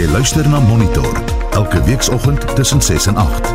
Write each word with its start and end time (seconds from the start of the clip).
Jy 0.00 0.06
luister 0.08 0.46
na 0.48 0.56
Monitor 0.64 1.18
elke 1.52 1.76
weekoggend 1.84 2.40
tussen 2.56 2.80
6 2.80 3.10
en 3.10 3.18
8. 3.20 3.50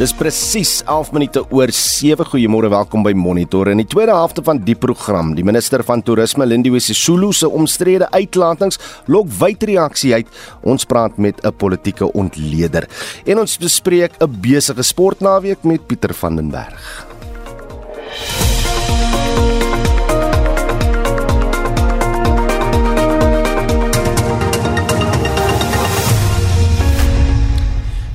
Dis 0.00 0.14
presies 0.18 0.72
11 0.90 1.12
minute 1.14 1.44
oor 1.54 1.70
7. 1.70 2.26
Goeiemôre, 2.32 2.72
welkom 2.74 3.06
by 3.06 3.12
Monitor. 3.14 3.70
In 3.70 3.78
die 3.78 3.86
tweede 3.86 4.10
helfte 4.10 4.42
van 4.42 4.58
die 4.66 4.74
program, 4.74 5.36
die 5.38 5.46
minister 5.46 5.86
van 5.86 6.02
Toerisme, 6.02 6.42
Lindiwe 6.50 6.82
Sisulu 6.82 7.30
se 7.30 7.46
omstrede 7.46 8.10
uitlatings 8.10 8.82
lok 9.06 9.30
wyd 9.38 9.62
reaksie 9.62 10.16
uit. 10.18 10.26
Ons 10.66 10.90
praat 10.90 11.14
met 11.14 11.46
'n 11.46 11.54
politieke 11.54 12.10
ontleder 12.10 12.90
en 13.24 13.38
ons 13.38 13.56
bespreek 13.56 14.18
'n 14.18 14.40
besige 14.42 14.82
sportnaweek 14.82 15.62
met 15.62 15.86
Pieter 15.86 16.14
van 16.14 16.36
den 16.42 16.50
Berg. 16.50 17.13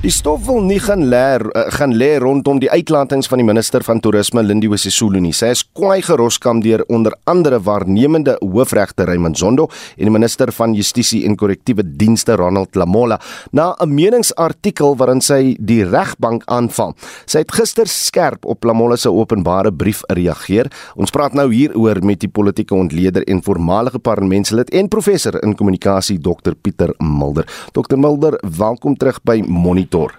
Die 0.00 0.08
stof 0.08 0.46
wil 0.46 0.62
nie 0.64 0.78
gaan 0.80 1.02
leer 1.12 1.42
uh, 1.52 1.66
gaan 1.76 1.92
lê 1.92 2.14
rondom 2.22 2.56
die 2.56 2.70
uitlatings 2.72 3.28
van 3.28 3.42
die 3.42 3.44
minister 3.44 3.84
van 3.84 3.98
toerisme 4.00 4.40
Lindiwe 4.40 4.78
Sisulu 4.80 5.20
nie. 5.20 5.34
Sy 5.36 5.50
is 5.52 5.60
kwaai 5.76 6.00
geroskam 6.06 6.62
deur 6.64 6.80
onder 6.88 7.12
andere 7.28 7.58
waarnemende 7.60 8.38
hoofregter 8.40 9.10
Raymond 9.10 9.36
Zondo 9.36 9.66
en 9.98 10.08
die 10.08 10.14
minister 10.14 10.48
van 10.56 10.72
justisie 10.72 11.26
en 11.28 11.36
korrektiewe 11.36 11.84
dienste 11.84 12.38
Ronald 12.40 12.78
Lamola 12.80 13.18
na 13.52 13.74
'n 13.76 13.92
meningsartikel 13.92 14.96
waarin 14.96 15.20
sy 15.20 15.54
die 15.60 15.84
regbank 15.84 16.48
aanval. 16.48 16.96
Sy 17.26 17.44
het 17.44 17.52
gister 17.52 17.86
skerp 17.86 18.46
op 18.46 18.64
Lamola 18.64 18.96
se 18.96 19.12
openbare 19.12 19.70
brief 19.70 20.00
reageer. 20.08 20.72
Ons 20.96 21.10
praat 21.10 21.34
nou 21.34 21.52
hieroor 21.52 22.02
met 22.02 22.20
die 22.20 22.32
politieke 22.32 22.74
ontleder 22.74 23.22
en 23.28 23.42
voormalige 23.42 23.98
parlementslid 23.98 24.70
en 24.70 24.88
professor 24.88 25.36
in 25.44 25.54
kommunikasie 25.54 26.18
Dr 26.18 26.54
Pieter 26.62 26.94
Mulder. 26.98 27.44
Dr 27.72 27.98
Mulder, 27.98 28.40
welkom 28.56 28.96
terug 28.96 29.20
by 29.24 29.42
Monitor 29.46 29.89
monitor. 29.90 30.18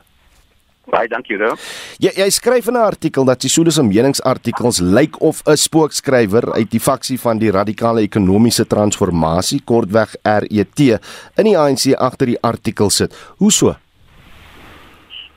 Baie 0.92 1.08
dankie, 1.08 1.38
Roo. 1.38 1.56
Jy 2.02 2.12
jy 2.18 2.30
skryf 2.30 2.68
in 2.68 2.74
'n 2.74 2.84
artikel 2.84 3.24
dat 3.26 3.42
Sisulu 3.42 3.72
se 3.72 3.84
meningsartikels 3.84 4.80
lyk 4.80 5.22
of 5.22 5.42
'n 5.46 5.56
spookskrywer 5.56 6.54
uit 6.54 6.72
die 6.72 6.80
faksie 6.80 7.20
van 7.20 7.38
die 7.38 7.52
radikale 7.52 8.02
ekonomiese 8.02 8.66
transformasie, 8.68 9.62
kortweg 9.64 10.16
RET, 10.24 10.80
in 11.38 11.46
die 11.46 11.58
ANC 11.58 11.94
agter 11.96 12.28
die 12.28 12.42
artikel 12.42 12.90
sit. 12.90 13.14
Hoe 13.38 13.52
so? 13.52 13.76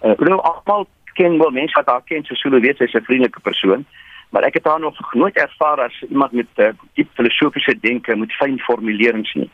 Uh, 0.03 0.15
Roo, 0.17 0.39
almal 0.39 0.87
ken 1.15 1.39
wel 1.39 1.51
mense 1.51 1.75
wat 1.75 1.87
haar 1.87 2.03
ken, 2.05 2.25
Sisulu 2.25 2.61
weet 2.61 2.77
sy's 2.77 2.95
'n 2.95 3.05
vriendelike 3.05 3.41
persoon, 3.41 3.85
maar 4.31 4.43
ek 4.43 4.55
het 4.55 4.65
haar 4.65 4.81
nog 4.81 5.15
nooit 5.15 5.37
ervaar 5.37 5.81
as 5.81 6.03
iemand 6.11 6.33
met 6.33 6.47
uh, 6.57 6.73
diep 6.95 7.09
filosofiese 7.15 7.79
denke 7.81 8.17
met 8.17 8.33
fyn 8.33 8.59
formulerings 8.59 9.35
nie 9.35 9.51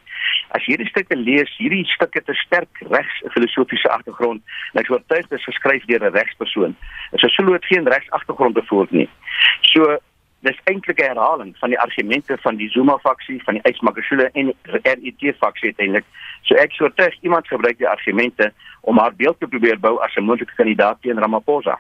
as 0.57 0.65
hierdie 0.67 0.89
stukke 0.89 1.17
lees, 1.17 1.51
hierdie 1.59 1.85
stukke 1.85 2.23
te 2.27 2.35
sterk 2.35 2.83
regs 2.91 3.23
filosofiese 3.35 3.91
agtergrond, 3.91 4.43
en 4.73 4.81
ek 4.83 4.91
oortuig 4.91 5.29
dit 5.29 5.39
is 5.39 5.49
geskryf 5.49 5.85
deur 5.87 6.05
'n 6.05 6.15
regspersoon. 6.15 6.77
Dit 7.11 7.23
is 7.23 7.35
sou 7.35 7.59
geen 7.71 7.89
regs 7.89 8.11
agtergrond 8.11 8.55
bevoor 8.55 8.87
nie. 8.91 9.09
So 9.63 9.99
dis 10.43 10.59
eintlik 10.65 11.01
'n 11.01 11.13
herhaling 11.13 11.57
van 11.59 11.71
die 11.71 11.79
argumente 11.79 12.39
van 12.43 12.57
die 12.57 12.69
Zuma 12.69 12.99
faksie, 12.99 13.43
van 13.45 13.55
die 13.55 13.73
Ysmakashule 13.73 14.31
en 14.33 14.53
RET 14.63 15.37
faksie 15.39 15.75
eintlik. 15.77 16.05
So 16.43 16.55
ek 16.55 16.73
sou 16.73 16.89
oortuig 16.89 17.15
iemand 17.21 17.49
gebruik 17.49 17.79
die 17.79 17.89
argumente 17.89 18.53
om 18.81 18.99
haar 18.99 19.15
beeld 19.15 19.41
te 19.41 19.47
probeer 19.47 19.79
bou 19.79 19.99
as 19.99 20.17
'n 20.17 20.25
moontlike 20.25 20.55
kandidaat 20.55 21.03
teen 21.03 21.19
Ramaphosa. 21.19 21.79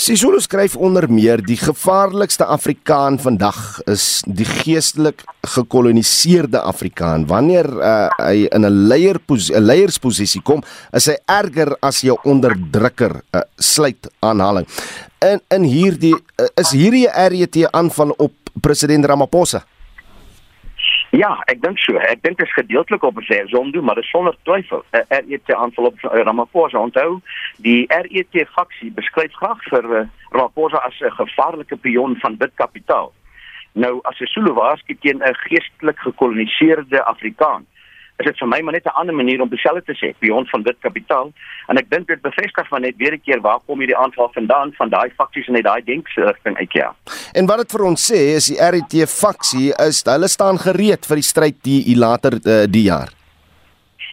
Sisulu 0.00 0.38
skryf 0.40 0.78
onder 0.80 1.04
meer 1.12 1.42
die 1.44 1.58
gevaarlikste 1.60 2.46
Afrikaan 2.48 3.18
vandag 3.20 3.58
is 3.84 4.22
die 4.24 4.46
geestelik 4.48 5.26
gekoloniseerde 5.44 6.62
Afrikaan. 6.64 7.26
Wanneer 7.28 7.68
uh, 7.68 8.06
hy 8.16 8.46
in 8.48 8.64
'n 8.64 8.88
leier 8.88 9.20
'n 9.20 9.60
leiersposisie 9.60 10.40
kom, 10.40 10.62
is 10.96 11.04
hy 11.04 11.18
erger 11.28 11.76
as 11.82 12.00
jou 12.00 12.16
onderdrukker. 12.24 13.20
Uh, 13.34 13.42
sluit 13.58 14.08
aanhaling. 14.20 14.66
In 15.20 15.40
in 15.50 15.68
hierdie 15.68 16.16
uh, 16.16 16.48
is 16.56 16.72
hierdie 16.72 17.04
RET 17.04 17.68
aanval 17.70 18.16
op 18.16 18.32
president 18.62 19.04
Ramaphosa. 19.04 19.66
Ja, 21.10 21.32
ek 21.50 21.58
dink 21.64 21.78
so. 21.82 21.98
Ek 21.98 22.20
dink 22.22 22.38
dit 22.38 22.46
is 22.46 22.54
gedeeltelik 22.54 23.02
op 23.02 23.16
sy 23.26 23.40
sonde, 23.50 23.80
maar 23.82 23.98
dit 23.98 24.06
sonder 24.06 24.36
twyfel. 24.46 24.84
Uh, 24.94 25.02
RET 25.10 25.50
aanval 25.50 25.88
op 25.90 26.04
uh, 26.06 26.10
Ramaphosa. 26.22 26.78
Onthou, 26.78 27.18
die 27.66 27.88
RET 27.90 28.36
faksie 28.54 28.92
beskryf 28.94 29.34
graag 29.40 29.64
vir 29.72 29.88
uh, 29.90 30.04
Ramaphosa 30.30 30.78
as 30.86 31.00
'n 31.02 31.10
gevaarlike 31.18 31.76
pion 31.82 32.14
van 32.22 32.38
wit 32.38 32.54
kapitaal. 32.54 33.10
Nou 33.74 33.98
as 34.06 34.20
'n 34.20 34.30
Zulu 34.30 34.52
waarsku 34.54 34.94
teen 35.02 35.18
'n 35.18 35.34
geestelik 35.34 35.98
gekoloniseerde 35.98 37.02
Afrikaan, 37.04 37.66
is 38.20 38.28
dit 38.28 38.40
vir 38.42 38.48
my 38.48 38.60
maar 38.60 38.76
net 38.76 38.86
'n 38.86 38.98
ander 39.00 39.14
manier 39.14 39.40
om 39.40 39.48
dieselfde 39.48 39.82
te 39.84 39.96
sê, 40.00 40.12
pion 40.18 40.46
van 40.46 40.62
wit 40.62 40.76
kapitaal. 40.80 41.32
En 41.68 41.76
ek 41.76 41.90
dink 41.90 42.06
dit 42.06 42.20
bevestig 42.22 42.68
van 42.68 42.80
net 42.80 42.96
weer 42.96 43.14
'n 43.14 43.20
keer 43.20 43.40
waar 43.40 43.60
kom 43.66 43.78
hierdie 43.78 43.96
aanval 43.96 44.30
vandaan 44.32 44.72
van 44.78 44.88
daai 44.88 45.10
faksies 45.16 45.46
en 45.46 45.54
net 45.54 45.64
daai 45.64 45.82
denksrigting 45.84 46.56
uit 46.56 46.72
ja. 46.72 46.94
En 47.34 47.46
wat 47.46 47.58
dit 47.58 47.72
vir 47.72 47.84
ons 47.84 48.12
sê 48.12 48.20
is 48.36 48.46
die 48.46 48.60
RET 48.60 49.08
faksie 49.08 49.72
is 49.88 50.02
hulle 50.04 50.28
staan 50.28 50.58
gereed 50.58 51.06
vir 51.06 51.16
die 51.16 51.30
stryd 51.32 51.56
die, 51.62 51.84
die 51.84 51.96
later 51.96 52.32
uh, 52.32 52.66
die 52.68 52.82
jaar. 52.82 53.10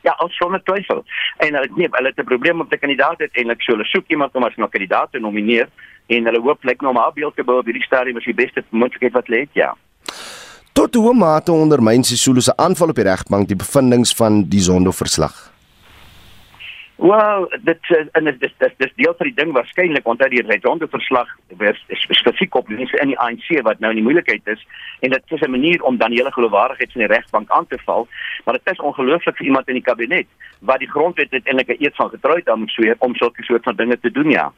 Ja, 0.03 0.16
ons 0.23 0.35
sonder 0.38 0.63
twyfel. 0.63 1.03
En 1.38 1.53
hulle 1.53 1.69
nee, 1.75 1.88
hulle 1.91 2.07
het 2.07 2.19
'n 2.19 2.31
probleem 2.31 2.57
met 2.57 2.69
die 2.69 2.79
kandidaat 2.79 3.19
eintlik 3.19 3.62
so 3.62 3.72
hulle 3.73 3.85
soek 3.85 4.07
iemand 4.07 4.35
om 4.35 4.44
as 4.44 4.56
'n 4.57 4.69
kandidaat 4.69 5.12
te 5.12 5.19
nomineer 5.19 5.67
en 6.07 6.25
hulle 6.25 6.40
hoop 6.40 6.63
net 6.63 6.81
nou 6.81 6.94
maar 6.94 7.13
beeld 7.13 7.35
te 7.35 7.44
bou 7.44 7.59
op 7.59 7.66
hierdie 7.66 7.84
stadium 7.84 8.17
as 8.17 8.23
die 8.23 8.34
beste 8.34 8.63
moontlikheid 8.69 9.13
wat 9.13 9.28
lê, 9.28 9.47
ja. 9.53 9.75
Tot 10.78 10.94
hoe 10.94 11.14
mate 11.18 11.50
ondermyn 11.52 12.04
Sisulu 12.06 12.42
se 12.42 12.54
aanval 12.56 12.92
op 12.94 13.00
die 13.00 13.06
regbank 13.08 13.48
die 13.50 13.56
bevindinge 13.58 14.12
van 14.18 14.44
die 14.50 14.60
Zondo-verslag? 14.62 15.38
Wel, 17.02 17.48
dit 17.66 17.90
en 18.12 18.30
dit 18.30 18.38
dis 18.44 18.54
dis 18.62 18.76
dis 18.84 18.94
deel 19.02 19.16
van 19.18 19.26
die 19.26 19.34
ding 19.40 19.56
waarskynlik 19.56 20.06
onthou 20.06 20.30
die 20.30 20.60
Zondo-verslag 20.62 21.32
was 21.64 21.82
spesifiek 22.04 22.60
op 22.62 22.70
mense 22.70 23.02
in 23.02 23.10
die 23.16 23.18
ANC 23.26 23.50
wat 23.66 23.82
nou 23.82 23.90
in 23.96 24.04
die 24.04 24.06
moeilikheid 24.06 24.54
is 24.54 24.62
en 25.00 25.18
dit 25.18 25.34
is 25.40 25.42
'n 25.42 25.56
manier 25.56 25.82
om 25.82 25.98
dan 25.98 26.14
hele 26.14 26.32
geloofwaardigheid 26.38 26.92
van 26.92 27.02
die 27.02 27.14
regbank 27.16 27.50
aan 27.50 27.68
te 27.68 27.80
val, 27.86 28.08
maar 28.46 28.54
dit 28.54 28.74
is 28.74 28.86
ongelooflik 28.90 29.38
vir 29.38 29.46
iemand 29.46 29.68
in 29.68 29.82
die 29.82 29.90
kabinet 29.90 30.28
wat 30.59 30.80
die 30.80 30.94
grondwet 30.94 31.34
eintlik 31.34 31.70
'n 31.70 31.84
eed 31.84 31.96
van 31.96 32.09
getrouheid 32.09 32.50
aan 32.50 32.59
moet 32.59 32.78
sweer 32.78 32.96
om 33.00 33.16
sulke 33.16 33.44
soort 33.44 33.64
van 33.64 33.76
dinge 33.76 34.00
te 34.00 34.12
doen, 34.12 34.30
ja. 34.30 34.54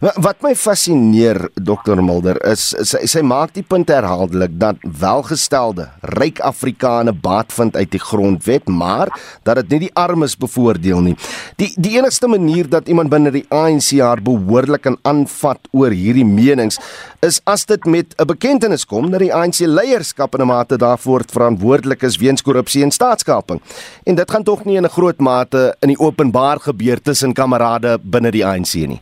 Wat 0.00 0.40
my 0.40 0.54
fascineer 0.56 1.50
Dr 1.60 2.00
Mulder 2.00 2.38
is 2.48 2.70
sy 2.88 3.02
sy 3.10 3.20
maak 3.20 3.52
die 3.52 3.64
punt 3.66 3.90
herhaaldelik 3.92 4.54
dat 4.60 4.80
welgestelde 5.00 5.90
ryk 6.16 6.40
Afrikane 6.40 7.12
baat 7.12 7.52
vind 7.52 7.76
uit 7.76 7.90
die 7.92 8.00
grondwet, 8.00 8.68
maar 8.68 9.12
dat 9.44 9.60
dit 9.60 9.74
nie 9.74 9.80
die 9.86 9.94
armes 10.00 10.38
bevoordeel 10.40 11.02
nie. 11.04 11.16
Die 11.60 11.68
die 11.76 11.98
enigste 11.98 12.30
manier 12.32 12.70
dat 12.70 12.88
iemand 12.88 13.12
binne 13.12 13.32
die 13.34 13.44
ANC 13.52 13.92
haar 14.00 14.22
behoorlik 14.24 14.86
kan 14.86 14.96
aanvat 15.04 15.68
oor 15.76 15.92
hierdie 15.92 16.24
menings 16.24 16.80
is 17.20 17.42
as 17.44 17.66
dit 17.68 17.84
met 17.84 18.14
'n 18.16 18.26
bekentenis 18.26 18.86
kom 18.86 19.10
dat 19.10 19.20
die 19.20 19.34
ANC 19.34 19.60
leierskap 19.60 20.34
in 20.34 20.40
'n 20.40 20.46
mate 20.46 20.76
daarvoor 20.78 21.24
verantwoordelik 21.26 22.02
is 22.02 22.16
weens 22.16 22.42
korrupsie 22.42 22.82
en 22.82 22.90
staatskaping. 22.90 23.60
En 24.04 24.14
dit 24.14 24.30
gaan 24.30 24.44
tog 24.44 24.64
nie 24.64 24.76
in 24.76 24.84
'n 24.84 24.96
groot 24.96 25.20
mate 25.20 25.76
in 25.80 25.88
die 25.88 25.98
openbaar 25.98 26.60
gebeur 26.60 27.00
tussen 27.02 27.32
kamerade 27.32 27.98
binne 28.02 28.30
die 28.30 28.46
ANC 28.46 28.74
nie. 28.74 29.00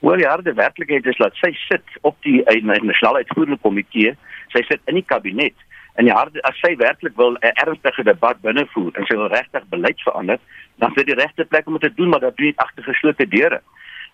Ja, 0.00 0.36
die 0.36 0.54
werklikheid 0.54 1.06
is 1.06 1.16
dat 1.16 1.34
sy 1.34 1.50
sit 1.66 1.96
op 2.06 2.16
die 2.22 2.44
nasionale 2.62 3.24
uitvoerende 3.24 3.58
komitee, 3.62 4.14
sy 4.54 4.62
sit 4.68 4.80
in 4.86 4.94
die 4.94 5.06
kabinet 5.06 5.56
en 5.98 6.06
ja, 6.06 6.20
as 6.46 6.60
sy 6.62 6.76
werklik 6.78 7.16
wil 7.16 7.34
'n 7.34 7.50
ernstige 7.64 8.04
debat 8.04 8.38
binnevoer 8.40 8.94
en 8.94 9.06
sy 9.06 9.16
wil 9.16 9.26
regtig 9.26 9.64
beleid 9.68 10.00
verander, 10.00 10.38
dan 10.78 10.90
is 10.90 10.94
dit 10.94 11.06
die 11.06 11.18
regte 11.18 11.44
plek 11.44 11.66
om 11.66 11.72
dit 11.78 11.82
te 11.82 11.94
doen, 11.94 12.08
maar 12.08 12.20
dat 12.20 12.36
doen 12.36 12.46
dit 12.46 12.56
agter 12.56 12.84
geslote 12.84 13.28
deure. 13.28 13.60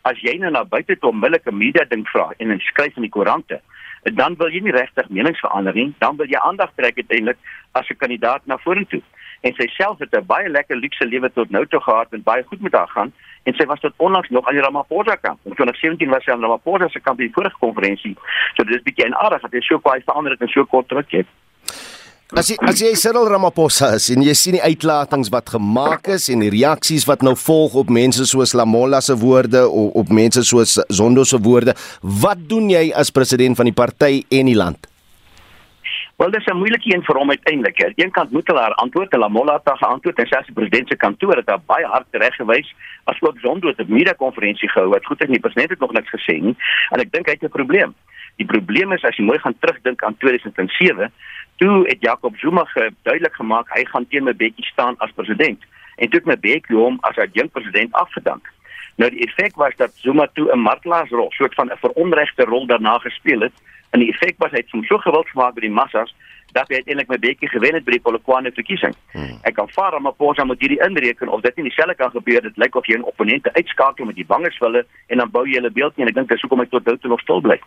As 0.02 0.18
jy 0.20 0.38
nou 0.38 0.50
na 0.50 0.64
buite 0.64 0.96
toe 0.98 1.10
onmiddellik 1.10 1.46
'n 1.46 1.56
media 1.56 1.84
ding 1.84 2.08
vra 2.08 2.32
en 2.38 2.50
in 2.50 2.60
skryf 2.60 2.96
in 2.96 3.02
die 3.02 3.10
koerante, 3.10 3.60
dan 4.02 4.36
wil 4.36 4.48
jy 4.48 4.60
nie 4.60 4.72
regtig 4.72 5.08
menings 5.08 5.40
verander 5.40 5.74
nie, 5.74 5.94
dan 5.98 6.16
wil 6.16 6.26
jy 6.26 6.38
aandag 6.38 6.72
trek 6.76 6.96
uiteindelik 6.96 7.36
as 7.72 7.88
'n 7.90 7.96
kandidaat 7.96 8.46
na 8.46 8.56
vorentoe. 8.56 9.02
En 9.42 9.54
sy 9.54 9.68
self 9.68 9.98
het 9.98 10.16
'n 10.16 10.26
baie 10.26 10.48
lekker 10.48 10.76
luukse 10.76 11.06
lewe 11.06 11.32
tot 11.32 11.50
nou 11.50 11.66
toe 11.66 11.80
gehad 11.80 12.12
en 12.12 12.22
baie 12.22 12.42
goed 12.42 12.60
met 12.60 12.72
haar 12.72 12.88
gaan 12.88 13.12
en 13.44 13.56
sy 13.58 13.66
was 13.68 13.80
tot 13.80 13.94
onlangs 13.96 14.30
nog 14.32 14.46
aan 14.48 14.56
die 14.56 14.64
Ramaphosa 14.64 15.16
kamp. 15.20 15.40
In 15.44 15.54
2017 15.54 16.12
was 16.12 16.24
sy 16.24 16.32
aan 16.32 16.44
Ramaphosa 16.44 16.88
se 16.92 17.00
kamp 17.04 17.20
by 17.20 17.28
die 17.28 17.34
vorige 17.34 17.60
konferensie. 17.60 18.14
So 18.56 18.64
dit 18.64 18.78
is 18.78 18.84
bietjie 18.86 19.08
en 19.08 19.16
aardig 19.20 19.44
dat 19.44 19.56
hy 19.56 19.64
so 19.64 19.80
baie 19.84 20.04
verander 20.04 20.36
het 20.36 20.44
in 20.44 20.52
so 20.52 20.64
kort 20.68 20.92
het. 21.12 21.28
As 22.34 22.48
jy 22.48 22.56
as 22.64 22.80
jy 22.80 22.94
Cyril 22.98 23.28
Ramaphosa 23.30 23.92
is 23.98 24.08
en 24.14 24.24
jy 24.24 24.32
sien 24.38 24.56
die 24.56 24.64
uitlatings 24.64 25.28
wat 25.30 25.52
gemaak 25.54 26.08
is 26.14 26.30
en 26.32 26.40
die 26.42 26.50
reaksies 26.54 27.04
wat 27.06 27.22
nou 27.22 27.34
volg 27.38 27.76
op 27.84 27.92
mense 27.92 28.24
soos 28.26 28.56
Lamola 28.56 29.02
se 29.04 29.14
woorde 29.20 29.66
of 29.68 29.92
op 30.02 30.10
mense 30.10 30.42
soos 30.42 30.78
Zondo 30.88 31.22
se 31.28 31.38
woorde, 31.38 31.76
wat 32.24 32.40
doen 32.48 32.72
jy 32.72 32.88
as 32.96 33.12
president 33.14 33.60
van 33.60 33.68
die 33.68 33.76
party 33.76 34.24
en 34.32 34.50
die 34.50 34.58
land? 34.58 34.88
Wel 36.16 36.30
dis 36.30 36.46
'n 36.46 36.56
moeilike 36.56 36.94
een 36.94 37.02
vir 37.02 37.16
hom 37.16 37.30
uiteindelik. 37.30 37.84
Aan 37.84 37.92
een 37.94 38.10
kant 38.10 38.30
moet 38.30 38.46
hulle 38.46 38.60
haar 38.60 38.74
antwoord, 38.74 39.12
hulle 39.12 39.28
Molla 39.28 39.60
het 39.64 39.78
geantwoord 39.78 40.18
en 40.18 40.26
selfs 40.26 40.46
die 40.46 40.54
president 40.54 40.88
se 40.88 40.96
kantoor 40.96 41.36
het 41.36 41.46
daar 41.46 41.60
baie 41.66 41.86
hard 41.86 42.06
tereggewys 42.10 42.74
as 43.04 43.20
ook 43.20 43.38
Zondo 43.38 43.68
het 43.68 43.78
'n 43.78 43.92
media 43.92 44.12
konferensie 44.12 44.68
gehou 44.68 44.88
wat 44.88 45.04
goed 45.04 45.22
ek 45.22 45.28
nie 45.28 45.40
president 45.40 45.70
het 45.70 45.78
nog 45.78 45.92
niks 45.92 46.10
gesê 46.10 46.40
nie 46.40 46.56
en 46.90 47.00
ek 47.00 47.12
dink 47.12 47.26
hy 47.26 47.32
het 47.32 47.42
'n 47.42 47.48
probleem. 47.48 47.94
Die 48.36 48.46
probleem 48.46 48.92
is 48.92 49.04
as 49.04 49.16
jy 49.16 49.24
mooi 49.24 49.38
gaan 49.38 49.58
terugdink 49.58 50.02
aan 50.02 50.16
2007, 50.16 51.12
toe 51.56 51.86
het 51.86 52.00
Jacob 52.00 52.36
Zuma 52.36 52.64
duidelik 53.02 53.34
gemaak 53.34 53.68
hy 53.74 53.84
gaan 53.84 54.06
teen 54.08 54.24
Mbeki 54.24 54.62
staan 54.62 54.94
as 54.98 55.10
president 55.12 55.58
en 55.96 56.08
toe 56.08 56.20
het 56.24 56.38
Mbeki 56.38 56.74
hom 56.74 56.98
as 57.00 57.16
adjunkt 57.16 57.52
president 57.52 57.92
afgedank. 57.92 58.53
Nou 58.96 59.10
die 59.10 59.24
effek 59.26 59.56
was 59.56 59.74
dat 59.76 59.90
Zuma 59.94 60.28
toe 60.32 60.52
'n 60.52 60.58
martelaarsrol, 60.58 61.30
soort 61.30 61.54
van 61.54 61.70
'n 61.70 61.78
veronregte 61.80 62.44
rol 62.44 62.66
daarna 62.66 62.98
gespeel 62.98 63.40
het 63.40 63.52
en 63.90 64.00
die 64.00 64.10
effek 64.12 64.34
was 64.38 64.50
hy 64.50 64.56
het 64.56 64.70
hom 64.70 64.84
so 64.84 64.98
gewild 64.98 65.28
gemaak 65.28 65.54
by 65.54 65.60
die 65.60 65.70
massas 65.70 66.14
dat 66.54 66.68
hy 66.68 66.74
uiteindelik 66.74 67.08
met 67.08 67.20
Bekkie 67.20 67.48
gewen 67.48 67.74
het 67.74 67.84
by 67.84 67.96
die 67.96 68.00
Polokwane 68.00 68.52
verkiesing. 68.54 68.94
Hmm. 69.12 69.38
Ek 69.42 69.54
kan 69.54 69.68
vaar 69.74 70.00
maar 70.02 70.14
Posa 70.14 70.44
moet 70.44 70.60
hierdie 70.60 70.80
inreken 70.86 71.28
of 71.28 71.40
dit 71.40 71.56
nie 71.56 71.68
dieselfde 71.68 71.94
kan 71.94 72.10
gebeur 72.10 72.42
dit 72.42 72.56
lyk 72.56 72.74
of 72.74 72.86
jy 72.86 72.98
'n 72.98 73.10
opponente 73.10 73.52
uitskakel 73.54 74.04
met 74.04 74.14
die 74.14 74.26
bangerswille 74.26 74.86
en 75.06 75.18
dan 75.18 75.30
bou 75.30 75.46
jy 75.46 75.54
hulle 75.54 75.70
beeld 75.70 75.96
nie 75.96 76.06
en 76.06 76.08
ek 76.08 76.14
dink 76.14 76.28
dis 76.28 76.40
hoekom 76.40 76.60
ek 76.60 76.70
tot 76.70 76.84
nou 76.84 76.96
toe 76.98 77.10
nog 77.10 77.20
stil 77.20 77.40
bly. 77.40 77.58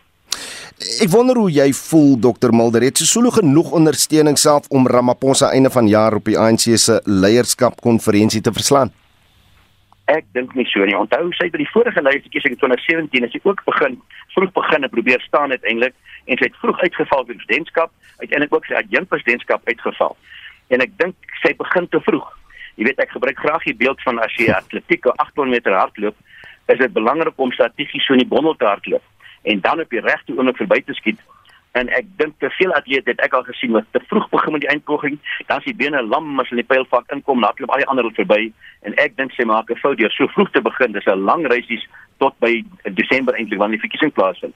Ek 1.02 1.10
wonder 1.10 1.36
hoe 1.36 1.50
jy 1.50 1.72
voel 1.72 2.16
Dr 2.20 2.52
Mulder 2.52 2.82
het 2.82 2.98
Sesulu 2.98 3.30
genoeg 3.30 3.72
ondersteuning 3.72 4.38
self 4.38 4.68
om 4.68 4.86
Ramaphosa 4.86 5.50
einde 5.50 5.70
van 5.70 5.88
jaar 5.88 6.14
op 6.14 6.24
die 6.24 6.38
ANC 6.38 6.78
se 6.78 7.00
leierskap 7.04 7.80
konferensie 7.80 8.40
te 8.40 8.52
verslaan. 8.52 8.92
Ek 10.08 10.24
dink 10.32 10.54
nie 10.56 10.64
so 10.70 10.84
nie. 10.88 10.96
Onthou 10.96 11.28
sy 11.36 11.50
by 11.52 11.60
die 11.60 11.68
vorige 11.68 12.00
leierskiesing 12.00 12.54
in 12.54 12.60
2017 12.62 13.26
het 13.26 13.34
sy 13.34 13.40
ook 13.44 13.60
begin 13.66 13.98
vroeg 14.34 14.52
begin 14.56 14.86
en 14.86 14.92
probeer 14.92 15.20
staan 15.20 15.50
uiteindelik 15.50 15.94
en 16.26 16.38
sy 16.38 16.48
het 16.48 16.58
vroeg 16.62 16.80
uitgeval 16.80 17.26
vir 17.26 17.36
presidentskap, 17.40 17.92
uiteindelik 18.22 18.54
ook 18.54 18.68
sy 18.68 18.76
adjunkt 18.78 19.10
presidentskap 19.12 19.68
uitgeval. 19.68 20.16
En 20.72 20.84
ek 20.84 20.94
dink 21.00 21.36
sy 21.42 21.52
begin 21.58 21.88
te 21.92 22.00
vroeg. 22.06 22.26
Jy 22.78 22.86
weet 22.86 23.00
ek 23.02 23.12
gebruik 23.16 23.40
graag 23.42 23.64
die 23.66 23.76
beeld 23.76 24.02
van 24.06 24.20
as 24.22 24.34
jy 24.38 24.48
atletiek 24.54 25.08
800 25.10 25.50
meter 25.56 25.74
hardloop, 25.74 26.16
is 26.68 26.78
dit 26.78 26.92
belangrik 26.92 27.40
om 27.40 27.52
strategies 27.52 28.04
so 28.06 28.14
in 28.14 28.22
die 28.22 28.30
bondel 28.30 28.56
te 28.56 28.68
hardloop 28.68 29.04
en 29.48 29.60
dan 29.64 29.80
op 29.80 29.90
die 29.90 30.02
regte 30.04 30.34
oomblik 30.36 30.58
verby 30.60 30.80
te 30.84 30.94
skiet. 30.98 31.20
En 31.78 31.90
ek 31.94 32.06
dink 32.20 32.34
te 32.42 32.50
veel 32.56 32.72
atlete 32.74 33.12
het 33.12 33.20
ek 33.22 33.34
al 33.38 33.44
gesien 33.46 33.74
wat 33.76 33.86
te 33.94 34.00
vroeg 34.10 34.26
begin 34.32 34.56
met 34.56 34.64
die 34.64 34.70
eindpoging, 34.72 35.18
dan 35.46 35.62
is 35.62 35.68
die 35.70 35.76
bene 35.82 36.02
lam 36.02 36.40
as 36.42 36.50
hulle 36.50 36.64
die 36.64 36.70
pylvak 36.72 37.12
inkom, 37.14 37.44
dan 37.44 37.60
loop 37.62 37.74
al 37.74 37.82
die 37.84 37.90
ander 37.92 38.08
verby 38.16 38.40
en 38.88 38.96
ek 39.04 39.14
dink 39.20 39.36
sy 39.36 39.46
maak 39.46 39.70
'n 39.70 39.82
fout 39.82 39.98
deur 39.98 40.10
so 40.14 40.26
vroeg 40.34 40.50
te 40.52 40.62
begin. 40.70 40.92
Dis 40.92 41.06
'n 41.06 41.26
lang 41.30 41.46
reisies 41.46 41.86
tot 42.18 42.34
by 42.40 42.64
Desember 43.00 43.34
eintlik 43.34 43.58
wanneer 43.62 43.78
die 43.78 43.86
verkiesing 43.86 44.12
plaasvind. 44.12 44.54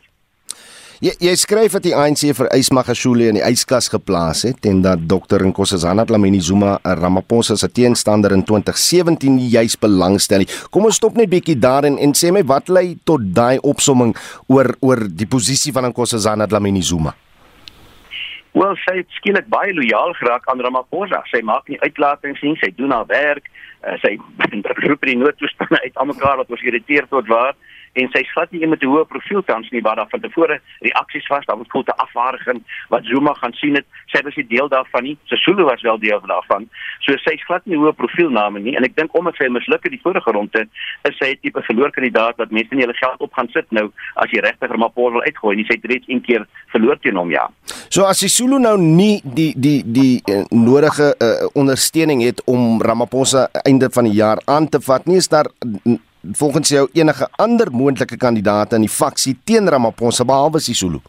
Jy 1.02 1.10
jy 1.18 1.32
skryf 1.34 1.72
dat 1.74 1.82
die 1.82 1.96
ANC 1.98 2.20
vir 2.38 2.46
Ysmagashule 2.54 3.24
in 3.26 3.34
die 3.34 3.42
yskas 3.42 3.88
geplaas 3.90 4.44
het 4.46 4.68
en 4.70 4.84
dat 4.84 5.00
Dr 5.10 5.42
Nkosazana 5.48 6.04
Dlamini 6.06 6.38
Zuma 6.38 6.76
Ramaphosa 6.86 7.56
se 7.58 7.66
teenstander 7.66 8.30
in 8.36 8.44
2017 8.46 9.40
juis 9.50 9.74
belangstel. 9.82 10.46
Kom 10.70 10.86
ons 10.86 11.00
stop 11.02 11.18
net 11.18 11.32
bietjie 11.32 11.56
daar 11.58 11.88
en 11.90 11.96
en 11.98 12.14
sê 12.14 12.30
my 12.30 12.44
wat 12.46 12.70
lei 12.70 12.94
tot 13.02 13.24
daai 13.34 13.58
opsomming 13.66 14.14
oor 14.46 14.70
oor 14.78 15.02
die 15.10 15.26
posisie 15.26 15.74
van 15.74 15.90
Nkosazana 15.90 16.46
Dlamini 16.46 16.84
Zuma? 16.86 17.16
Wel, 18.54 18.78
sy 18.84 19.00
het 19.00 19.18
skielik 19.18 19.50
baie 19.50 19.74
lojaal 19.74 20.14
geraak 20.20 20.46
aan 20.46 20.62
Ramaphosa. 20.62 21.24
Sy 21.34 21.42
maak 21.42 21.66
nie 21.66 21.82
uitlatings 21.82 22.46
nie, 22.46 22.54
sy 22.62 22.70
doen 22.78 22.94
haar 22.94 23.10
werk. 23.10 23.50
Uh, 23.82 23.98
sy 24.06 24.14
roep 24.86 25.02
die 25.02 25.18
noodtoestande 25.18 25.82
uit 25.82 25.98
almekaar 25.98 26.44
wat 26.44 26.54
ons 26.54 26.62
irriteer 26.62 27.10
tot 27.10 27.26
waar 27.26 27.58
en 27.92 28.08
sy 28.12 28.22
glad 28.32 28.52
nie 28.52 28.66
met 28.66 28.82
'n 28.82 28.88
hoë 28.88 29.04
profiel 29.08 29.42
tans 29.42 29.68
nie 29.70 29.82
waar 29.82 29.96
daar 29.96 30.08
van 30.08 30.20
tevore 30.20 30.60
reaksies 30.80 31.26
was 31.28 31.44
daar 31.46 31.58
was 31.58 31.66
voel 31.68 31.82
te 31.82 31.96
afvaardiging 31.96 32.62
wat 32.88 33.04
Zuma 33.04 33.34
gaan 33.34 33.52
sien 33.52 33.74
het 33.74 33.86
sy 34.06 34.22
was 34.22 34.34
nie 34.36 34.46
deel 34.46 34.68
daarvan 34.68 35.02
nie. 35.02 35.16
Sesulu 35.24 35.64
was 35.64 35.82
wel 35.82 35.98
deel 35.98 36.20
daarvan. 36.20 36.68
So 37.00 37.16
sy 37.16 37.36
glad 37.46 37.66
nie 37.66 37.76
hoë 37.76 37.92
profiel 37.92 38.30
name 38.30 38.60
nie 38.60 38.76
en 38.76 38.84
ek 38.84 38.96
dink 38.96 39.14
omdat 39.14 39.36
sy 39.36 39.48
misluk 39.48 39.82
het 39.82 39.92
die 39.92 40.00
vorige 40.02 40.32
ronde 40.32 40.66
is 41.08 41.16
sy 41.18 41.32
'n 41.32 41.38
tipe 41.42 41.62
verloor 41.62 41.90
kandidaat 41.90 42.36
wat 42.36 42.50
mense 42.50 42.74
nie 42.74 42.84
hulle 42.84 42.96
geld 42.96 43.20
op 43.20 43.32
gaan 43.32 43.48
sit 43.48 43.66
nou 43.70 43.90
as 44.16 44.30
jy 44.30 44.40
regtig 44.40 44.70
Ramaphosa 44.70 45.12
wil 45.12 45.22
uitgooi 45.22 45.56
nie. 45.56 45.64
Sy 45.64 45.74
het 45.74 45.84
reeds 45.84 46.08
een 46.08 46.20
keer 46.20 46.46
verloor 46.72 46.98
teen 46.98 47.16
hom 47.16 47.30
ja. 47.30 47.48
So 47.88 48.04
as 48.04 48.18
Sesulu 48.18 48.58
nou 48.58 48.78
nie 48.78 49.20
die 49.24 49.52
die 49.56 49.82
die 49.84 50.22
uh, 50.28 50.44
nodige 50.50 51.14
uh, 51.18 51.48
ondersteuning 51.54 52.22
het 52.22 52.42
om 52.46 52.80
Ramaphosa 52.80 53.48
einde 53.64 53.90
van 53.90 54.04
die 54.04 54.16
jaar 54.16 54.40
aan 54.44 54.68
te 54.68 54.80
vat 54.80 55.06
nie 55.06 55.16
is 55.16 55.28
daar 55.28 55.46
volgens 56.22 56.68
jou 56.68 56.88
enige 56.92 57.28
ander 57.36 57.70
moontlike 57.70 58.16
kandidaat 58.16 58.72
in 58.72 58.86
die 58.86 58.92
faksie 58.92 59.38
teen 59.44 59.68
Ramaphosa 59.68 60.24
behalwe 60.24 60.60
Sisulu? 60.60 61.00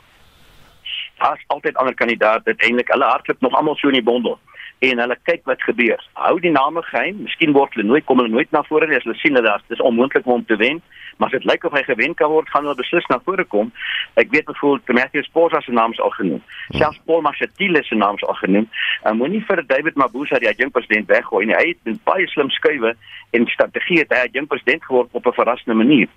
Daar's 1.18 1.44
altyd 1.48 1.78
ander 1.78 1.94
kandidaate 1.96 2.50
uiteindelik. 2.50 2.88
Hulle 2.88 3.06
hardloop 3.06 3.42
nog 3.42 3.54
almal 3.54 3.76
so 3.76 3.88
in 3.88 3.94
die 3.94 4.04
bondel 4.04 4.40
en 4.84 5.00
hulle 5.00 5.18
kyk 5.24 5.46
wat 5.50 5.62
gebeur. 5.64 6.02
Hou 6.20 6.40
die 6.44 6.52
name 6.52 6.82
geheim. 6.90 7.24
Miskien 7.24 7.54
word 7.56 7.74
hulle 7.74 7.88
nooit 7.88 8.06
kom 8.06 8.20
hulle 8.20 8.34
nooit 8.34 8.52
na 8.52 8.64
vore 8.68 8.88
nie 8.88 9.00
as 9.00 9.08
hulle 9.08 9.20
sien 9.22 9.40
dat 9.40 9.48
dit 9.68 9.78
is 9.78 9.86
onmoontlik 9.92 10.28
om 10.28 10.46
te 10.46 10.60
wen 10.60 10.82
maar 11.18 11.28
as 11.28 11.40
dit 11.40 11.52
lyk 11.52 11.64
of 11.64 11.72
hy 11.72 11.84
gewen 11.84 12.14
kan 12.14 12.32
word, 12.32 12.50
gaan 12.50 12.66
hulle 12.66 12.78
beslis 12.78 13.06
na 13.12 13.20
vore 13.26 13.46
kom. 13.46 13.72
Ek 14.20 14.32
weet 14.34 14.48
byvoorbeeld 14.50 14.98
Matthew 14.98 15.24
Sporza 15.28 15.62
se 15.62 15.72
naam 15.72 15.92
is 15.92 16.02
al 16.02 16.14
genoem. 16.18 16.42
Selfs 16.70 17.00
Paul 17.06 17.22
Mashatile 17.22 17.84
se 17.84 17.96
naam 17.96 18.18
is 18.18 18.26
al 18.28 18.38
genoem. 18.42 18.68
En 19.04 19.18
moenie 19.18 19.44
vir 19.48 19.64
David 19.68 19.96
Mabuza 20.00 20.40
die 20.42 20.50
adjunkt 20.50 20.74
president 20.74 21.08
weggooi 21.12 21.46
nie. 21.46 21.56
Hy 21.56 21.68
het 21.74 21.86
'n 21.86 22.00
baie 22.04 22.28
slim 22.28 22.50
skuwe 22.50 22.96
en 23.32 23.48
strategie 23.48 24.00
het 24.00 24.14
hy 24.14 24.26
adjunkt 24.28 24.50
president 24.50 24.84
geword 24.84 25.10
op 25.12 25.28
'n 25.28 25.40
verrassende 25.40 25.78
manier. 25.78 26.08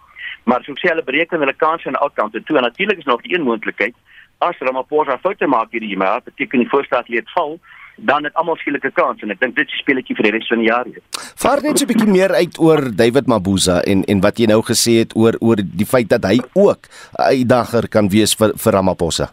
Maar 0.44 0.62
soos 0.62 0.82
hulle 0.82 1.02
bereken 1.02 1.38
hulle 1.38 1.56
kanse 1.56 1.88
aan 1.88 2.14
kante 2.14 2.42
toe 2.42 2.56
en 2.56 2.62
natuurlik 2.62 2.98
is 2.98 3.04
nog 3.04 3.22
die 3.22 3.34
een 3.34 3.42
moontlikheid 3.42 3.94
as 4.38 4.58
Ramaphosa 4.58 5.18
foute 5.18 5.46
maak 5.46 5.70
hierdie 5.70 5.96
jaar, 5.96 6.20
beteken 6.22 6.58
die 6.58 6.68
voorstel 6.68 7.02
lê 7.06 7.22
val 7.34 7.58
dan 7.96 8.24
het 8.24 8.34
almal 8.34 8.56
skielike 8.56 8.90
kans 8.92 9.22
en 9.22 9.32
ek 9.32 9.40
dink 9.40 9.56
dit 9.56 9.66
is 9.66 9.74
'n 9.74 9.82
speletjie 9.82 10.16
vir 10.16 10.24
die 10.28 10.32
res 10.32 10.48
van 10.48 10.58
die 10.58 10.68
jaar 10.68 10.84
hier. 10.84 11.02
Vaar 11.36 11.62
net 11.62 11.78
so 11.78 11.84
'n 11.84 11.88
bietjie 11.88 12.12
meer 12.12 12.32
uit 12.34 12.58
oor 12.58 12.80
David 12.96 13.26
Mabuza 13.26 13.80
en 13.82 14.04
en 14.04 14.20
wat 14.20 14.38
jy 14.38 14.46
nou 14.46 14.62
gesê 14.62 14.98
het 14.98 15.16
oor 15.16 15.34
oor 15.40 15.56
die 15.56 15.86
feit 15.86 16.08
dat 16.08 16.24
hy 16.24 16.38
ook 16.54 16.88
'n 17.18 17.22
uitdagger 17.22 17.88
kan 17.88 18.08
wees 18.08 18.34
vir 18.34 18.52
vir 18.56 18.72
Ramaphosa. 18.72 19.32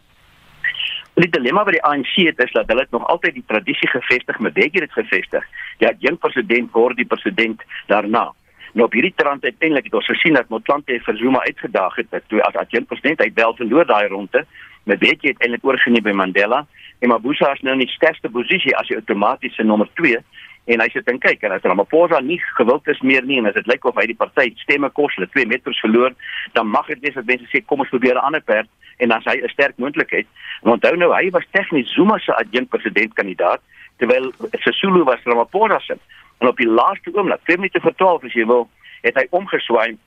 Die 1.15 1.29
dilemma 1.29 1.63
by 1.63 1.71
die 1.71 1.83
ANC 1.83 2.15
het 2.25 2.39
is 2.39 2.51
dat 2.51 2.67
hulle 2.67 2.87
nog 2.89 3.05
altyd 3.05 3.33
die 3.33 3.45
tradisie 3.45 3.87
gevestig, 3.87 4.39
maar 4.39 4.51
Bekkie 4.51 4.81
het 4.81 4.91
gevestig. 4.91 5.43
Ja, 5.77 5.91
een 5.99 6.17
president 6.17 6.71
word 6.71 6.97
die 6.97 7.05
president 7.05 7.61
daarna. 7.87 8.33
Nou 8.73 8.87
op 8.87 8.93
hierdie 8.93 9.13
trant 9.15 9.43
uiteindelik 9.43 9.83
het 9.83 9.93
ons 9.93 10.09
gesien 10.09 10.33
dat 10.33 10.49
Motlanthe 10.49 10.97
vir 11.05 11.17
Zuma 11.17 11.43
uitgedaag 11.45 11.95
het 11.95 12.23
toe 12.27 12.41
as 12.41 12.55
adjunkt 12.55 12.87
president 12.87 13.21
hy 13.21 13.29
wel 13.33 13.53
verloor 13.55 13.85
daai 13.85 14.07
ronde 14.07 14.45
met 14.83 14.99
Bekkie 14.99 15.31
het 15.31 15.41
eintlik 15.41 15.65
oorgeneem 15.65 16.03
by 16.03 16.11
Mandela 16.11 16.65
en 16.99 17.09
Mabuza 17.09 17.53
is 17.53 17.61
nou 17.61 17.73
in 17.73 17.85
die 17.85 17.93
sterkste 17.95 18.29
posisie 18.29 18.75
as 18.77 18.87
die 18.87 18.99
outomatiese 18.99 19.63
nommer 19.63 19.89
2 19.99 20.17
en 20.71 20.79
hy 20.79 20.87
sit 20.93 21.09
en 21.11 21.19
kyk 21.19 21.41
en 21.43 21.51
as 21.55 21.65
Ramaphosa 21.67 22.21
nie 22.23 22.37
gewild 22.57 22.87
is 22.91 23.01
meer 23.03 23.25
nie 23.27 23.39
en 23.41 23.49
as 23.49 23.57
dit 23.57 23.67
lyk 23.67 23.83
of 23.89 23.97
hy 23.99 24.05
die 24.07 24.19
party 24.19 24.53
stemme 24.61 24.89
kos 24.95 25.15
hulle 25.17 25.27
2 25.33 25.49
meters 25.51 25.79
verloor 25.83 26.15
dan 26.55 26.69
mag 26.71 26.87
dit 26.91 27.03
wees 27.03 27.17
dat 27.19 27.27
mense 27.27 27.49
sê 27.51 27.59
kom 27.65 27.83
ons 27.83 27.91
probeer 27.91 28.15
'n 28.15 28.27
ander 28.29 28.41
perd 28.41 28.69
en 29.03 29.11
as 29.11 29.25
hy 29.25 29.41
'n 29.41 29.49
sterk 29.49 29.75
moontlikheid. 29.77 30.27
En 30.63 30.71
onthou 30.71 30.95
nou 30.95 31.11
hy 31.11 31.29
was 31.31 31.47
tegnies 31.51 31.93
Zuma 31.93 32.17
se 32.19 32.31
adjunkt 32.35 32.69
presidentkandidaat 32.69 33.61
terwyl 33.97 34.31
Sesulu 34.63 35.03
was 35.03 35.23
Ramaphosa 35.23 35.79
se. 35.79 35.97
En 36.39 36.47
op 36.47 36.57
die 36.57 36.67
laaste 36.67 37.11
oomblik 37.13 37.39
5 37.43 37.57
minute 37.57 37.79
voor 37.81 37.95
12 37.95 38.23
as 38.23 38.33
jy 38.33 38.45
wil 38.45 38.69
het 39.01 39.15
hy 39.15 39.27
omgeswaai 39.29 39.97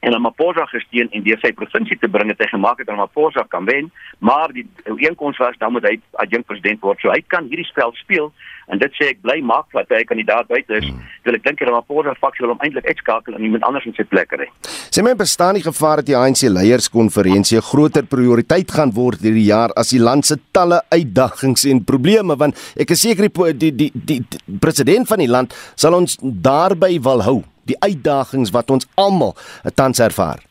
en 0.00 0.14
hom 0.16 0.22
Maposa 0.24 0.64
gesteun 0.70 1.10
en 1.12 1.24
deur 1.24 1.40
sy 1.42 1.52
provinsie 1.56 1.98
te 2.00 2.08
bring 2.08 2.32
het 2.32 2.40
hy 2.40 2.48
gemaak 2.54 2.80
dat 2.84 2.96
Maposa 2.96 3.44
kan 3.52 3.68
wen, 3.68 3.90
maar 4.18 4.52
die 4.56 4.64
ooreenkoms 4.86 5.40
was 5.42 5.58
dan 5.60 5.74
moet 5.76 5.88
hy 5.88 5.96
adjunkt 6.24 6.48
president 6.48 6.80
word. 6.84 7.00
So 7.02 7.12
hy 7.12 7.20
kan 7.28 7.50
hierdie 7.52 7.68
spel 7.68 7.92
speel 8.00 8.32
en 8.70 8.80
dit 8.80 8.96
sê 8.98 9.10
ek 9.12 9.20
bly 9.24 9.38
maak 9.46 9.70
wat 9.76 9.90
hy 9.92 10.02
kandidaat 10.08 10.48
buite 10.50 10.78
is. 10.78 10.86
Hmm. 10.86 11.02
Wil 11.26 11.38
ek 11.38 11.44
dink 11.46 11.62
dat 11.62 11.72
Maposa 11.74 12.14
faksie 12.20 12.44
wil 12.44 12.54
hom 12.54 12.64
eintlik 12.64 12.86
uitskakel 12.88 13.36
en 13.36 13.46
iemand 13.46 13.66
anders 13.68 13.86
in 13.88 13.96
sy 13.96 14.06
plek 14.08 14.30
kry. 14.32 14.48
Sê 14.90 15.04
my 15.06 15.14
bestaan 15.18 15.58
die 15.58 15.64
gevaar 15.66 16.02
dat 16.02 16.10
die 16.10 16.18
ANC 16.18 16.46
leierskonferensie 16.48 17.58
'n 17.58 17.68
groter 17.70 18.04
prioriteit 18.06 18.70
gaan 18.70 18.94
word 18.94 19.20
hierdie 19.20 19.48
jaar 19.50 19.70
as 19.76 19.90
die 19.90 20.02
land 20.02 20.26
se 20.26 20.36
talle 20.52 20.82
uitdagings 20.90 21.64
en 21.64 21.84
probleme 21.84 22.36
want 22.36 22.54
ek 22.76 22.90
is 22.90 23.00
seker 23.00 23.28
die 23.28 23.52
die 23.54 23.72
die, 23.72 23.90
die, 23.94 24.20
die 24.28 24.58
president 24.58 25.08
van 25.08 25.18
die 25.18 25.28
land 25.28 25.54
sal 25.74 25.94
ons 25.94 26.18
daarby 26.20 27.00
wil 27.02 27.22
hou 27.22 27.44
die 27.64 27.78
uitdagings 27.80 28.50
wat 28.50 28.70
ons 28.70 28.86
almal 28.96 29.36
tans 29.74 30.00
ervaar? 30.00 30.49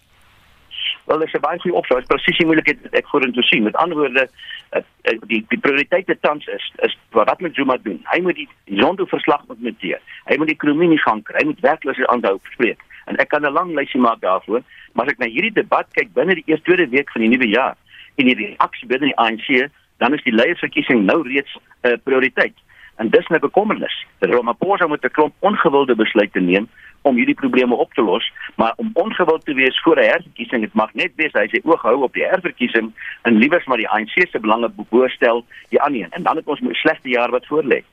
Wel, 1.10 1.18
dis 1.18 1.34
'n 1.34 1.42
baie 1.42 1.60
goeie 1.60 1.76
opsou. 1.76 1.96
Dit 1.98 2.10
is 2.10 2.14
presies 2.14 2.38
die 2.38 2.46
moeilikheid 2.46 2.82
wat 2.82 2.94
ek 3.00 3.08
vorentoe 3.10 3.44
sien. 3.44 3.64
Met 3.64 3.76
ander 3.76 3.98
woorde, 3.98 4.30
eh, 4.70 4.82
eh, 5.02 5.18
die 5.32 5.46
die 5.50 5.58
prioriteite 5.58 6.18
tans 6.20 6.46
is 6.46 6.72
is 6.86 6.98
wat 7.10 7.40
met 7.40 7.56
Zuma 7.56 7.78
doen. 7.78 8.00
Hy 8.04 8.20
moet 8.22 8.36
die 8.36 8.50
Zondo 8.66 9.06
verslag 9.06 9.42
moet 9.48 9.62
monteer. 9.62 10.00
Hy 10.26 10.38
moet 10.38 10.48
die 10.48 10.56
ekonomie 10.56 10.88
nie 10.88 11.02
gaan 11.02 11.22
kry. 11.22 11.38
Hy 11.40 11.46
moet 11.46 11.60
werkloosheid 11.60 12.08
aanhou 12.08 12.40
spreek. 12.52 12.80
En 13.06 13.16
ek 13.16 13.30
kan 13.30 13.46
'n 13.46 13.52
lang 13.52 13.74
lysie 13.76 14.00
maak 14.00 14.22
daarvoor, 14.22 14.62
maar 14.94 15.06
as 15.06 15.12
ek 15.12 15.18
na 15.18 15.26
hierdie 15.26 15.54
debat 15.54 15.88
kyk 15.94 16.14
binne 16.14 16.36
die 16.36 16.44
eerste 16.46 16.66
tweede 16.66 16.90
week 16.90 17.10
van 17.12 17.22
die 17.22 17.30
nuwe 17.30 17.48
jaar 17.48 17.76
en 18.16 18.26
die 18.26 18.36
reaksie 18.36 18.88
binne 18.88 19.06
die 19.06 19.18
ANC, 19.18 19.70
dan 19.98 20.14
is 20.14 20.24
die 20.24 20.34
leiersverkiesing 20.34 21.06
nou 21.06 21.22
reeds 21.28 21.56
'n 21.56 21.90
uh, 21.90 21.98
prioriteit. 22.04 22.54
En 23.00 23.10
dis 23.10 23.28
'n 23.28 23.40
bekommernis. 23.40 24.06
Ramaphosa 24.20 24.88
moet 24.88 25.04
'n 25.04 25.16
klomp 25.18 25.34
ongewilde 25.40 25.96
besluite 25.96 26.40
neem 26.40 26.68
om 27.02 27.16
hierdie 27.16 27.36
probleme 27.44 27.76
op 27.76 27.94
te 27.94 28.02
los, 28.02 28.32
maar 28.56 28.74
om 28.76 28.90
ongewild 28.94 29.46
te 29.46 29.54
wees 29.54 29.82
voor 29.82 29.98
'n 29.98 30.10
herverkiesing, 30.10 30.62
dit 30.62 30.74
mag 30.74 30.94
net 30.94 31.12
wees 31.16 31.34
hy 31.34 31.48
sê 31.48 31.64
oog 31.64 31.82
hou 31.82 32.04
op 32.04 32.14
die 32.14 32.26
herverkiesing 32.26 32.94
en 33.22 33.38
liewers 33.38 33.66
maar 33.66 33.78
die 33.78 33.90
ANC 33.90 34.28
se 34.32 34.40
belange 34.40 34.70
boorstel 34.90 35.46
die 35.70 35.82
ander 35.82 36.02
een 36.02 36.12
en 36.12 36.24
dan 36.24 36.36
het 36.36 36.48
ons 36.48 36.60
'n 36.62 36.74
slegte 36.74 37.10
jaar 37.10 37.32
wat 37.32 37.46
voor 37.46 37.64
lê. 37.64 37.84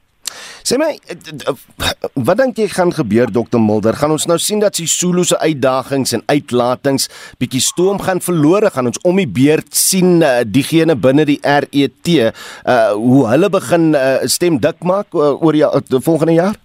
Sê 0.67 0.75
my 0.83 0.97
wat 2.27 2.41
dink 2.41 2.57
jy 2.59 2.65
gaan 2.73 2.91
gebeur 2.91 3.31
Dr 3.31 3.61
Mulder? 3.63 3.95
Gaan 3.95 4.17
ons 4.17 4.25
nou 4.27 4.35
sien 4.43 4.59
dat 4.59 4.75
Sisulu 4.75 5.23
se 5.23 5.39
uitdagings 5.39 6.17
en 6.17 6.25
uitlatings 6.27 7.07
bietjie 7.39 7.63
stoom 7.63 8.01
gaan 8.03 8.19
verlore? 8.19 8.73
Gaan 8.75 8.91
ons 8.91 8.99
om 9.07 9.21
die 9.21 9.29
beurt 9.31 9.71
sien 9.79 10.19
diegene 10.51 10.99
binne 10.99 11.29
die 11.29 11.39
RET 11.39 12.11
uh 12.17 12.33
hoe 12.99 13.23
hulle 13.31 13.53
begin 13.53 13.95
uh, 13.95 14.27
stem 14.27 14.59
dik 14.59 14.83
maak 14.83 15.15
uh, 15.15 15.37
oor 15.39 15.55
die 15.55 15.63
uh, 15.63 16.03
volgende 16.03 16.35
jaar? 16.35 16.59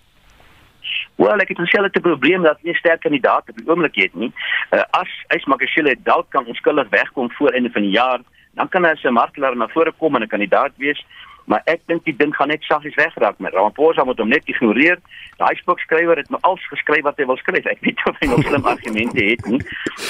Wel, 1.21 1.45
ek 1.45 1.53
het 1.53 1.61
gesien 1.61 1.85
'n 1.85 2.01
probleem 2.01 2.41
dat 2.41 2.57
nie 2.63 2.73
sterk 2.81 3.05
kandidaat 3.05 3.53
op 3.53 3.57
die 3.57 3.69
oomblik 3.69 3.95
het 4.01 4.15
nie. 4.15 4.33
Uh, 4.73 4.81
as 4.97 5.11
Ys 5.29 5.45
Magashile 5.45 5.93
dalk 6.03 6.25
kan 6.33 6.45
onskuldig 6.45 6.89
wegkom 6.89 7.29
voor 7.37 7.53
einde 7.53 7.69
van 7.69 7.81
die 7.81 7.93
jaar, 7.93 8.21
dan 8.57 8.69
kan 8.69 8.83
hy 8.83 8.97
as 8.97 9.03
'n 9.03 9.13
martelaar 9.13 9.55
na 9.55 9.67
vore 9.67 9.93
kom 9.97 10.15
en 10.15 10.23
'n 10.23 10.27
kandidaat 10.27 10.73
wees. 10.77 11.05
Maar 11.45 11.61
ek 11.65 11.81
dink 11.85 12.05
die 12.05 12.15
ding 12.15 12.35
gaan 12.35 12.51
net 12.53 12.63
saggies 12.63 12.95
wegraak 12.95 13.39
met 13.39 13.53
Ramaphosa 13.53 14.03
moet 14.03 14.19
hom 14.21 14.29
net 14.29 14.45
ignoreer. 14.45 14.99
Daai 15.41 15.55
spookskrywer 15.55 16.17
het 16.21 16.29
nou 16.29 16.41
als 16.47 16.67
geskryf 16.69 17.03
wat 17.07 17.17
hy 17.17 17.25
wil 17.25 17.39
skryf. 17.41 17.65
Ek 17.65 17.81
weet 17.85 18.05
of 18.09 18.19
hy 18.21 18.29
nog 18.31 18.45
slim 18.45 18.65
argumente 18.65 19.25
het 19.25 19.45
nie. 19.49 19.61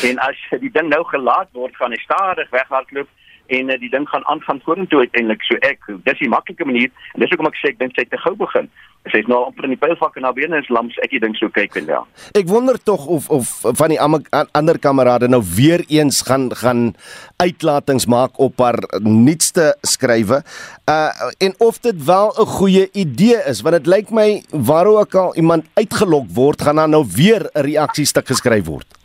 En 0.10 0.20
as 0.28 0.44
die 0.60 0.72
ding 0.72 0.92
nou 0.92 1.04
gelaat 1.14 1.50
word, 1.58 1.76
gaan 1.80 1.96
hy 1.96 2.02
stadig 2.04 2.50
weghardloop 2.52 3.10
en 3.52 3.70
uh, 3.70 3.80
die 3.80 3.90
ding 3.92 4.08
gaan 4.10 4.26
aangaan 4.32 4.62
vorentoe 4.66 5.04
uiteindelik. 5.06 5.44
So 5.48 5.60
ek 5.68 5.90
dis 6.08 6.22
die 6.24 6.32
maklike 6.32 6.66
manier 6.68 6.90
en 7.14 7.24
dis 7.24 7.34
hoekom 7.34 7.50
ek 7.52 7.60
sê 7.60 7.74
ek 7.74 7.82
dink 7.82 7.98
sy 7.98 8.06
te 8.08 8.20
gou 8.24 8.34
begin. 8.40 8.70
Sy 9.10 9.24
is 9.24 9.30
nou 9.32 9.40
amper 9.48 9.66
in 9.66 9.74
die 9.74 9.82
pylvak 9.82 10.20
en 10.20 10.28
na 10.28 10.34
binne 10.36 10.60
is 10.62 10.70
lams 10.70 10.98
ek 11.02 11.16
dink 11.24 11.40
so 11.40 11.50
kyk 11.54 11.80
en 11.82 11.90
ja. 11.90 12.02
Ek 12.38 12.48
wonder 12.52 12.78
tog 12.78 13.08
of 13.10 13.30
of 13.34 13.50
van 13.80 13.94
die 13.94 14.00
ander 14.00 14.80
kamerade 14.82 15.30
nou 15.32 15.42
weer 15.56 15.84
eens 15.90 16.22
gaan 16.28 16.52
gaan 16.56 16.84
uitlatings 17.42 18.06
maak 18.06 18.38
op 18.40 18.62
haar 18.62 18.80
nuutste 19.02 19.72
skrywe. 19.82 20.44
Uh 20.86 21.10
en 21.42 21.58
of 21.60 21.82
dit 21.82 22.06
wel 22.06 22.34
'n 22.38 22.50
goeie 22.58 22.88
idee 22.94 23.42
is 23.50 23.62
want 23.62 23.76
dit 23.82 23.88
lyk 23.88 24.10
my 24.12 24.44
waar 24.52 24.86
ook 24.86 25.16
al 25.16 25.36
iemand 25.36 25.66
uitgelok 25.74 26.30
word 26.34 26.62
gaan 26.62 26.76
dan 26.76 26.90
nou 26.90 27.06
weer 27.16 27.50
'n 27.54 27.66
reaksiestuk 27.66 28.28
geskryf 28.28 28.66
word 28.66 29.01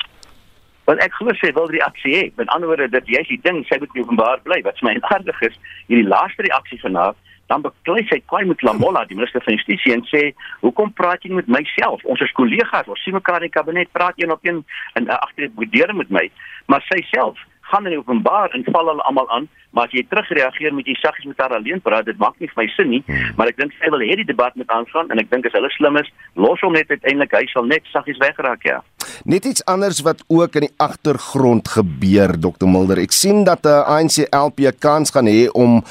Want 0.86 1.02
ek 1.02 1.14
glo 1.18 1.34
sy 1.34 1.50
wil 1.56 1.70
reaksie 1.72 2.14
hê. 2.14 2.24
Met 2.38 2.50
ander 2.54 2.70
woorde, 2.70 2.88
dit 2.92 3.14
jy's 3.16 3.30
die 3.30 3.40
ding, 3.42 3.64
sy 3.66 3.78
moet 3.82 3.94
nie 3.94 4.04
openbaar 4.04 4.42
bly. 4.46 4.60
Wat 4.66 4.82
my 4.86 4.94
aardig 5.10 5.40
is, 5.48 5.56
hierdie 5.90 6.06
laaste 6.06 6.46
reaksie 6.46 6.78
vanaand, 6.82 7.18
dan 7.50 7.62
beklei 7.62 8.02
sy 8.10 8.18
kwai 8.30 8.44
met 8.46 8.62
Lamola, 8.66 9.04
die 9.06 9.18
minister 9.18 9.42
van 9.42 9.54
Justisie 9.54 9.92
en 9.94 10.02
sê, 10.10 10.34
"Hoekom 10.62 10.92
praat 10.92 11.22
jy 11.22 11.32
met 11.34 11.48
myself? 11.48 12.04
Ons 12.04 12.20
is 12.20 12.32
kollegas, 12.32 12.88
ons 12.88 13.02
sien 13.02 13.14
mekaar 13.14 13.42
in 13.42 13.50
die 13.50 13.58
kabinet, 13.58 13.92
praat 13.92 14.14
een 14.16 14.30
op 14.30 14.42
een 14.42 14.64
en 14.94 15.04
uh, 15.06 15.14
agter 15.14 15.50
die 15.56 15.70
deur 15.70 15.94
met 15.94 16.10
my." 16.10 16.30
Maar 16.66 16.82
sy 16.88 17.02
self 17.10 17.38
gaan 17.70 17.86
in 17.86 17.96
die 17.96 18.00
openbaar 18.00 18.54
en 18.54 18.64
val 18.72 18.90
hulle 18.90 19.04
almal 19.08 19.28
aan, 19.34 19.48
maar 19.74 19.88
as 19.90 19.94
jy 19.96 20.04
terugreageer 20.08 20.74
met 20.74 20.88
jy 20.88 20.94
saggies 21.00 21.28
met 21.30 21.40
haar 21.42 21.56
alleen 21.58 21.82
praat, 21.84 22.06
dit 22.08 22.18
maak 22.22 22.36
nie 22.40 22.50
vir 22.52 22.62
my 22.62 22.66
sin 22.74 22.90
nie, 22.92 23.02
hmm. 23.06 23.34
maar 23.38 23.50
ek 23.52 23.58
dink 23.60 23.74
sy 23.80 23.90
wil 23.94 24.04
hê 24.06 24.18
die 24.20 24.28
debat 24.28 24.54
moet 24.58 24.70
aangaan 24.72 25.10
en 25.10 25.22
ek 25.22 25.30
dink 25.32 25.48
as 25.48 25.56
hulle 25.58 25.70
slim 25.76 25.98
is, 26.00 26.10
los 26.34 26.62
hom 26.64 26.76
net 26.78 26.90
uiteindelik, 26.92 27.34
hy 27.34 27.46
sal 27.52 27.66
net 27.66 27.86
saggies 27.92 28.20
wegraak, 28.22 28.66
ja. 28.68 28.80
Net 29.26 29.46
iets 29.48 29.64
anders 29.70 30.02
wat 30.06 30.22
ook 30.28 30.58
in 30.60 30.68
die 30.68 30.74
agtergrond 30.82 31.68
gebeur, 31.76 32.36
Dr 32.38 32.70
Mulder. 32.70 33.02
Ek 33.02 33.14
sien 33.14 33.44
dat 33.44 33.66
'n 33.66 33.74
uh, 33.74 33.96
ANC 33.96 34.26
LP 34.30 34.66
'n 34.70 34.78
kans 34.78 35.10
gaan 35.10 35.26
hê 35.26 35.48
om 35.52 35.82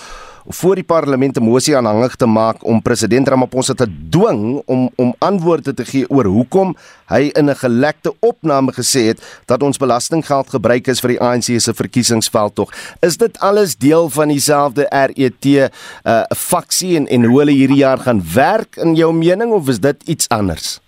voor 0.47 0.75
die 0.75 0.83
parlement 0.83 1.37
'n 1.37 1.43
mosie 1.43 1.77
aanhangig 1.77 2.15
te 2.15 2.25
maak 2.25 2.63
om 2.63 2.81
president 2.81 3.27
Ramaphosa 3.27 3.73
te 3.73 3.87
dwing 4.09 4.61
om 4.65 4.89
om 4.95 5.15
antwoorde 5.17 5.73
te 5.73 5.85
gee 5.85 6.09
oor 6.09 6.25
hoekom 6.25 6.75
hy 7.05 7.29
in 7.33 7.49
'n 7.49 7.55
gelekte 7.55 8.13
opname 8.19 8.71
gesê 8.71 9.07
het 9.07 9.41
dat 9.45 9.63
ons 9.63 9.77
belastinggeld 9.77 10.49
gebruik 10.49 10.87
is 10.87 10.99
vir 10.99 11.09
die 11.09 11.21
ANC 11.21 11.59
se 11.59 11.73
verkiesingsveldtog. 11.73 12.73
Is 12.99 13.17
dit 13.17 13.39
alles 13.39 13.75
deel 13.75 14.09
van 14.09 14.27
dieselfde 14.27 14.85
RET 14.89 15.45
uh, 15.45 16.23
faksie 16.35 16.95
en 16.95 17.07
en 17.07 17.23
hoe 17.23 17.39
hulle 17.39 17.51
hierdie 17.51 17.77
jaar 17.77 17.99
gaan 17.99 18.23
werk 18.33 18.75
in 18.75 18.95
jou 18.95 19.13
mening 19.13 19.51
of 19.51 19.67
is 19.67 19.79
dit 19.79 20.03
iets 20.03 20.29
anders? 20.29 20.84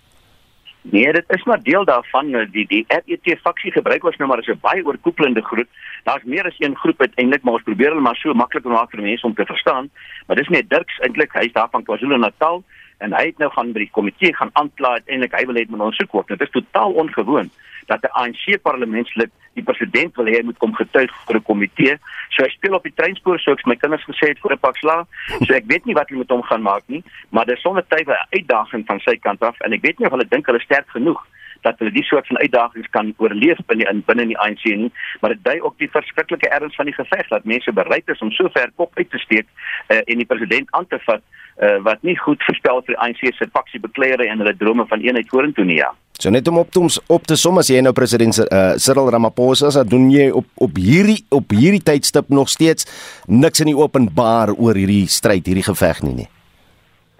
Nee, 0.89 1.11
dit 1.11 1.23
is 1.27 1.43
maar 1.43 1.63
deel 1.63 1.85
daarvan 1.85 2.29
die 2.51 2.65
die 2.67 2.85
RET 2.87 3.39
faksie 3.41 3.71
gebruik 3.71 4.05
ons 4.07 4.15
nou 4.17 4.29
maar 4.29 4.39
as 4.39 4.47
'n 4.47 4.59
baie 4.61 4.85
oorkoepelende 4.85 5.41
groep. 5.41 5.67
Daar's 6.03 6.23
meer 6.23 6.45
as 6.45 6.55
een 6.59 6.75
groep 6.75 7.01
uiteindelik, 7.01 7.43
maar 7.43 7.53
ons 7.53 7.63
probeer 7.63 7.89
hulle 7.89 8.01
maar 8.01 8.15
so 8.15 8.33
maklik 8.33 8.63
maak 8.63 8.91
vir 8.91 9.01
mense 9.01 9.25
om 9.25 9.33
te 9.33 9.45
verstaan. 9.45 9.89
Maar 10.27 10.35
dis 10.35 10.47
nie 10.47 10.67
Dirks 10.67 10.99
eintlik, 10.99 11.33
hy's 11.33 11.51
daar 11.51 11.69
van 11.71 11.83
KwaZulu-Natal 11.83 12.63
en 12.97 13.13
hy 13.13 13.25
het 13.25 13.37
nou 13.37 13.51
gaan 13.51 13.73
by 13.73 13.79
die 13.79 13.91
komitee 13.91 14.35
gaan 14.35 14.49
aankla 14.53 14.91
uiteindelik 14.91 15.35
hy 15.35 15.45
wil 15.45 15.55
hê 15.55 15.65
moet 15.67 15.79
ons 15.79 15.95
soek 15.95 16.11
word. 16.11 16.27
Dit 16.27 16.41
is 16.41 16.49
totaal 16.49 16.91
ongewoon 16.91 17.49
dat 17.87 18.03
'n 18.03 18.13
ANC 18.21 18.61
parlementslid 18.61 19.31
die 19.57 19.65
president 19.67 20.15
wil 20.19 20.29
hê 20.31 20.41
moet 20.45 20.59
kom 20.61 20.73
getuig 20.77 21.11
vir 21.27 21.39
'n 21.39 21.47
komitee. 21.49 21.97
So 22.29 22.43
hy 22.43 22.49
speel 22.53 22.77
op 22.77 22.83
die 22.83 22.95
treinspoor 22.95 23.39
soos 23.39 23.65
my 23.65 23.75
kinders 23.75 24.05
gesê 24.05 24.29
het 24.31 24.39
voor 24.39 24.53
'n 24.53 24.65
pak 24.65 24.77
sla. 24.77 25.05
So 25.45 25.53
ek 25.53 25.67
weet 25.67 25.85
nie 25.85 25.97
wat 25.97 26.09
hulle 26.09 26.23
met 26.23 26.29
hom 26.29 26.43
gaan 26.43 26.61
maak 26.61 26.83
nie, 26.87 27.03
maar 27.29 27.45
dis 27.45 27.61
sonder 27.61 27.85
twyfel 27.87 28.13
'n 28.13 28.27
uitdaging 28.37 28.85
van 28.85 28.99
sy 28.99 29.15
kant 29.17 29.41
af 29.41 29.59
en 29.61 29.73
ek 29.73 29.81
weet 29.81 29.99
nie 29.99 30.07
of 30.07 30.13
hulle 30.13 30.29
dink 30.29 30.45
hulle 30.45 30.59
sterk 30.59 30.89
genoeg 30.89 31.25
dat 31.61 31.79
hulle 31.79 31.91
die 31.91 32.03
soort 32.03 32.27
van 32.27 32.37
uitdagings 32.37 32.89
kan 32.89 33.13
oorleef 33.17 33.59
binne 33.65 33.87
in 33.91 34.03
binne 34.05 34.27
die 34.31 34.37
ANC 34.37 34.63
nie, 34.63 34.91
maar 35.21 35.33
dit 35.35 35.43
dui 35.43 35.57
ook 35.61 35.77
die 35.81 35.89
verskriklike 35.91 36.49
erns 36.49 36.75
van 36.75 36.89
die 36.89 36.95
geveg 36.95 37.27
dat 37.33 37.43
mense 37.43 37.73
bereid 37.73 38.07
is 38.13 38.23
om 38.25 38.31
so 38.31 38.49
ver 38.53 38.71
kop 38.75 38.97
uit 38.97 39.09
te 39.09 39.21
steek 39.23 39.47
uh, 39.87 39.97
en 39.97 40.23
die 40.23 40.29
president 40.29 40.71
aan 40.71 40.87
te 40.87 40.99
vat 41.05 41.23
uh, 41.61 41.77
wat 41.85 42.03
nie 42.07 42.17
goed 42.19 42.43
verstel 42.47 42.83
vir 42.85 42.95
die 42.95 42.99
ANC 43.05 43.23
se 43.37 43.49
faksie 43.53 43.81
bekleiere 43.83 44.27
en 44.29 44.43
hulle 44.43 44.55
drome 44.57 44.85
van 44.89 45.03
eenheid 45.05 45.29
vorentoe 45.31 45.65
nie 45.65 45.81
ja. 45.81 45.91
So 46.17 46.31
net 46.33 46.47
om 46.49 46.57
op 46.57 46.71
te 46.73 46.81
op 47.13 47.27
te 47.29 47.37
som 47.37 47.59
as 47.61 47.69
jy 47.69 47.81
nou 47.85 47.93
president 47.97 48.39
uh, 48.41 48.73
Cyril 48.81 49.11
Ramaphosa 49.13 49.69
sê 49.73 49.83
doen 49.85 50.09
jy 50.13 50.29
op 50.31 50.47
op 50.67 50.79
hierdie 50.81 51.19
op 51.29 51.53
hierdie 51.53 51.83
tydstip 51.83 52.33
nog 52.33 52.49
steeds 52.49 52.89
niks 53.27 53.61
in 53.61 53.73
die 53.73 53.77
openbaar 53.77 54.55
oor 54.57 54.77
hierdie 54.77 55.05
stryd, 55.11 55.45
hierdie 55.45 55.67
geveg 55.67 56.01
nie 56.07 56.15
nie 56.23 56.31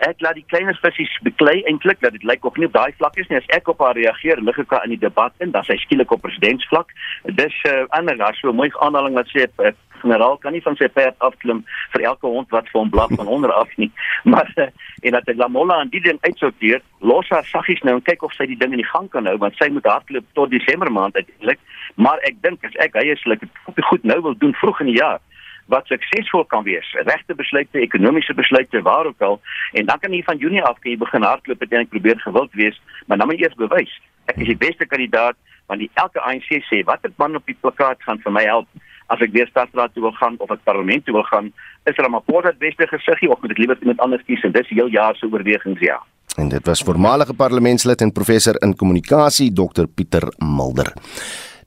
ek 0.05 0.21
laat 0.21 0.37
die 0.37 0.45
kleiner 0.51 0.77
visse 0.81 1.23
beklei 1.25 1.63
eintlik 1.65 1.99
dat 2.01 2.13
dit 2.13 2.23
lyk 2.23 2.45
of 2.45 2.57
nie 2.57 2.67
op 2.69 2.75
daai 2.75 2.93
vlak 2.97 3.17
is 3.17 3.27
nie. 3.29 3.39
As 3.39 3.49
ek 3.55 3.69
op 3.71 3.81
haar 3.81 3.97
reageer 3.97 4.41
lig 4.41 4.59
ek 4.61 4.75
in 4.83 4.93
die 4.93 5.01
debat 5.01 5.33
in 5.41 5.51
dan 5.55 5.65
sy 5.65 5.77
skielik 5.81 6.11
op 6.13 6.21
presidentsvlak. 6.21 6.93
Dis 7.39 7.55
uh, 7.65 7.85
ander 7.97 8.17
daar 8.17 8.37
so 8.37 8.49
'n 8.51 8.55
mooi 8.55 8.69
aanhaling 8.79 9.15
wat 9.17 9.29
sê 9.33 9.47
uh, 9.47 9.71
generaal 10.01 10.37
kan 10.37 10.53
nie 10.53 10.61
van 10.61 10.75
sy 10.75 10.87
perd 10.87 11.15
afklim 11.19 11.63
vir 11.93 12.01
elke 12.01 12.27
hond 12.27 12.49
wat 12.49 12.69
vir 12.69 12.79
hom 12.79 12.89
blaf 12.89 13.09
van 13.15 13.27
onder 13.27 13.51
af 13.51 13.69
nie. 13.77 13.91
Maar 14.31 14.51
uh, 14.55 14.69
en 15.01 15.11
dat 15.11 15.27
ek 15.27 15.37
Lamola 15.37 15.79
aan 15.79 15.89
die 15.89 16.01
ding 16.01 16.19
uitsorteer 16.21 16.81
los 16.99 17.29
haar 17.29 17.45
saggies 17.45 17.81
nou 17.81 17.95
en 17.95 18.01
kyk 18.01 18.23
of 18.23 18.33
sy 18.33 18.45
die 18.45 18.57
ding 18.57 18.71
in 18.71 18.83
die 18.83 18.91
gang 18.93 19.09
kan 19.09 19.25
hou 19.25 19.37
want 19.37 19.55
sy 19.57 19.69
moet 19.69 19.85
hardloop 19.85 20.25
tot 20.33 20.51
Desember 20.51 20.91
maand 20.91 21.15
uiteindelik. 21.15 21.59
Maar 21.95 22.21
ek 22.29 22.41
dink 22.41 22.65
as 22.65 22.75
ek 22.75 22.93
hy 22.93 23.09
islik 23.13 23.41
goed 23.89 24.03
nou 24.03 24.21
wil 24.21 24.37
doen 24.37 24.53
vroeg 24.53 24.81
in 24.85 24.93
die 24.93 25.01
jaar 25.01 25.21
wat 25.67 25.88
suksesvol 25.91 26.45
kan 26.51 26.63
wees. 26.63 26.88
Regte 27.07 27.36
besluite, 27.36 27.79
ekonomiese 27.79 28.33
besluite, 28.33 28.81
waar 28.81 29.05
ook 29.05 29.21
al. 29.21 29.39
En 29.74 29.86
dan 29.86 30.00
kan 30.00 30.13
jy 30.13 30.24
van 30.24 30.38
Junie 30.38 30.63
af 30.63 30.79
kan 30.79 30.91
jy 30.91 30.97
begin 30.97 31.27
hardloop 31.27 31.62
en 31.62 31.79
ek 31.83 31.93
probeer 31.93 32.19
gewild 32.24 32.53
wees, 32.53 32.81
maar 33.05 33.17
dan 33.17 33.27
moet 33.27 33.39
jy 33.39 33.47
eers 33.47 33.59
bewys. 33.59 33.93
Ek 34.31 34.39
is 34.43 34.51
die 34.53 34.59
beste 34.59 34.86
kandidaat 34.86 35.38
want 35.67 35.83
die 35.83 35.91
elke 36.00 36.21
ANC 36.24 36.47
sê 36.69 36.83
watter 36.88 37.12
man 37.19 37.36
op 37.36 37.47
die 37.47 37.57
plakkaat 37.59 38.03
gaan 38.07 38.21
vir 38.24 38.31
my 38.31 38.43
help 38.47 38.67
as 39.12 39.24
ek 39.24 39.33
weer 39.36 39.47
stadsraad 39.51 39.93
toe 39.95 40.03
wil 40.03 40.15
gaan 40.19 40.36
of 40.43 40.51
ek 40.51 40.63
parlement 40.67 41.03
toe 41.05 41.15
wil 41.15 41.27
gaan. 41.27 41.51
Is 41.88 42.00
Ramaphosa 42.00 42.53
die 42.55 42.67
beste 42.67 42.88
gesiggie 42.91 43.31
of 43.31 43.43
moet 43.43 43.55
ek 43.55 43.63
liewer 43.63 43.79
iemand 43.83 44.03
anders 44.03 44.24
kies 44.27 44.43
en 44.47 44.55
dis 44.55 44.71
heel 44.71 44.91
jaar 44.95 45.15
se 45.19 45.27
oorwegings 45.31 45.83
ja. 45.83 46.00
En 46.38 46.51
dit 46.51 46.65
was 46.69 46.83
voormalige 46.86 47.33
parlementslid 47.33 48.01
en 48.01 48.12
professor 48.12 48.59
in 48.62 48.75
kommunikasie 48.75 49.50
Dr 49.53 49.88
Pieter 49.88 50.27
Mulder. 50.38 50.93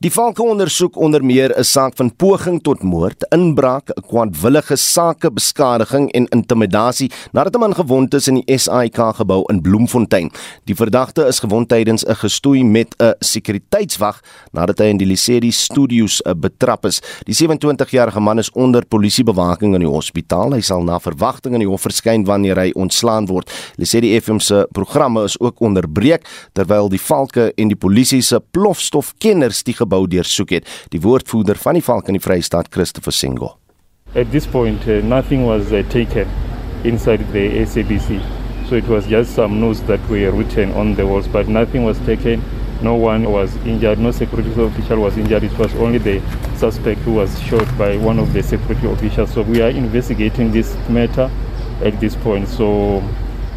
Die 0.01 0.09
valke 0.09 0.41
ondersoek 0.41 0.95
onder 0.97 1.21
meer 1.21 1.53
'n 1.59 1.65
saak 1.65 1.97
van 1.97 2.17
poging 2.17 2.63
tot 2.63 2.83
moord, 2.83 3.27
inbraak, 3.29 3.91
kwaadwillige 4.09 4.77
sakebeskadiging 4.77 6.11
en 6.13 6.29
intimidasie 6.29 7.11
nadat 7.33 7.55
'n 7.55 7.61
man 7.61 7.75
gewond 7.75 8.15
is 8.15 8.29
in 8.29 8.35
die 8.35 8.59
SAIK 8.59 8.97
gebou 9.15 9.43
in 9.53 9.61
Bloemfontein. 9.61 10.31
Die 10.65 10.75
verdagte 10.75 11.27
is 11.27 11.39
gewond 11.39 11.69
tydens 11.69 12.05
'n 12.05 12.15
gestoei 12.15 12.65
met 12.65 12.95
'n 12.99 13.15
sekuriteitswag 13.19 14.21
nadat 14.53 14.79
hy 14.79 14.85
in 14.85 14.97
die 14.97 15.07
Lisedi 15.07 15.51
Studios 15.51 16.23
eh, 16.23 16.33
betrap 16.35 16.87
is. 16.87 17.03
Die 17.25 17.35
27-jarige 17.35 18.21
man 18.21 18.39
is 18.39 18.51
onder 18.53 18.87
polisiebewaking 18.87 19.75
in 19.75 19.81
die 19.81 19.89
hospitaal. 19.89 20.53
Hy 20.53 20.61
sal 20.61 20.83
na 20.83 20.99
verwagting 20.99 21.55
in 21.55 21.61
die 21.61 21.69
hof 21.69 21.81
verskyn 21.83 22.25
wanneer 22.25 22.57
hy 22.57 22.71
ontslaan 22.75 23.27
word. 23.27 23.53
Lisedi 23.77 24.21
FM 24.21 24.39
se 24.39 24.67
programme 24.73 25.25
is 25.25 25.41
ook 25.41 25.61
onderbreek 25.61 26.49
terwyl 26.53 26.89
die 26.89 27.01
valke 27.01 27.53
en 27.55 27.69
die 27.69 27.77
polisie 27.77 28.23
se 28.23 28.41
plofstofkenners 28.51 29.63
die 29.63 29.75
gebou 29.91 30.07
deursoek 30.07 30.51
het. 30.51 30.69
Die 30.95 31.01
woordvoerder 31.01 31.59
van 31.59 31.79
die 31.79 31.85
Valk 31.85 32.09
in 32.09 32.19
die 32.19 32.23
Vrystaat, 32.23 32.71
Christopher 32.71 33.13
Singo. 33.13 33.57
At 34.15 34.31
this 34.31 34.47
point 34.47 34.87
uh, 34.89 35.03
nothing 35.03 35.45
was 35.47 35.73
uh, 35.73 35.83
taken 35.91 36.27
inside 36.85 37.25
the 37.33 37.65
SABC. 37.67 38.21
So 38.69 38.77
it 38.77 38.87
was 38.87 39.07
just 39.07 39.35
some 39.35 39.59
notes 39.61 39.81
that 39.87 40.01
were 40.09 40.31
written 40.31 40.73
on 40.73 40.95
the 40.95 41.07
walls 41.07 41.29
but 41.29 41.49
nothing 41.49 41.85
was 41.85 41.99
taken. 42.07 42.43
No 42.83 42.95
one 42.95 43.31
was 43.31 43.55
injured, 43.67 43.99
no 43.99 44.11
security 44.11 44.51
official 44.63 45.01
was 45.01 45.19
injured. 45.19 45.45
It 45.45 45.59
was 45.59 45.75
only 45.75 45.99
the 45.99 46.23
suspect 46.57 47.01
who 47.01 47.15
was 47.15 47.39
shot 47.43 47.67
by 47.77 47.97
one 47.99 48.19
of 48.19 48.33
the 48.33 48.43
security 48.43 48.87
officials. 48.87 49.35
So 49.35 49.43
we 49.43 49.61
are 49.61 49.69
investigating 49.69 50.51
this 50.51 50.75
matter 50.89 51.31
at 51.85 52.01
this 52.01 52.17
point. 52.17 52.49
So 52.49 53.03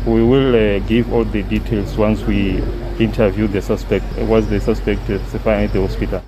we 0.05 0.21
will 0.23 0.53
uh, 0.53 0.79
give 0.87 1.13
all 1.13 1.23
the 1.23 1.43
details 1.43 1.95
once 1.95 2.21
we 2.23 2.61
interview 2.99 3.47
the 3.47 3.61
suspect, 3.61 4.05
was 4.27 4.47
the 4.47 4.59
suspect 4.59 5.05
testified 5.07 5.65
at 5.65 5.73
the 5.73 5.81
hospital. 5.81 6.21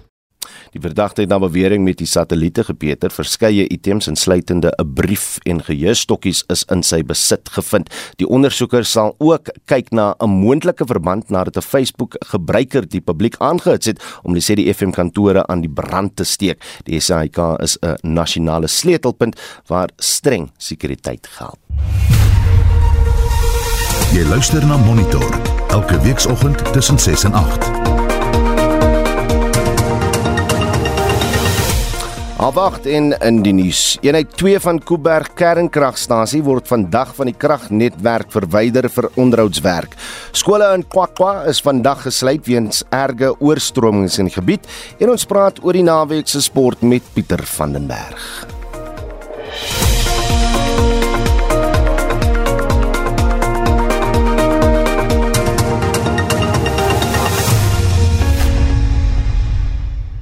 Die 0.76 0.84
verdagte 0.84 1.24
het 1.24 1.32
na 1.32 1.38
bewering 1.40 1.86
met 1.88 2.02
die 2.02 2.08
satelliete 2.08 2.66
gepeter. 2.68 3.12
Verskeie 3.12 3.64
items 3.72 4.10
insluitende 4.12 4.74
'n 4.76 4.94
brief 4.94 5.38
en 5.44 5.64
geheuestokkies 5.64 6.44
is 6.48 6.66
in 6.70 6.84
sy 6.84 7.04
besit 7.04 7.50
gevind. 7.50 7.90
Die 8.16 8.28
ondersoekers 8.28 8.92
sal 8.92 9.16
ook 9.18 9.50
kyk 9.66 9.92
na 9.92 10.16
'n 10.20 10.30
moontlike 10.30 10.86
verband 10.86 11.30
nadat 11.30 11.58
'n 11.58 11.62
Facebook 11.62 12.16
gebruiker 12.20 12.90
die 12.90 13.02
publiek 13.02 13.36
aangehits 13.38 13.86
het 13.86 14.04
om 14.24 14.34
die 14.34 14.42
CDFM 14.42 14.90
kantore 14.90 15.48
aan 15.48 15.62
die 15.62 15.70
brand 15.70 16.16
te 16.16 16.24
steek. 16.24 16.62
Die 16.84 17.00
SAIK 17.00 17.38
is 17.62 17.78
'n 17.82 17.96
nasionale 18.02 18.68
sleutelpunt 18.68 19.40
waar 19.68 19.90
streng 19.98 20.52
sekuriteit 20.58 21.28
geld. 21.28 21.58
Jy 24.12 24.24
luister 24.24 24.66
na 24.66 24.78
Monitor 24.78 25.55
elke 25.76 26.00
weekoggend 26.00 26.74
tussen 26.74 27.00
6 27.00 27.24
en 27.24 27.34
8. 27.34 27.70
Afwacht 32.38 32.86
in 32.86 33.12
in 33.20 33.42
die 33.44 33.54
nuus. 33.54 33.98
Eenheid 34.02 34.32
2 34.40 34.60
van 34.64 34.80
Kuiberg 34.80 35.34
kernkragstasie 35.36 36.44
word 36.48 36.72
vandag 36.72 37.12
van 37.18 37.28
die 37.28 37.36
kragnetwerk 37.36 38.32
verwyder 38.32 38.88
vir 38.88 39.10
onderhoudswerk. 39.20 40.00
Skole 40.32 40.72
in 40.78 40.88
Kwakwa 40.88 41.42
is 41.52 41.60
vandag 41.66 42.06
gesluit 42.08 42.48
weens 42.48 42.86
erge 42.96 43.36
oorstromings 43.40 44.20
in 44.24 44.32
die 44.32 44.38
gebied 44.40 44.76
en 45.00 45.12
ons 45.12 45.28
praat 45.28 45.60
oor 45.64 45.76
die 45.76 45.84
naweek 45.84 46.32
se 46.32 46.44
sport 46.46 46.88
met 46.88 47.16
Pieter 47.18 47.44
van 47.58 47.76
den 47.76 47.92
Berg. 47.92 48.55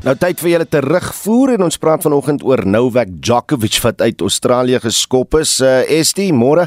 Nou 0.03 0.17
tyd 0.19 0.41
vir 0.43 0.49
julle 0.51 0.65
terugvoer 0.67 1.53
en 1.53 1.63
ons 1.63 1.79
praat 1.79 2.03
vanoggend 2.03 2.41
oor 2.43 2.65
Novak 2.67 3.13
Djokovic 3.23 3.77
wat 3.85 4.01
uit 4.03 4.23
Australië 4.25 4.81
geskop 4.83 5.37
is. 5.39 5.53
Uh, 5.63 5.79
Estie, 5.87 6.33
môre. 6.35 6.65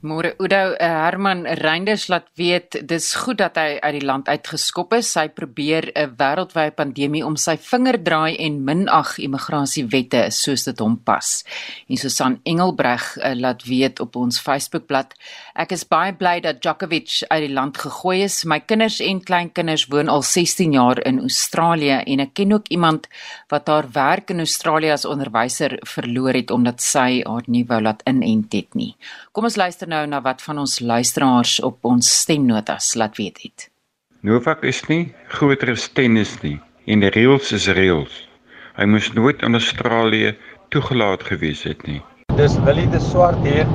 Môre 0.00 0.32
Oudo 0.40 0.72
uh, 0.72 0.76
Herman 0.80 1.42
Reinders 1.60 2.06
laat 2.08 2.30
weet 2.40 2.78
dis 2.88 3.06
goed 3.20 3.36
dat 3.38 3.58
hy 3.60 3.76
uit 3.78 3.98
die 3.98 4.06
land 4.08 4.30
uitgeskop 4.32 4.94
is. 4.96 5.12
Hy 5.14 5.28
probeer 5.28 5.90
'n 5.92 6.14
wêreldwye 6.16 6.72
pandemie 6.72 7.20
om 7.20 7.36
sy 7.36 7.58
vinger 7.60 8.00
draai 8.00 8.34
en 8.40 8.58
minag 8.64 9.18
immigrasiewette 9.20 10.30
soos 10.32 10.64
dit 10.64 10.80
hom 10.80 10.96
pas. 11.04 11.44
En 11.86 12.00
Susan 12.00 12.40
Engelbreg 12.42 13.04
uh, 13.18 13.34
laat 13.36 13.62
weet 13.68 14.00
op 14.00 14.16
ons 14.16 14.40
Facebookblad: 14.40 15.12
Ek 15.60 15.74
is 15.76 15.82
baie 15.84 16.14
bly 16.16 16.38
dat 16.40 16.62
Djokovic 16.64 17.18
uit 17.28 17.42
die 17.44 17.52
land 17.52 17.76
gegooi 17.76 18.22
is. 18.24 18.38
My 18.48 18.62
kinders 18.64 18.96
en 19.04 19.18
kleinkinders 19.20 19.82
woon 19.92 20.08
al 20.08 20.22
16 20.24 20.72
jaar 20.72 21.02
in 21.04 21.18
Australië 21.20 21.98
en 22.14 22.22
ek 22.24 22.32
ken 22.38 22.54
ook 22.56 22.70
iemand 22.72 23.10
wat 23.52 23.68
haar 23.68 23.90
werk 23.92 24.32
in 24.32 24.40
Australië 24.40 24.94
as 24.94 25.04
onderwyser 25.04 25.76
verloor 25.90 26.38
het 26.38 26.54
omdat 26.54 26.80
sy 26.80 27.20
haar 27.26 27.44
nie 27.44 27.66
wou 27.68 27.82
laat 27.84 28.00
inent 28.08 28.56
het 28.56 28.72
nie. 28.72 28.94
Kom 29.36 29.50
ons 29.50 29.60
luister 29.60 29.90
nou 29.90 30.00
na 30.08 30.22
wat 30.24 30.40
van 30.48 30.64
ons 30.64 30.80
luisteraars 30.80 31.58
op 31.60 31.84
ons 31.84 32.08
stemnotas 32.22 32.94
laat 32.96 33.20
weet 33.20 33.44
het. 33.44 33.68
Novak 34.24 34.64
is 34.64 34.80
nie 34.88 35.12
groter 35.28 35.76
as 35.76 35.90
tennis 35.92 36.38
nie 36.40 36.56
en 36.88 37.04
die 37.04 37.12
reëls 37.12 37.52
is 37.52 37.68
reëls. 37.68 38.22
Hy 38.80 38.88
moes 38.88 39.12
nooit 39.12 39.44
in 39.44 39.60
Australië 39.60 40.38
toegelaat 40.72 41.28
gewees 41.28 41.68
het 41.68 41.84
nie. 41.84 42.00
Dis 42.40 42.56
Willie 42.64 42.88
de 42.88 43.02
Swart 43.12 43.44
hier. 43.44 43.68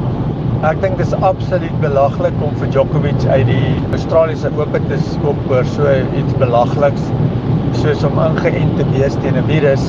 Ek 0.66 0.80
dink 0.82 0.96
dis 0.98 1.12
absoluut 1.28 1.74
belaglik 1.78 2.40
om 2.42 2.56
vir 2.58 2.70
Djokovic 2.74 3.26
uit 3.30 3.44
die 3.46 3.74
Australiese 3.94 4.50
Ope 4.58 4.80
te 4.88 4.98
skop 5.12 5.52
oor 5.52 5.68
so 5.76 5.92
iets 6.18 6.34
belagliks 6.42 7.04
soos 7.84 8.02
om 8.08 8.18
ingeënt 8.24 8.74
te 8.80 8.88
wees 8.96 9.14
teen 9.22 9.38
'n 9.38 9.46
virus. 9.52 9.84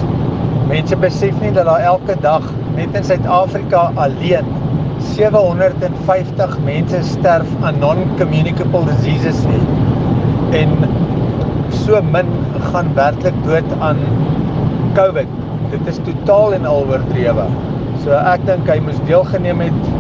Mense 0.69 0.99
besef 1.05 1.41
nie 1.41 1.55
dat 1.57 1.65
daar 1.71 1.87
elke 1.93 2.19
dag 2.27 2.45
net 2.77 2.93
in 3.01 3.09
Suid-Afrika 3.09 3.87
alleen 4.05 4.53
750 5.15 6.59
mense 6.69 7.03
sterf 7.09 7.57
aan 7.63 7.81
non-communicable 7.81 8.85
diseases 8.91 9.41
nie. 9.49 9.65
En 10.61 10.77
so 11.87 12.03
min 12.03 12.29
gaan 12.69 12.93
werklik 13.01 13.45
dood 13.49 13.79
aan 13.81 14.05
COVID. 15.01 15.33
Dit 15.71 15.89
is 15.95 16.05
totaal 16.05 16.61
en 16.61 16.67
al 16.67 16.85
oordrewe. 16.85 17.49
So 18.05 18.13
ek 18.13 18.45
dink 18.45 18.69
hy 18.69 18.77
moes 18.85 19.01
deelgeneem 19.09 19.65
het 19.71 19.96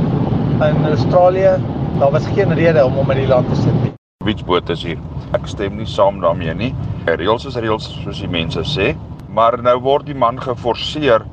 in 0.65 0.87
Australië. 0.87 1.57
Daar 1.99 2.11
was 2.11 2.27
geen 2.27 2.55
rede 2.55 2.85
om 2.85 2.92
hom 2.92 3.11
in 3.11 3.16
die 3.16 3.27
land 3.27 3.49
te 3.49 3.57
sit 3.57 3.75
nie. 3.83 3.92
Witsboot 4.25 4.69
is 4.73 4.83
hier. 4.83 4.99
Ek 5.37 5.45
stem 5.47 5.77
nie 5.77 5.87
saam 5.87 6.21
daarmee 6.21 6.55
nie. 6.57 6.71
Reëls 7.05 7.45
is 7.51 7.59
reëls 7.61 7.88
soos 8.03 8.23
die 8.25 8.31
mense 8.31 8.62
sê, 8.64 8.95
maar 9.29 9.59
nou 9.62 9.77
word 9.85 10.07
die 10.09 10.16
man 10.16 10.40
geforseer 10.40 11.25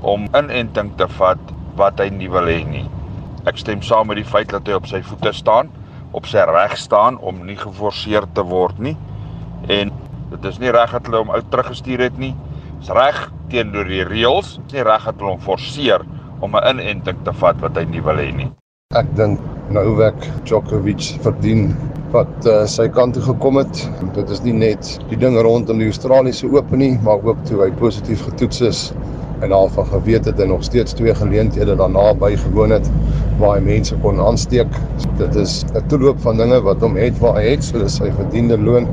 om 0.00 0.24
inenting 0.36 0.94
te 0.96 1.08
vat 1.18 1.52
wat 1.76 2.00
hy 2.00 2.08
nie 2.14 2.30
wil 2.32 2.48
hê 2.48 2.62
nie. 2.64 2.86
Ek 3.48 3.60
stem 3.60 3.82
saam 3.84 4.08
met 4.08 4.20
die 4.20 4.28
feit 4.28 4.48
dat 4.52 4.68
hy 4.68 4.78
op 4.78 4.88
sy 4.88 5.02
voete 5.04 5.32
staan, 5.36 5.68
op 6.16 6.28
sy 6.28 6.44
reg 6.48 6.76
staan 6.80 7.18
om 7.20 7.44
nie 7.46 7.58
geforseer 7.60 8.28
te 8.34 8.44
word 8.48 8.80
nie. 8.80 8.96
En 9.68 9.92
dit 10.30 10.48
is 10.48 10.60
nie 10.62 10.72
reg 10.72 10.96
dat 10.96 11.10
hulle 11.10 11.20
hom 11.20 11.34
uit 11.36 11.50
teruggestuur 11.52 12.06
het 12.08 12.16
nie. 12.18 12.32
Dis 12.80 12.94
reg 12.96 13.26
teenoor 13.52 13.92
die 13.92 14.06
reëls, 14.08 14.56
nie 14.72 14.88
reg 14.88 15.04
dat 15.04 15.20
hulle 15.20 15.36
hom 15.36 15.44
forceer 15.44 16.06
om 16.40 16.56
'n 16.56 16.64
inenting 16.72 17.20
te 17.24 17.32
vat 17.32 17.60
wat 17.60 17.76
hy 17.76 17.84
nie 17.84 18.00
wil 18.00 18.16
hê 18.16 18.32
nie. 18.32 18.50
Ek 18.98 19.06
dink 19.14 19.38
Novak 19.70 20.16
Djokovic 20.42 21.04
verdien 21.22 21.68
wat 22.10 22.46
uh, 22.50 22.64
sy 22.66 22.88
kant 22.90 23.14
toe 23.14 23.20
gekom 23.22 23.60
het. 23.60 23.82
Dit 24.16 24.32
is 24.34 24.40
nie 24.42 24.54
net 24.64 24.88
die 25.12 25.18
dinge 25.22 25.44
rondom 25.46 25.78
die 25.78 25.86
Australiese 25.92 26.48
Ope 26.50 26.80
nie, 26.80 26.96
maar 27.06 27.22
ook 27.22 27.44
toe 27.46 27.60
hy 27.62 27.68
positief 27.78 28.24
getoets 28.26 28.64
is 28.66 28.80
en 29.46 29.54
al 29.54 29.70
van 29.76 29.86
geweet 29.92 30.26
het 30.26 30.42
en 30.42 30.50
nog 30.50 30.66
steeds 30.66 30.98
twee 30.98 31.14
geleenthede 31.14 31.76
daarna 31.78 32.08
bygewoon 32.18 32.74
het 32.74 32.90
waar 33.38 33.60
hy 33.60 33.68
mense 33.68 34.00
kon 34.02 34.18
aansteek. 34.24 34.74
Dit 35.22 35.38
is 35.38 35.60
'n 35.70 35.86
toeloop 35.86 36.18
van 36.26 36.42
dinge 36.42 36.58
wat 36.66 36.82
hom 36.82 36.98
het 36.98 37.22
waar 37.22 37.38
hy 37.38 37.46
het, 37.52 37.62
so 37.62 37.78
dis 37.78 38.00
sy 38.02 38.10
verdiende 38.18 38.58
loon. 38.58 38.90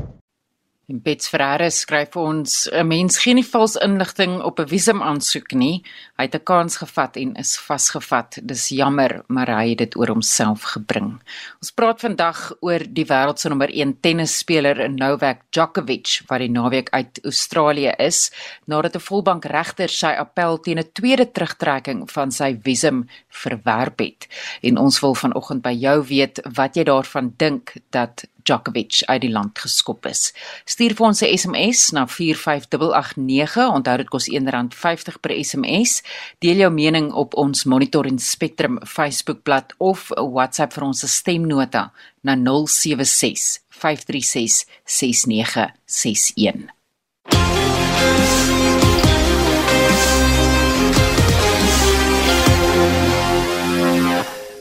En 0.87 1.01
Bets 1.03 1.27
Ferreira 1.27 1.65
skryf 1.67 2.13
vir 2.13 2.21
ons: 2.23 2.51
"’n 2.71 2.87
Mens 2.87 3.17
gee 3.19 3.35
nie 3.35 3.43
vals 3.43 3.73
inligting 3.75 4.37
op 4.49 4.59
'n 4.59 4.69
visum 4.71 5.01
aansoek 5.03 5.51
nie. 5.51 5.83
Hy 6.15 6.23
het 6.23 6.35
'n 6.35 6.43
kans 6.43 6.77
gevat 6.77 7.17
en 7.17 7.35
is 7.35 7.57
vasgevat. 7.57 8.39
Dis 8.41 8.69
jammer, 8.69 9.23
maar 9.27 9.47
hy 9.47 9.69
het 9.69 9.77
dit 9.77 9.97
oor 9.97 10.07
homself 10.07 10.61
gebring." 10.61 11.19
Ons 11.61 11.71
praat 11.71 11.99
vandag 11.99 12.53
oor 12.61 12.79
die 12.87 13.05
wêreld 13.05 13.39
se 13.39 13.49
nommer 13.49 13.69
1 13.69 13.99
tennisspeler 13.99 14.89
Novak 14.89 15.41
Djokovic 15.51 16.21
wat 16.27 16.39
die 16.39 16.49
naweek 16.49 16.89
uit 16.89 17.19
Australië 17.23 17.93
is 17.99 18.31
nadat 18.65 18.95
'n 18.95 18.99
volbank 18.99 19.45
regter 19.45 19.89
sy 19.89 20.15
appel 20.15 20.57
teen 20.57 20.79
'n 20.79 20.91
tweede 20.93 21.31
terugtrekking 21.31 22.11
van 22.11 22.31
sy 22.31 22.59
visum 22.63 23.09
verwerp 23.29 23.99
het. 23.99 24.27
En 24.61 24.77
ons 24.77 24.99
wil 24.99 25.15
vanoggend 25.15 25.61
by 25.61 25.75
jou 25.75 26.05
weet 26.07 26.39
wat 26.55 26.75
jy 26.75 26.83
daarvan 26.83 27.33
dink 27.37 27.73
dat 27.89 28.25
Djokovic 28.47 29.03
uit 29.05 29.21
die 29.21 29.31
land 29.31 29.59
geskop 29.59 30.05
is. 30.09 30.31
Stuur 30.65 30.95
vir 30.95 31.07
ons 31.07 31.21
'n 31.21 31.37
SMS 31.37 31.91
na 31.91 32.05
45889. 32.07 33.67
Onthou 33.67 33.97
dit 33.97 34.09
kos 34.09 34.29
R1.50 34.29 35.19
per 35.21 35.31
SMS. 35.43 36.01
Deel 36.39 36.57
jou 36.57 36.71
mening 36.71 37.11
op 37.11 37.35
ons 37.35 37.63
Monitor 37.63 38.05
en 38.05 38.19
Spectrum 38.19 38.79
Facebookblad 38.85 39.73
of 39.77 40.09
WhatsApp 40.15 40.73
vir 40.73 40.83
ons 40.83 41.05
stemnota 41.11 41.91
na 42.23 42.35
076 42.35 43.59
536 43.69 44.65
6961. 44.85 46.71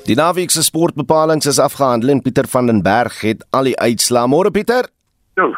Die 0.06 0.14
naweek 0.14 0.52
se 0.54 0.62
sportbepalinge 0.62 1.48
is 1.50 1.58
afgehandel 1.58 2.12
en 2.12 2.20
Pieter 2.22 2.46
van 2.46 2.68
den 2.70 2.78
Berg 2.84 3.16
het 3.26 3.40
al 3.50 3.72
die 3.72 3.78
uitslae. 3.82 4.28
Môre 4.30 4.52
Pieter. 4.54 4.86
Jo. 5.34 5.48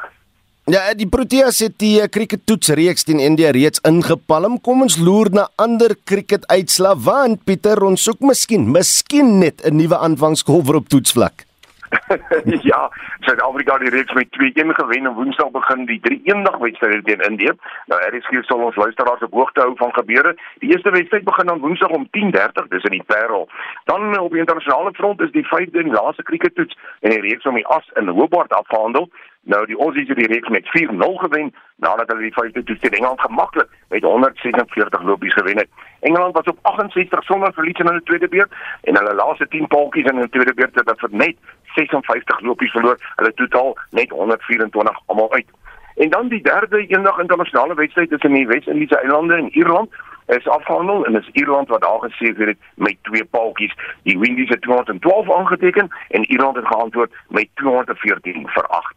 Ja, 0.72 0.86
die 0.96 1.08
Proteas 1.08 1.60
het 1.60 1.74
die 1.80 2.00
krikettoetsreeks 2.08 3.04
teen 3.04 3.20
India 3.20 3.50
reeds 3.52 3.82
ingepalm. 3.88 4.56
Kom 4.64 4.86
ons 4.86 4.96
loer 4.96 5.28
na 5.36 5.44
ander 5.60 5.92
kriketuitslae 6.08 6.96
want 7.04 7.44
Pieter, 7.44 7.82
ons 7.84 8.08
soek 8.08 8.24
miskien, 8.24 8.64
miskien 8.72 9.38
net 9.44 9.60
'n 9.64 9.76
nuwe 9.76 9.98
aanvangskolwer 9.98 10.80
op 10.80 10.88
toetsvlak. 10.88 11.47
ja, 12.70 12.90
Suid-Afrika 13.20 13.72
het 13.72 13.80
die 13.80 13.90
reeks 13.90 14.12
met 14.12 14.28
2-1 14.66 14.74
gewen 14.80 15.06
en 15.06 15.14
Woensdag 15.14 15.50
begin 15.50 15.84
die 15.84 16.00
3-1 16.34 16.60
wedstryd 16.60 17.04
teen 17.04 17.20
Indië. 17.20 17.52
Nou 17.86 18.00
hier 18.02 18.14
is 18.14 18.28
hier 18.28 18.44
sal 18.44 18.64
ons 18.64 18.76
luisteraars 18.76 19.22
op 19.22 19.32
hoogte 19.32 19.60
hou 19.60 19.72
van 19.76 19.92
gebeure. 19.92 20.36
Die 20.58 20.70
eerste 20.70 20.90
wedstryd 20.90 21.24
begin 21.24 21.46
dan 21.46 21.58
Woensdag 21.58 21.88
om 21.88 22.08
10:30, 22.10 22.68
dis 22.68 22.84
in 22.84 22.96
die 22.98 23.06
Parel. 23.06 23.48
Dan 23.84 24.18
op 24.18 24.30
die 24.30 24.40
internasionale 24.40 24.92
front 24.92 25.20
is 25.20 25.32
die 25.32 25.46
vyfde 25.46 25.78
en 25.78 25.90
laaste 25.90 26.22
krikettoets 26.22 26.78
en 27.00 27.10
die 27.10 27.20
reeks 27.20 27.46
om 27.46 27.54
die 27.54 27.66
as 27.66 27.90
in 27.94 28.08
Hobart 28.08 28.52
afgehandel. 28.52 29.10
Nou 29.42 29.66
die 29.66 29.78
Aussies 29.78 30.08
het 30.08 30.16
die 30.16 30.26
reeks 30.26 30.48
met 30.48 30.66
4-0 30.76 31.14
gewen 31.24 31.54
nadat 31.76 32.08
hulle 32.08 32.26
die 32.26 32.34
vyfde 32.34 32.62
toets 32.62 32.80
teen 32.80 32.96
Engeland 32.98 33.20
gemaklik 33.20 33.68
met 33.88 34.02
146 34.02 35.02
lopies 35.02 35.32
gewen 35.32 35.58
het. 35.58 35.68
Engeland 36.00 36.34
was 36.34 36.44
op 36.44 36.58
68 36.62 37.22
sonder 37.22 37.52
verlies 37.52 37.78
in 37.78 37.86
hulle 37.86 38.02
tweede 38.02 38.28
beurt 38.28 38.52
en 38.82 38.96
hulle 38.96 39.14
laaste 39.14 39.48
10 39.48 39.66
paltjies 39.66 40.10
in 40.10 40.14
hulle 40.14 40.28
tweede 40.28 40.54
beurt 40.54 40.74
het 40.74 40.86
dit 40.86 41.12
net 41.12 41.36
56 41.74 42.40
lopies 42.40 42.70
verloor. 42.70 42.96
Hulle 43.16 43.34
totaal 43.34 43.78
net 43.90 44.10
124 44.10 45.00
almal 45.06 45.32
uit. 45.32 45.46
En 45.96 46.10
dan 46.10 46.28
die 46.28 46.42
derde 46.42 46.86
eendag 46.86 47.18
internasionale 47.18 47.74
wedstryd 47.74 48.10
tussen 48.10 48.32
die 48.32 48.46
Wes-Indiese 48.46 49.00
eilande 49.00 49.34
en 49.34 49.48
Ierland 49.56 49.90
is 50.26 50.48
afgehandel 50.48 51.06
en 51.06 51.16
is 51.16 51.28
Ierland 51.32 51.68
wat 51.68 51.80
daar 51.80 52.00
gesê 52.00 52.36
het 52.36 52.58
met 52.74 52.96
twee 53.02 53.24
paaltjies. 53.24 53.74
Die 54.02 54.18
Windies 54.18 54.48
het 54.48 54.62
212 54.62 55.32
aangeteken 55.32 55.88
en 56.08 56.30
Ierland 56.30 56.56
het 56.56 56.66
geantwoord 56.66 57.12
met 57.28 57.48
214 57.54 58.48
vir 58.48 58.66
8. 58.66 58.94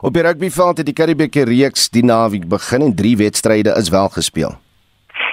Op 0.00 0.12
die 0.12 0.22
rugbyveld 0.22 0.76
het 0.76 0.86
die 0.86 0.94
Karibieke 0.94 1.44
reeks 1.44 1.88
die 1.90 2.04
naweek 2.04 2.48
begin 2.48 2.82
en 2.82 2.94
drie 2.94 3.16
wedstryde 3.16 3.74
is 3.76 3.88
wel 3.88 4.08
gespeel. 4.08 4.58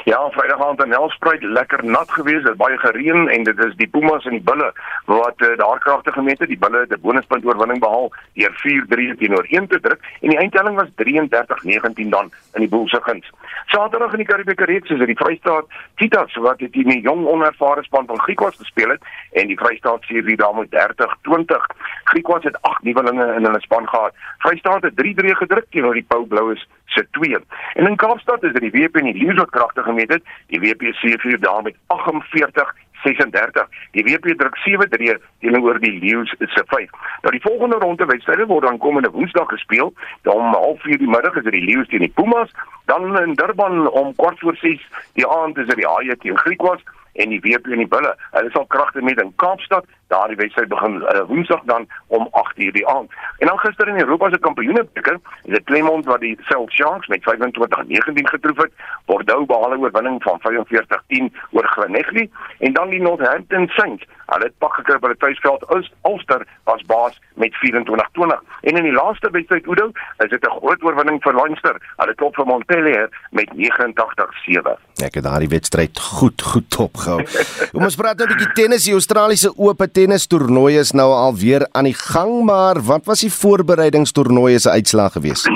Ja, 0.07 0.29
Vrydag 0.31 0.61
aand 0.63 0.81
in 0.83 0.89
Nelspruit 0.89 1.41
lekker 1.43 1.81
nat 1.85 2.11
geweest, 2.11 2.45
dit 2.45 2.55
baie 2.55 2.77
gereën 2.79 3.25
en 3.27 3.41
dit 3.43 3.57
is 3.65 3.73
die 3.75 3.87
Pumas 3.91 4.23
en 4.25 4.37
die 4.37 4.45
Bulle 4.49 4.69
wat 5.11 5.41
uh, 5.43 5.49
daar 5.59 5.81
kragtig 5.83 6.13
gemeet 6.15 6.39
het. 6.39 6.47
Die 6.47 6.57
Bulle 6.57 6.85
het 6.85 6.93
'n 6.95 7.01
bonuspunt 7.01 7.45
oorwinning 7.45 7.79
behaal 7.79 8.07
deur 8.39 8.53
4-3 8.61 9.17
teenoor 9.19 9.45
1 9.49 9.67
te 9.67 9.79
druk 9.79 9.99
en 10.21 10.29
die 10.29 10.37
eindtelling 10.37 10.75
was 10.79 10.93
33-19 11.03 12.07
dan 12.15 12.31
in 12.53 12.61
die 12.63 12.69
Bulls 12.69 12.89
se 12.89 13.01
guns. 13.01 13.31
Saterdag 13.65 14.11
in 14.11 14.23
die 14.23 14.27
Karibieke 14.27 14.65
reeks 14.65 14.89
is 14.89 14.97
dit 14.97 15.07
die 15.07 15.19
Vrystaat 15.23 15.65
Cheetahs 15.95 16.35
wat 16.35 16.57
dit 16.57 16.75
in 16.75 16.89
die 16.89 17.01
jong 17.01 17.27
onervare 17.27 17.83
span 17.83 18.07
van 18.07 18.21
Griekwas 18.21 18.55
gespeel 18.55 18.89
het 18.89 19.03
en 19.31 19.47
die 19.47 19.59
Vrystaat 19.59 20.03
serie 20.03 20.37
daar 20.37 20.55
met 20.55 20.71
30-20. 20.71 21.67
Griekwas 22.03 22.43
het 22.43 22.61
8 22.61 22.83
nuwelinge 22.83 23.33
in 23.35 23.43
hulle 23.43 23.59
span 23.59 23.87
gehad. 23.87 24.13
Vrystaat 24.37 24.81
het 24.81 24.93
3-3 25.03 25.35
gedruk 25.43 25.65
teenoor 25.69 25.93
die 25.93 26.07
Pau 26.07 26.25
Bloues 26.25 26.67
se 26.87 27.07
2. 27.11 27.37
En 27.73 27.87
in 27.87 27.95
Kaapstad 27.95 28.43
is 28.43 28.53
dit 28.53 28.61
die 28.61 28.75
WP 28.81 28.95
en 28.95 29.11
die 29.11 29.13
Lions 29.13 29.37
wat 29.37 29.49
kragtig 29.49 29.83
gemeet 29.83 30.09
het. 30.09 30.23
Die 30.47 30.59
WP 30.59 30.81
C4 30.81 31.39
daar 31.39 31.61
met 31.61 31.75
48 31.87 32.73
36. 33.03 33.67
Die 33.91 34.03
WP 34.03 34.37
druk 34.39 34.57
7-3 34.65 35.17
teenoor 35.39 35.79
die 35.79 35.99
Lions 35.99 36.33
se 36.39 36.63
5. 36.65 36.89
Nou 37.21 37.31
die 37.31 37.41
volgende 37.41 37.75
ronde 37.75 38.05
wedstryde 38.05 38.45
word 38.45 38.65
dan 38.65 38.77
komende 38.77 39.11
Woensdag 39.11 39.49
gespeel. 39.49 39.93
Dan 40.21 40.33
om 40.35 40.77
0:30 40.81 40.97
die 40.97 41.09
middag 41.09 41.35
is 41.35 41.43
dit 41.43 41.53
die 41.53 41.63
Lions 41.63 41.87
teen 41.87 41.99
die 41.99 42.13
Pumas, 42.15 42.51
dan 42.85 43.19
in 43.19 43.33
Durban 43.33 43.89
om 43.89 44.15
kwart 44.15 44.39
voor 44.39 44.55
6 44.55 44.87
die 45.13 45.27
aand 45.27 45.57
is 45.57 45.65
dit 45.65 45.75
die 45.75 45.87
Haie 45.87 46.17
teen 46.17 46.37
Griekwas 46.37 46.81
en 47.13 47.29
die 47.29 47.41
WP 47.41 47.65
en 47.65 47.83
die 47.83 47.87
Bulle. 47.87 48.15
Hulle 48.31 48.49
sal 48.51 48.65
kragte 48.65 49.01
met 49.01 49.21
in 49.21 49.33
Kaapstad. 49.35 49.85
Daardie 50.07 50.35
wedstryd 50.35 50.67
begin 50.67 50.95
uh, 51.01 51.21
Woensdag 51.27 51.61
dan 51.65 51.87
om 52.07 52.29
8:00 52.31 52.71
die 52.71 52.87
aand. 52.87 53.11
En 53.37 53.47
dan 53.47 53.59
gister 53.59 53.87
in 53.87 53.99
Europa 53.99 54.29
se 54.29 54.39
Kampioenebeker, 54.39 55.19
is 55.43 55.53
dit 55.53 55.63
Clermont 55.63 56.05
wat 56.05 56.19
die 56.19 56.37
Cell 56.41 56.65
Sharks 56.67 57.07
met 57.07 57.21
25-19 57.21 58.29
getroof 58.33 58.57
het. 58.57 58.71
Bordeaux 59.05 59.45
behaal 59.45 59.73
'n 59.73 59.79
oorwinning 59.79 60.23
van 60.23 60.39
45-10 60.39 61.33
oor 61.51 61.67
Grenegli 61.67 62.29
en 62.59 62.73
dan 62.73 62.89
die 62.89 63.01
Northampton 63.01 63.67
Saints. 63.67 64.03
Hulle 64.25 64.43
het 64.43 64.57
pak 64.57 64.73
gekry 64.73 64.99
by 64.99 65.07
die 65.07 65.17
tuisveld. 65.17 65.63
Ulster 66.01 66.47
was 66.63 66.81
baas 66.85 67.21
met 67.35 67.55
24-20. 67.55 68.41
En 68.61 68.77
in 68.77 68.83
die 68.83 68.91
laaste 68.91 69.29
wedstryd 69.31 69.67
Oudo, 69.67 69.91
is 70.17 70.29
dit 70.29 70.43
'n 70.43 70.57
groot 70.59 70.83
oorwinning 70.83 71.21
vir 71.21 71.35
Leinster. 71.35 71.75
Hulle 71.95 72.15
klop 72.15 72.35
vir 72.35 72.45
Montpellier 72.45 73.09
met 73.31 73.49
89-7. 73.55 74.77
Ek 75.03 75.13
het 75.13 75.23
daardie 75.23 75.47
wedstryd 75.47 75.99
goed 75.99 76.41
goed 76.41 76.77
opgehou. 76.77 77.23
Kom 77.71 77.83
ons 77.83 77.95
praat 77.95 78.17
nou 78.17 78.27
'n 78.27 78.33
bietjie 78.33 78.53
tennis. 78.53 78.83
Die 78.83 78.93
Australiese 78.93 79.53
Ope 79.55 79.91
tennis 79.97 80.27
toernooi 80.29 80.75
is 80.77 80.91
nou 80.93 81.07
al 81.09 81.33
weer 81.41 81.63
aan 81.73 81.87
die 81.89 81.95
gang, 81.97 82.43
maar 82.45 82.77
wat 82.85 83.07
was 83.09 83.23
die 83.25 83.31
voorbereidingstoernooi 83.33 84.59
se 84.59 84.69
uitslag 84.69 85.15
geweest? 85.17 85.49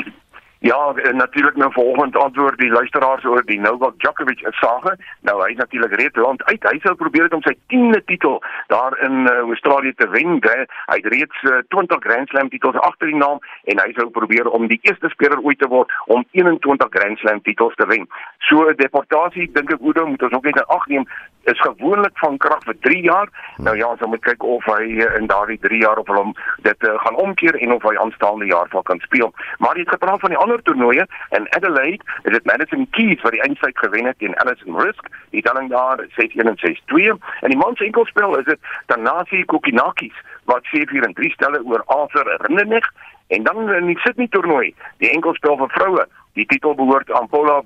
Ja, 0.63 0.93
natuurlik 1.11 1.55
nou 1.55 1.71
volgende 1.71 2.17
antwoord 2.17 2.57
die 2.57 2.71
luisteraars 2.71 3.23
oor 3.23 3.41
die 3.45 3.59
Novak 3.59 3.93
Djokovic 3.97 4.47
sage. 4.49 4.97
Nou 5.21 5.41
hy 5.43 5.49
is 5.49 5.57
natuurlik 5.57 5.95
reeds 5.95 6.17
rond 6.17 6.43
uit. 6.43 6.63
Hy 6.63 6.79
sou 6.83 6.93
probeer 6.95 7.23
het 7.23 7.33
om 7.33 7.41
sy 7.41 7.55
10de 7.73 8.03
titel 8.05 8.43
daar 8.67 8.93
in 9.01 9.25
uh, 9.25 9.37
Australië 9.37 9.93
te 9.97 10.09
wen. 10.09 10.37
Hy 10.37 10.99
het 10.99 11.09
reeds 11.13 11.41
uh, 11.49 11.63
20 11.73 11.97
Grand 12.05 12.29
Slam 12.29 12.53
titels 12.53 12.77
agter 12.77 13.09
die 13.09 13.17
naam 13.17 13.41
en 13.73 13.81
hy 13.81 13.89
sou 13.97 14.05
probeer 14.13 14.53
om 14.53 14.69
die 14.69 14.79
eerste 14.85 15.09
speler 15.09 15.41
ooit 15.41 15.57
te 15.57 15.71
word 15.71 15.89
om 16.05 16.21
21 16.31 16.93
Grand 16.93 17.17
Slam 17.17 17.41
titels 17.41 17.75
te 17.81 17.89
wen. 17.89 18.05
So 18.45 18.69
'n 18.69 18.77
deportasie 18.77 19.49
dink 19.51 19.73
ek 19.73 19.81
Oudo 19.81 20.05
moet 20.05 20.29
ons 20.29 20.37
ook 20.37 20.45
net 20.45 20.61
in 20.61 20.73
ag 20.77 20.85
neem 20.87 21.09
is 21.43 21.61
gewoonlik 21.61 22.17
van 22.17 22.37
krag 22.37 22.63
vir 22.63 22.77
3 22.79 23.01
jaar. 23.01 23.29
Nou 23.57 23.77
ja, 23.77 23.87
ons 23.87 24.01
moet 24.05 24.21
kyk 24.21 24.43
of 24.43 24.65
hy 24.65 24.83
uh, 25.01 25.15
in 25.17 25.27
daardie 25.27 25.59
3 25.59 25.81
jaar 25.81 25.97
of 25.97 26.07
hom 26.07 26.35
dit 26.61 26.83
uh, 26.85 26.93
gaan 27.01 27.15
omkeer 27.15 27.57
en 27.57 27.73
of 27.73 27.83
hy 27.83 27.95
aanstaande 27.97 28.45
jaar 28.45 28.69
sal 28.69 28.85
kan 28.85 28.99
speel. 28.99 29.33
Maar 29.57 29.75
jy 29.75 29.85
het 29.87 29.95
gepraat 29.97 30.19
van 30.19 30.29
die 30.29 30.41
ander 30.51 30.63
toernooie 30.63 31.07
in 31.29 31.47
Adelaide, 31.49 32.03
is 32.23 32.31
dit 32.31 32.45
Madison 32.45 32.87
Keys 32.89 33.21
wat 33.21 33.31
die 33.31 33.41
eindstryd 33.41 33.77
gewen 33.77 34.05
het 34.05 34.17
teen 34.17 34.37
Alison 34.37 34.79
Risk. 34.79 35.07
Die 35.29 35.41
telling 35.41 35.69
daar 35.69 36.05
6-1 36.19 36.49
en 36.51 36.59
6-2. 36.59 37.15
En 37.41 37.49
die 37.49 37.57
mans 37.57 37.79
enkelspel 37.79 38.37
is 38.37 38.45
dit 38.45 38.59
Tanasi 38.85 39.45
Kokinakis 39.45 40.15
wat 40.45 40.67
4-4 40.75 41.07
en 41.07 41.13
3 41.13 41.31
stelle 41.31 41.63
oor 41.63 41.83
Arthur 41.85 42.35
Rindenich 42.41 42.89
en 43.27 43.43
dan 43.43 43.73
in 43.73 43.85
die 43.85 43.99
Sydney 43.99 44.27
toernooi, 44.27 44.73
die 44.97 45.09
enkelspel 45.09 45.55
vir 45.57 45.71
vroue 45.71 46.07
Die 46.33 46.45
titel 46.47 46.75
behoort 46.75 47.11
aan 47.11 47.27
Paula 47.27 47.57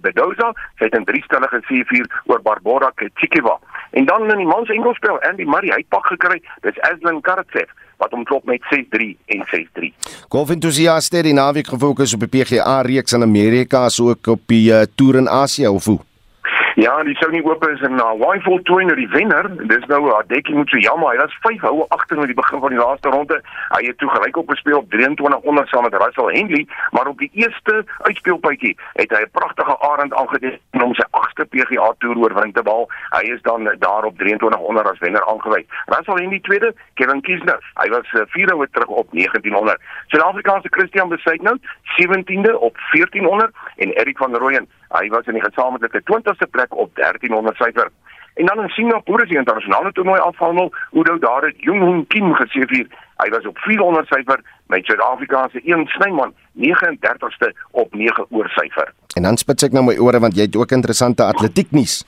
Bedoza, 0.00 0.52
sy 0.78 0.86
het 0.86 0.94
in 0.96 1.04
drie 1.04 1.20
stellige 1.26 1.60
4-4 1.68 2.06
oor 2.32 2.40
Barbora 2.40 2.88
Krejcikova. 2.94 3.58
En 3.90 4.08
dan 4.08 4.30
in 4.30 4.40
die 4.40 4.48
mans 4.48 4.70
enkelspel, 4.72 5.20
Andy 5.28 5.44
Murray, 5.44 5.74
het 5.76 5.88
pak 5.92 6.06
gekry. 6.06 6.40
Dis 6.64 6.80
Aslan 6.88 7.20
Karatsev 7.20 7.68
wat 8.02 8.10
hom 8.10 8.24
klop 8.24 8.44
met 8.44 8.62
6-3 8.72 9.12
en 9.26 9.44
6-3. 9.52 9.92
Golfentoesiaste 10.28 11.16
het 11.16 11.28
die 11.28 11.36
naweek 11.36 11.66
gefokus 11.66 12.14
op 12.14 12.26
die 12.26 12.32
PGA 12.32 12.80
reeks 12.86 13.12
in 13.12 13.22
Amerika 13.22 13.84
asook 13.90 14.26
op 14.26 14.42
die 14.50 14.66
uh, 14.72 14.82
toer 14.94 15.22
in 15.22 15.28
Asië 15.28 15.68
of 15.68 15.84
hoe? 15.84 16.00
Ja, 16.74 17.02
die 17.04 17.14
Sony 17.14 17.40
Open 17.44 17.70
is 17.70 17.80
in 17.86 17.98
Hawaii 17.98 18.40
vol 18.42 18.58
toer 18.66 18.82
nou 18.82 18.96
die 18.98 19.06
wenner. 19.12 19.46
Dis 19.70 19.84
nou 19.86 20.00
Hideki 20.08 20.56
Matsuyama. 20.56 21.12
Hy 21.12 21.20
was 21.20 21.36
5 21.44 21.62
houe 21.62 21.84
agter 21.94 22.18
met 22.18 22.32
die 22.32 22.34
begin 22.34 22.58
van 22.64 22.74
die 22.74 22.80
laaste 22.80 23.12
ronde. 23.14 23.38
Hy 23.76 23.82
het 23.84 23.98
toe 24.02 24.08
gelyk 24.10 24.40
op 24.42 24.50
gespeel 24.50 24.80
op 24.80 24.88
23 24.90 25.46
onder 25.46 25.68
saam 25.70 25.86
met 25.86 25.94
Russell 26.02 26.32
Henley, 26.34 26.66
maar 26.90 27.06
op 27.06 27.22
die 27.22 27.30
eerste 27.38 27.84
uitspeelpuitjie 28.08 28.74
het 28.98 29.14
hy 29.14 29.22
'n 29.22 29.30
pragtige 29.38 29.78
arend 29.90 30.14
aangeteken 30.14 30.82
om 30.82 30.94
sy 30.94 31.06
8ste 31.10 31.46
PGA 31.46 31.94
Tour 31.98 32.18
oorwinning 32.18 32.54
te 32.54 32.62
behaal. 32.62 32.90
Hy 33.10 33.22
is 33.30 33.42
dan 33.42 33.70
daar 33.78 34.04
op 34.04 34.18
23 34.18 34.60
onder 34.60 34.90
as 34.90 34.98
wenner 34.98 35.26
aangewys. 35.26 35.70
Russell 35.86 36.18
Henley 36.22 36.40
tweede, 36.40 36.74
Kevin 36.94 37.20
Kisner. 37.20 37.60
Hy 37.74 37.88
was 37.88 38.06
4 38.10 38.50
houe 38.50 38.68
terug 38.70 38.88
op 38.88 39.06
1900. 39.10 39.78
Suid-Afrikaanse 40.06 40.68
Christian 40.70 41.08
Besuitnout 41.08 41.60
17de 42.02 42.58
op 42.58 42.76
1400 42.90 43.54
en 43.76 43.90
Erik 43.92 44.18
van 44.18 44.34
Rooyen 44.36 44.68
Hy 44.94 45.08
was 45.10 45.26
in 45.26 45.38
die 45.38 45.42
gesamentlike 45.42 46.02
20ste 46.10 46.46
plek 46.50 46.74
op 46.76 46.90
1300 46.94 47.56
syfer. 47.56 47.90
En 48.34 48.46
dan 48.46 48.62
in 48.62 48.68
Singapore 48.68 49.22
is 49.22 49.28
die 49.28 49.38
internasionale 49.38 49.92
toernooi 49.92 50.20
afhandel, 50.20 50.72
hoe 50.90 51.02
nou 51.02 51.18
daar 51.18 51.42
het 51.42 51.54
Jung 51.58 51.82
Hoon 51.82 52.06
Kim 52.06 52.34
geseëvier. 52.34 52.86
Hy 53.22 53.28
was 53.30 53.46
op 53.46 53.58
400 53.58 54.06
syfer 54.06 54.40
met 54.66 54.84
Suid-Afrika 54.84 55.48
se 55.52 55.60
een 55.64 55.86
Snyman 55.86 56.34
39ste 56.54 57.50
op 57.70 57.94
9 57.94 58.26
oor 58.30 58.48
syfer. 58.48 58.92
En 59.14 59.22
dan 59.22 59.36
spits 59.36 59.66
ek 59.66 59.72
nou 59.74 59.84
my 59.86 59.94
ore 59.98 60.18
want 60.18 60.34
jy 60.38 60.48
het 60.48 60.58
ook 60.58 60.74
interessante 60.74 61.22
atletiek 61.24 61.70
nuus. 61.70 62.02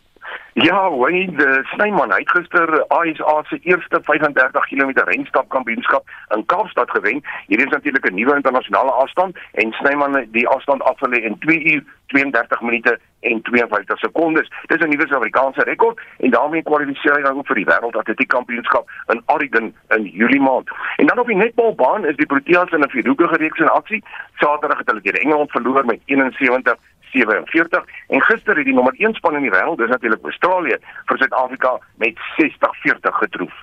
Ja, 0.59 0.91
Wayne 0.91 1.65
Snyman 1.65 2.13
het 2.13 2.31
gister 2.31 2.85
ASA 2.89 3.43
se 3.43 3.59
eerste 3.63 3.99
35 4.03 4.67
km 4.67 4.91
renstap 4.95 5.49
kampioenskap 5.49 6.09
in 6.35 6.47
Kaapstad 6.47 6.91
gewen. 6.91 7.23
Hierdie 7.47 7.67
is 7.67 7.73
natuurlik 7.73 8.11
'n 8.11 8.15
nuwe 8.15 8.35
internasionale 8.35 8.91
afstand 8.91 9.37
en 9.53 9.73
Snyman 9.73 10.17
het 10.17 10.33
die 10.33 10.49
afstand 10.49 10.83
afgelê 10.83 11.19
in 11.23 11.39
2 11.39 11.73
uur 11.73 11.85
32 12.07 12.61
minute 12.61 12.99
en 13.21 13.43
52 13.43 13.99
sekondes. 13.99 14.51
Dis 14.67 14.79
'n 14.79 14.89
nuwe 14.89 15.07
Suid-Afrikaanse 15.07 15.63
rekord 15.63 16.01
en 16.19 16.31
daarmee 16.31 16.63
kwalifiseer 16.63 17.15
hy 17.15 17.21
nou 17.21 17.43
vir 17.45 17.57
die 17.57 17.67
wêreld 17.67 17.97
atletiek 17.97 18.29
kampioenskap 18.29 18.91
in 19.07 19.23
Oregon 19.27 19.75
in 19.89 20.05
Julie 20.05 20.41
maand. 20.41 20.69
En 20.97 21.07
dan 21.07 21.19
op 21.19 21.27
die 21.27 21.37
netbalbaan 21.37 22.07
is 22.07 22.17
die 22.17 22.27
Proteas 22.27 22.71
in 22.71 22.81
'n 22.81 22.91
vierhoekige 22.91 23.37
reeks 23.37 23.59
in 23.59 23.69
aksie. 23.69 24.05
Saterdag 24.37 24.79
het 24.79 24.87
hulle 24.87 25.01
teen 25.01 25.21
Engeland 25.21 25.51
verloor 25.51 25.85
met 25.85 26.01
71 26.05 26.77
47 27.17 27.85
en 28.09 28.25
gister 28.29 28.57
het 28.61 28.69
die 28.69 28.77
nommer 28.77 28.95
1 28.99 29.17
span 29.19 29.39
in 29.41 29.47
die 29.49 29.55
wêreld, 29.55 29.81
dis 29.81 29.93
natuurlik 29.93 30.25
Australië, 30.31 30.79
vir 31.09 31.23
Suid-Afrika 31.23 31.77
met 32.03 32.25
60-40 32.39 33.21
getroof. 33.23 33.55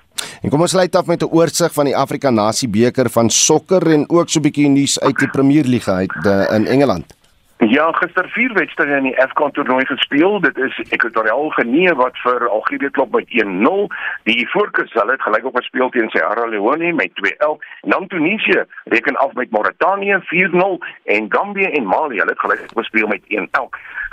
En 0.42 0.52
kom 0.52 0.62
ons 0.66 0.76
sluit 0.76 0.96
af 0.96 1.08
met 1.08 1.24
'n 1.24 1.32
oorsig 1.32 1.74
van 1.74 1.86
die 1.86 1.98
Afrika 1.98 2.30
Nasie 2.30 2.70
beker 2.70 3.10
van 3.10 3.30
sokker 3.30 3.92
en 3.96 4.10
ook 4.10 4.30
so 4.30 4.40
'n 4.40 4.44
bietjie 4.44 4.70
nuus 4.70 5.00
uit 5.00 5.18
die 5.18 5.30
Premier 5.30 5.66
League 5.66 5.94
uit 5.94 6.26
eh, 6.26 6.56
in 6.56 6.68
Engeland. 6.68 7.23
Ja, 7.70 7.92
gister 7.92 8.30
vier 8.30 8.54
wedstryde 8.54 8.96
in 8.98 9.04
die 9.04 9.22
AFCON 9.22 9.52
toernooi 9.52 9.86
gespeel. 9.86 10.40
Dit 10.42 10.58
is 10.58 10.80
Equatorial 10.90 11.50
Guinea 11.50 11.94
wat 11.96 12.18
vir 12.20 12.50
Algerië 12.50 12.90
klop 12.92 13.14
met 13.16 13.30
1-0. 13.44 13.86
Die 14.28 14.36
Ivoorkus 14.44 14.92
hulle 14.94 15.16
het 15.16 15.22
gelyk 15.22 15.46
op 15.46 15.56
gespeel 15.56 15.90
teen 15.90 16.10
Sierra 16.10 16.46
Leone 16.50 16.92
met 16.94 17.12
2-1. 17.22 17.64
Dan 17.88 18.08
Tunesië 18.08 18.66
reken 18.84 19.16
af 19.16 19.34
met 19.34 19.52
Mauritanië 19.52 20.20
4-0 20.34 20.78
en 21.04 21.26
Gambia 21.30 21.70
en 21.70 21.86
Mali 21.86 22.18
hulle 22.18 22.36
het 22.36 22.40
gelyk 22.40 22.62
op 22.62 22.78
gespeel 22.78 23.08
met 23.08 23.22
1-1. 23.22 23.48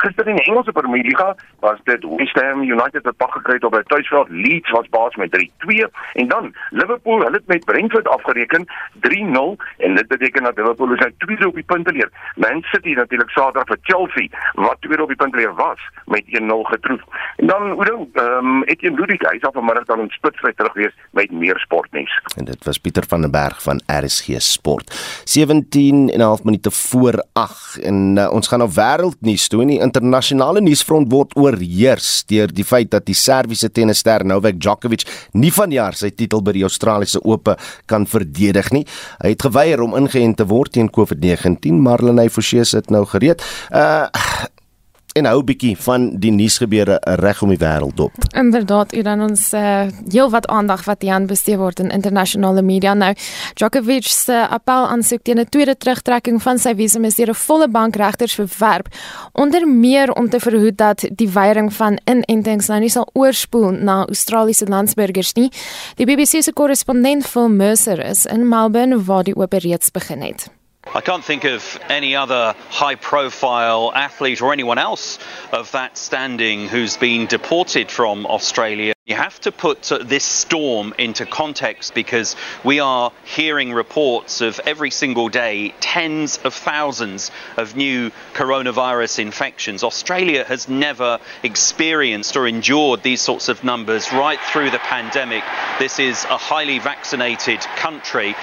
Gister 0.00 0.26
in 0.28 0.36
die 0.36 0.44
Engelse 0.48 0.72
Premier 0.72 1.02
League 1.04 1.34
was 1.60 1.78
dit 1.84 2.04
West 2.16 2.38
Ham 2.40 2.62
United 2.62 3.02
wat 3.04 3.16
pak 3.16 3.32
gekry 3.36 3.58
het 3.58 3.64
op 3.68 3.74
by 3.76 3.82
tuisveld. 3.92 4.30
Leeds 4.30 4.70
was 4.70 4.88
baas 4.88 5.16
met 5.20 5.34
3-2 5.36 5.88
en 6.22 6.28
dan 6.28 6.54
Liverpool 6.70 7.20
hulle 7.20 7.36
het 7.36 7.46
met 7.46 7.64
Brentford 7.64 8.08
afgereken 8.08 8.64
3-0 9.08 9.60
en 9.76 9.94
dit 9.94 10.08
beteken 10.08 10.42
dat 10.42 10.56
Liverpool 10.56 10.92
is 10.92 10.98
nou 11.04 11.12
tweede 11.18 11.48
op 11.48 11.54
die 11.54 11.64
punteteler. 11.72 12.10
Man 12.36 12.62
City 12.62 12.94
natuurlik 12.96 13.30
Saterdag 13.30 13.66
vir 13.66 13.78
Chelsea 13.82 14.28
wat 14.54 14.80
tweede 14.80 15.02
op 15.02 15.12
die 15.12 15.20
puntleer 15.20 15.54
was 15.54 15.80
met 16.04 16.24
1-0 16.24 16.64
getroof. 16.72 17.02
En 17.36 17.46
dan 17.46 17.70
hoe 17.70 17.84
dan 17.84 18.08
ehm 18.12 18.46
um, 18.46 18.64
Etienne 18.64 18.98
Ludwig 19.00 19.20
hy 19.28 19.38
sal 19.40 19.52
vanmiddag 19.52 19.84
dan 19.84 20.00
in 20.00 20.10
spitsry 20.16 20.52
terug 20.56 20.72
wees 20.74 20.94
met 21.10 21.30
meer 21.30 21.58
sportnuus. 21.58 22.20
En 22.36 22.44
dit 22.44 22.64
was 22.64 22.78
Pieter 22.78 23.04
van 23.08 23.20
den 23.20 23.30
Berg 23.30 23.62
van 23.62 23.82
RSG 23.86 24.40
Sport. 24.40 24.94
17 25.24 26.08
en 26.08 26.18
'n 26.18 26.22
half 26.22 26.44
minute 26.44 26.70
voor 26.70 27.24
8 27.32 27.78
en 27.82 28.16
uh, 28.16 28.32
ons 28.32 28.48
gaan 28.48 28.58
na 28.58 28.68
wêreldnuus 28.68 29.48
toe. 29.48 29.66
Die 29.66 29.80
internasionale 29.90 30.62
nuusfront 30.64 31.10
word 31.10 31.34
oorheers 31.38 32.22
deur 32.30 32.52
die 32.54 32.66
feit 32.66 32.92
dat 32.94 33.08
die 33.08 33.16
Serviese 33.18 33.70
tennisster 33.74 34.24
Novak 34.26 34.60
Djokovic 34.60 35.06
nie 35.34 35.50
vanjaar 35.54 35.98
sy 35.98 36.12
titel 36.14 36.44
by 36.46 36.54
die 36.56 36.64
Australiese 36.66 37.22
Ope 37.26 37.56
kan 37.90 38.06
verdedig 38.06 38.70
nie. 38.74 38.84
Hy 39.24 39.34
het 39.34 39.48
geweier 39.48 39.82
om 39.82 39.96
ingeënt 39.98 40.38
te 40.40 40.46
word 40.50 40.76
teen 40.76 40.90
COVID-19, 40.94 41.82
maar 41.82 42.04
Lenay 42.04 42.30
Forsie 42.30 42.64
sit 42.64 42.90
nou 42.94 43.04
gereed. 43.10 43.44
Uh 43.74 44.06
en 45.12 45.24
hou 45.24 45.40
'n 45.40 45.44
bietjie 45.44 45.76
van 45.76 46.18
die 46.18 46.30
nuusgebeure 46.30 47.00
reg 47.02 47.42
om 47.42 47.48
die 47.48 47.58
wêreld 47.58 47.96
dop. 47.96 48.12
Inderdaad, 48.34 48.94
u 48.94 49.02
dan 49.02 49.20
ons 49.20 49.52
uh, 49.52 49.86
heel 50.08 50.30
wat 50.30 50.46
aandag 50.46 50.84
wat 50.84 51.02
hier 51.02 51.26
bestee 51.26 51.58
word 51.58 51.80
in 51.80 51.90
internasionale 51.90 52.62
media 52.62 52.94
nou. 52.94 53.14
Djokovic 53.54 54.06
se 54.06 54.46
appel 54.48 54.86
aansoek 54.86 55.22
teen 55.22 55.38
'n 55.38 55.48
tweede 55.48 55.76
terugtrekking 55.76 56.42
van 56.42 56.58
sy 56.58 56.74
visum 56.74 57.04
is 57.04 57.14
deur 57.14 57.30
'n 57.30 57.34
volle 57.34 57.68
bank 57.68 57.96
regters 57.96 58.34
verwerp, 58.34 58.88
onder 59.32 59.68
meer 59.68 60.12
om 60.12 60.28
te 60.28 60.40
verhoed 60.40 60.76
dat 60.76 61.08
die 61.10 61.28
weiering 61.28 61.72
van 61.72 61.98
inentings 62.04 62.66
nou 62.66 62.80
nie 62.80 62.88
sal 62.88 63.08
oorspoel 63.12 63.70
na 63.70 64.06
Australiese 64.06 64.66
landsburgers 64.66 65.32
nie. 65.32 65.50
Die 65.96 66.06
BBC 66.06 66.42
se 66.42 66.52
korrespondent 66.52 67.26
Phil 67.26 67.48
Mercer 67.48 68.04
is 68.04 68.26
in 68.26 68.48
Melbourne 68.48 69.04
waar 69.04 69.24
die 69.24 69.36
oop 69.36 69.52
reeds 69.52 69.90
begin 69.90 70.20
het. 70.20 70.59
I 70.92 71.00
can't 71.00 71.24
think 71.24 71.44
of 71.44 71.78
any 71.88 72.16
other 72.16 72.56
high 72.68 72.96
profile 72.96 73.92
athlete 73.94 74.42
or 74.42 74.52
anyone 74.52 74.78
else 74.78 75.20
of 75.52 75.70
that 75.70 75.96
standing 75.96 76.66
who's 76.66 76.96
been 76.96 77.26
deported 77.26 77.92
from 77.92 78.26
Australia. 78.26 78.92
You 79.06 79.14
have 79.14 79.40
to 79.42 79.52
put 79.52 79.82
this 80.02 80.24
storm 80.24 80.92
into 80.98 81.26
context 81.26 81.94
because 81.94 82.34
we 82.64 82.80
are 82.80 83.12
hearing 83.24 83.72
reports 83.72 84.40
of 84.40 84.60
every 84.66 84.90
single 84.90 85.28
day 85.28 85.74
tens 85.78 86.38
of 86.38 86.54
thousands 86.54 87.30
of 87.56 87.76
new 87.76 88.10
coronavirus 88.34 89.20
infections. 89.20 89.84
Australia 89.84 90.44
has 90.44 90.68
never 90.68 91.20
experienced 91.44 92.36
or 92.36 92.48
endured 92.48 93.04
these 93.04 93.20
sorts 93.20 93.48
of 93.48 93.62
numbers 93.62 94.12
right 94.12 94.40
through 94.40 94.70
the 94.70 94.78
pandemic. 94.80 95.44
This 95.78 96.00
is 96.00 96.24
a 96.24 96.36
highly 96.36 96.80
vaccinated 96.80 97.60
country. 97.76 98.34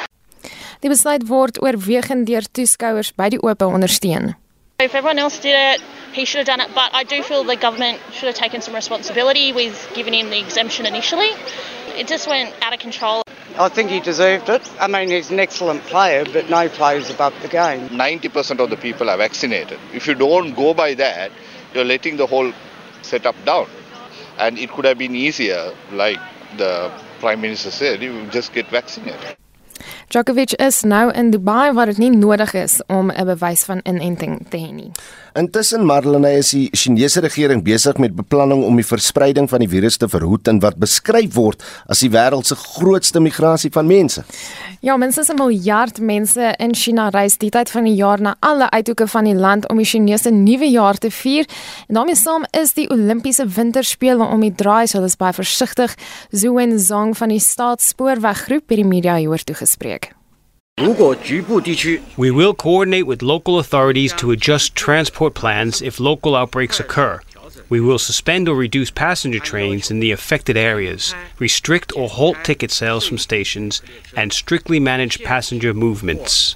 Die 0.81 0.89
besluit 0.93 1.23
word 1.25 1.57
oorwegend 1.57 2.27
deur 2.29 2.45
toeskouers 2.53 3.09
by 3.17 3.31
die 3.33 3.39
oop 3.41 3.63
ondersteun. 3.65 4.35
If 4.79 4.93
everyone 4.93 5.17
else 5.17 5.39
did 5.41 5.55
it, 5.57 5.81
he 6.13 6.23
should 6.23 6.37
have 6.37 6.45
done 6.45 6.61
it, 6.61 6.69
but 6.75 6.93
I 6.93 7.03
do 7.03 7.23
feel 7.23 7.43
the 7.43 7.55
government 7.55 7.97
should 8.13 8.27
have 8.27 8.35
taken 8.35 8.61
some 8.61 8.75
responsibility 8.75 9.51
with 9.51 9.73
giving 9.95 10.13
him 10.13 10.29
the 10.29 10.37
exemption 10.37 10.85
initially. 10.85 11.31
It 11.97 12.07
just 12.07 12.27
went 12.27 12.53
out 12.61 12.73
of 12.73 12.79
control. 12.79 13.23
I 13.57 13.69
think 13.69 13.89
he 13.89 13.99
deserved 13.99 14.49
it. 14.49 14.61
I 14.79 14.87
mean, 14.87 15.09
he's 15.09 15.31
an 15.31 15.39
excellent 15.39 15.81
player, 15.85 16.25
but 16.31 16.47
no 16.47 16.69
player's 16.69 17.09
above 17.09 17.33
the 17.41 17.47
game. 17.47 17.89
90% 17.89 18.59
of 18.59 18.69
the 18.69 18.77
people 18.77 19.09
are 19.09 19.17
vaccinated. 19.17 19.79
If 19.95 20.05
you 20.05 20.13
don't 20.13 20.53
go 20.53 20.75
by 20.75 20.93
that, 20.93 21.31
you're 21.73 21.85
letting 21.85 22.17
the 22.17 22.27
whole 22.27 22.53
setup 23.01 23.35
down. 23.45 23.65
And 24.37 24.59
it 24.59 24.69
could 24.69 24.85
have 24.85 24.99
been 24.99 25.15
easier, 25.15 25.73
like 25.91 26.19
the 26.57 26.91
Prime 27.19 27.41
Minister 27.41 27.71
said, 27.71 28.03
you 28.03 28.27
just 28.29 28.53
get 28.53 28.67
vaccinated. 28.67 29.37
Djokovic 30.07 30.53
is 30.63 30.85
nou 30.87 31.09
in 31.11 31.33
Dubai 31.33 31.73
waar 31.75 31.89
dit 31.91 31.97
nie 31.99 32.13
nodig 32.13 32.53
is 32.55 32.79
om 32.87 33.11
'n 33.11 33.25
bewys 33.25 33.63
van 33.63 33.79
inenting 33.83 34.39
te 34.49 34.57
hê 34.57 34.71
nie. 34.71 34.91
Intussen 35.33 35.85
Marlene 35.85 36.31
is 36.37 36.49
die 36.49 36.69
Chinese 36.71 37.19
regering 37.19 37.63
besig 37.63 37.97
met 37.97 38.15
beplanning 38.15 38.63
om 38.63 38.75
die 38.75 38.85
verspreiding 38.85 39.49
van 39.49 39.59
die 39.59 39.69
virus 39.69 39.97
te 39.97 40.07
verhoed 40.09 40.47
in 40.47 40.59
wat 40.59 40.79
beskryf 40.81 41.33
word 41.33 41.63
as 41.85 41.99
die 41.99 42.09
wêreld 42.09 42.45
se 42.45 42.55
grootste 42.55 43.19
migrasie 43.19 43.71
van 43.71 43.87
mense. 43.87 44.23
Ja, 44.79 44.97
minstens 44.97 45.29
'n 45.29 45.35
miljard 45.35 45.99
mense 45.99 46.53
in 46.57 46.73
China 46.75 47.09
reis 47.09 47.37
die 47.37 47.49
tyd 47.49 47.69
van 47.69 47.83
die 47.83 47.95
jaar 47.95 48.21
na 48.21 48.35
alle 48.39 48.69
uithoeke 48.69 49.07
van 49.07 49.23
die 49.23 49.35
land 49.35 49.69
om 49.69 49.77
die 49.77 49.85
Chinese 49.85 50.29
nuwe 50.29 50.69
jaar 50.69 50.97
te 50.97 51.11
vier. 51.11 51.45
En 51.87 51.95
daarmee 51.95 52.15
saam 52.15 52.45
is 52.51 52.73
die 52.73 52.89
Olimpiese 52.89 53.47
winterspele 53.47 54.23
om 54.23 54.39
die 54.39 54.55
draai, 54.55 54.87
so 54.87 54.97
hulle 54.97 55.07
is 55.07 55.15
baie 55.15 55.33
versigtig. 55.33 55.95
Zhu 56.31 56.53
Wenzhong 56.53 57.17
van 57.17 57.29
die 57.29 57.39
Staatsspoorweggroep 57.39 58.69
het 58.69 58.77
die 58.77 58.85
media 58.85 59.15
hieroor 59.15 59.43
toegespreek. 59.43 59.96
We 62.17 62.29
will 62.29 62.53
coordinate 62.53 63.07
with 63.07 63.23
local 63.23 63.57
authorities 63.57 64.13
to 64.13 64.29
adjust 64.29 64.75
transport 64.75 65.33
plans 65.33 65.81
if 65.81 65.99
local 65.99 66.35
outbreaks 66.35 66.79
occur. 66.79 67.19
We 67.67 67.81
will 67.81 67.97
suspend 67.97 68.47
or 68.47 68.55
reduce 68.55 68.91
passenger 68.91 69.39
trains 69.39 69.89
in 69.89 70.01
the 70.01 70.11
affected 70.11 70.55
areas, 70.55 71.15
restrict 71.39 71.93
or 71.95 72.07
halt 72.07 72.37
ticket 72.43 72.69
sales 72.69 73.07
from 73.07 73.17
stations, 73.17 73.81
and 74.15 74.31
strictly 74.31 74.79
manage 74.79 75.23
passenger 75.23 75.73
movements. 75.73 76.53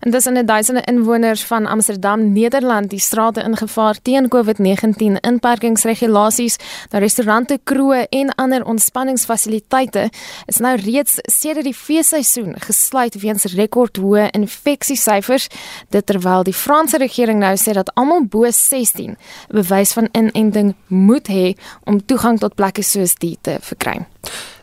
En 0.00 0.10
dis 0.10 0.26
in 0.26 0.36
'n 0.38 0.46
duisende 0.46 0.82
inwoners 0.82 1.44
van 1.44 1.66
Amsterdam, 1.66 2.32
Nederland, 2.32 2.90
die 2.90 2.98
strate 2.98 3.42
ingevaar 3.42 3.96
teen 4.02 4.28
COVID-19 4.28 5.20
inperkingsregulasies. 5.20 6.56
Nou 6.90 7.02
restaurante, 7.02 7.60
kroë 7.64 8.06
en 8.08 8.34
ander 8.34 8.64
ontspanningsfasiliteite 8.64 10.10
is 10.46 10.56
nou 10.56 10.76
reeds 10.76 11.14
sedert 11.22 11.64
die 11.64 11.74
feesseisoen 11.74 12.54
gesluit 12.58 13.20
weens 13.20 13.44
rekordhoë 13.44 14.30
infeksiesyfers. 14.30 15.48
Dit 15.88 16.06
terwyl 16.06 16.42
die 16.42 16.54
Franse 16.54 16.96
regering 16.96 17.38
nou 17.38 17.56
sê 17.56 17.72
dat 17.72 17.94
almal 17.94 18.24
bo 18.24 18.50
16 18.50 19.16
bewys 19.48 19.92
van 19.92 20.08
inenting 20.12 20.74
moet 20.86 21.28
hê 21.28 21.56
om 21.84 22.04
toegang 22.04 22.38
tot 22.38 22.54
plekke 22.54 22.82
soos 22.82 23.14
die 23.14 23.38
te 23.40 23.56
verkry. 23.60 24.06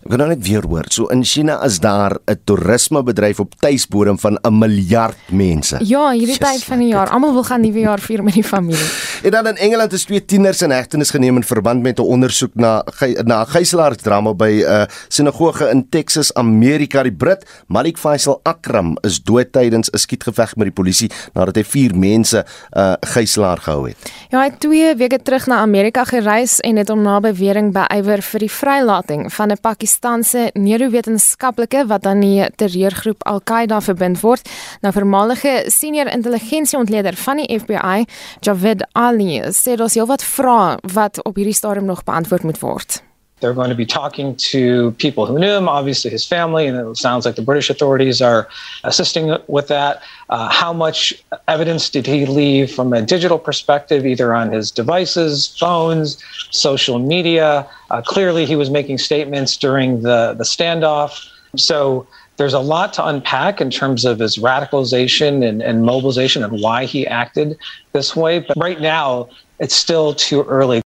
Ek 0.08 0.13
kan 0.13 0.22
nou 0.22 0.30
net 0.32 0.43
weer 0.48 0.63
hoor. 0.63 0.86
So 0.88 1.10
in 1.12 1.26
China 1.28 1.58
is 1.65 1.82
daar 1.84 2.15
'n 2.26 2.39
toerismebedryf 2.46 3.39
op 3.39 3.56
tuisbodem 3.60 4.20
van 4.20 4.39
'n 4.41 4.58
miljard 4.58 5.17
mense. 5.32 5.78
Ja, 5.84 6.12
hierdie 6.12 6.38
tyd 6.38 6.63
van 6.63 6.80
die 6.80 6.88
jaar, 6.88 7.10
almal 7.10 7.34
wil 7.34 7.43
gaan 7.43 7.62
nuwe 7.62 7.80
jaar 7.80 8.00
vier 8.00 8.24
met 8.24 8.34
die 8.34 8.43
familie. 8.43 8.88
En 9.24 9.32
dan 9.32 9.48
in 9.48 9.58
Engeland 9.58 9.93
is 9.93 10.04
twee 10.04 10.26
tieners 10.26 10.62
in 10.62 10.72
hegtenis 10.72 11.10
geneem 11.10 11.36
in 11.36 11.43
verband 11.43 11.82
met 11.82 12.00
'n 12.00 12.02
ondersoek 12.02 12.52
na 12.54 12.84
na 13.24 13.41
'n 13.41 13.48
gijslaersdrama 13.48 14.34
by 14.34 14.63
'n 14.63 14.72
uh, 14.72 14.84
sinagoge 15.08 15.70
in 15.70 15.89
Texas, 15.89 16.34
Amerika. 16.34 17.04
Die 17.04 17.12
Brit 17.12 17.63
Malik 17.67 17.98
Faisal 17.98 18.39
Akram 18.43 18.98
is 19.02 19.24
dood 19.24 19.52
tydens 19.52 19.89
'n 19.91 19.98
skietgeveg 19.98 20.56
met 20.56 20.65
die 20.65 20.84
polisie 20.84 21.12
nadat 21.34 21.56
hy 21.56 21.63
vier 21.63 21.96
mense 21.96 22.46
uh, 22.78 22.93
gijslaer 23.02 23.58
gehou 23.58 23.88
het. 23.88 23.98
Ja, 24.30 24.39
hy 24.39 24.46
het 24.46 24.60
2 24.60 24.96
weke 24.96 25.22
terug 25.22 25.48
na 25.48 25.58
Amerika 25.58 26.04
gereis 26.04 26.60
en 26.60 26.76
het 26.76 26.88
hom 26.88 27.02
na 27.02 27.20
bewering 27.20 27.74
beywer 27.74 28.22
vir 28.22 28.39
die 28.39 28.52
vrylating 28.52 29.34
van 29.34 29.47
'n 29.52 29.62
Pakistanse 29.62 30.50
neurowetenskaplike 30.54 31.86
wat 31.88 32.06
aan 32.06 32.20
die 32.20 32.46
terreurgroep 32.56 33.24
Al-Qaeda 33.24 33.82
verbind 33.82 34.20
word. 34.20 34.50
Nou 34.82 34.94
voormalige 34.94 35.64
senior 35.68 36.08
intelligensieontleder 36.08 37.16
van 37.16 37.38
die 37.38 37.60
FBI, 37.60 38.06
Javed 38.40 38.88
Ali, 38.92 39.42
sê 39.42 39.76
daar's 39.76 39.94
heelwat 39.94 40.24
vrae 40.24 40.78
wat 40.94 41.24
op 41.24 41.36
hierdie 41.36 41.54
stadium 41.54 41.86
nog 41.86 42.04
beantwoord 42.04 42.44
moet 42.44 42.60
word. 42.60 43.07
They're 43.39 43.54
going 43.54 43.69
to 43.69 43.76
be 43.76 43.86
talking 43.86 44.36
to 44.36 44.91
people 44.93 45.28
who 45.28 45.38
knew 45.38 45.52
him, 45.52 45.69
obviously 45.69 46.10
his 46.10 46.26
family, 46.26 46.65
and 46.65 46.78
it 46.78 46.97
sounds 46.97 47.26
like 47.26 47.36
the 47.36 47.43
British 47.43 47.69
authorities 47.69 48.21
are 48.21 48.47
assisting 48.84 49.38
with 49.47 49.67
that. 49.67 50.02
Uh, 50.30 50.50
how 50.50 50.73
much 50.73 51.13
evidence 51.47 51.89
did 51.89 52.08
he 52.08 52.26
leave 52.26 52.71
from 52.71 52.93
a 52.93 53.02
digital 53.02 53.38
perspective, 53.38 54.06
either 54.06 54.34
on 54.34 54.52
his 54.52 54.71
devices, 54.71 55.56
phones, 55.60 56.23
social 56.50 56.97
media? 56.97 57.67
Uh, 57.91 58.02
clearly, 58.02 58.45
he 58.45 58.56
was 58.56 58.71
making 58.71 58.97
statements 58.97 59.56
during 59.56 60.02
the, 60.02 60.34
the 60.38 60.43
standoff. 60.43 61.30
So 61.56 62.08
there's 62.38 62.54
a 62.54 62.60
lot 62.60 62.93
to 62.93 63.06
unpack 63.06 63.62
in 63.62 63.69
terms 63.69 64.04
of 64.06 64.19
his 64.19 64.38
radicalization 64.38 65.47
and, 65.47 65.62
and 65.62 65.84
mobilization 65.84 66.43
and 66.43 66.62
why 66.62 66.86
he 66.86 67.06
acted 67.06 67.58
this 67.93 68.15
way. 68.15 68.39
But 68.39 68.58
right 68.58 68.82
now, 68.82 69.30
it's 69.60 69.76
still 69.76 70.13
too 70.13 70.43
early. 70.43 70.82